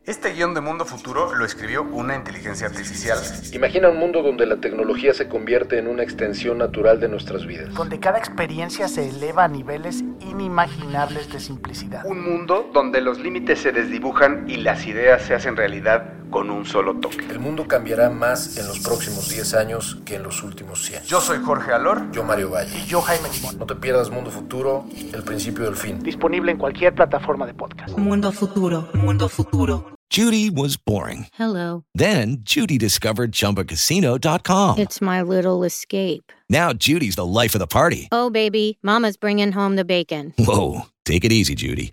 Este 0.05 0.33
guion 0.33 0.55
de 0.55 0.61
Mundo 0.61 0.85
Futuro 0.85 1.35
lo 1.35 1.45
escribió 1.45 1.83
una 1.83 2.17
inteligencia 2.17 2.69
artificial. 2.69 3.19
Imagina 3.53 3.89
un 3.89 3.99
mundo 3.99 4.23
donde 4.23 4.47
la 4.47 4.57
tecnología 4.57 5.13
se 5.13 5.29
convierte 5.29 5.79
en 5.79 5.89
una 5.89 6.03
extensión 6.05 6.59
natural 6.59 7.01
de 7.01 7.09
nuestras 7.09 7.45
vidas. 7.45 7.75
Donde 7.75 7.99
cada 8.01 8.19
experiencia 8.19 8.89
se 8.89 9.09
eleva 9.09 9.45
a 9.45 9.49
niveles 9.49 10.03
inimaginables 10.21 11.33
de 11.33 11.41
simplicidad. 11.41 12.05
Un 12.07 12.23
mundo 12.23 12.71
donde 12.73 13.01
los 13.01 13.19
límites 13.21 13.61
se 13.61 13.73
desdibujan 13.73 14.49
y 14.49 14.57
las 14.57 14.87
ideas 14.87 15.23
se 15.23 15.35
hacen 15.35 15.57
realidad 15.57 16.22
con 16.33 16.51
un 16.51 16.65
solo 16.65 16.95
toque. 16.95 17.25
El 17.31 17.39
mundo 17.39 17.69
cambiará 17.69 18.11
más 18.11 18.57
en 18.57 18.67
los 18.67 18.81
próximos 18.81 19.29
10 19.29 19.55
años 19.55 19.99
que 20.05 20.17
en 20.17 20.25
los 20.25 20.43
últimos 20.43 20.83
100. 20.83 21.05
Yo 21.05 21.21
soy 21.21 21.39
Jorge 21.39 21.71
Alor. 21.73 22.11
Yo 22.11 22.25
Mario 22.25 22.51
Valle. 22.51 22.77
Y 22.77 22.87
yo 22.87 23.01
Jaime 23.03 23.29
Limón. 23.33 23.59
No 23.59 23.67
te 23.67 23.77
pierdas 23.77 24.11
Mundo 24.11 24.31
Futuro, 24.31 24.85
el 25.13 25.23
principio 25.23 25.67
del 25.67 25.77
fin. 25.77 26.01
Disponible 26.01 26.51
en 26.51 26.59
cualquier 26.59 26.95
plataforma 26.95 27.47
de 27.47 27.55
podcast. 27.55 27.97
Mundo 27.97 28.33
Futuro, 28.33 28.89
Mundo 28.95 29.29
Futuro. 29.29 29.93
Judy 30.11 30.51
was 30.51 30.77
boring. 30.77 31.27
Hello. 31.35 31.85
Then 31.95 32.39
Judy 32.43 32.77
discovered 32.77 33.33
ChumbaCasino.com. 33.33 34.79
It's 34.79 35.01
my 35.01 35.23
little 35.23 35.65
escape. 35.65 36.33
Now 36.51 36.75
Judy's 36.75 37.17
the 37.17 37.25
life 37.25 37.55
of 37.55 37.61
the 37.61 37.67
party. 37.67 38.09
Oh, 38.13 38.29
baby, 38.29 38.79
Mama's 38.83 39.17
bringing 39.17 39.53
home 39.53 39.77
the 39.77 39.87
bacon. 39.87 40.35
Whoa, 40.39 40.83
take 41.07 41.25
it 41.25 41.33
easy, 41.33 41.55
Judy. 41.55 41.93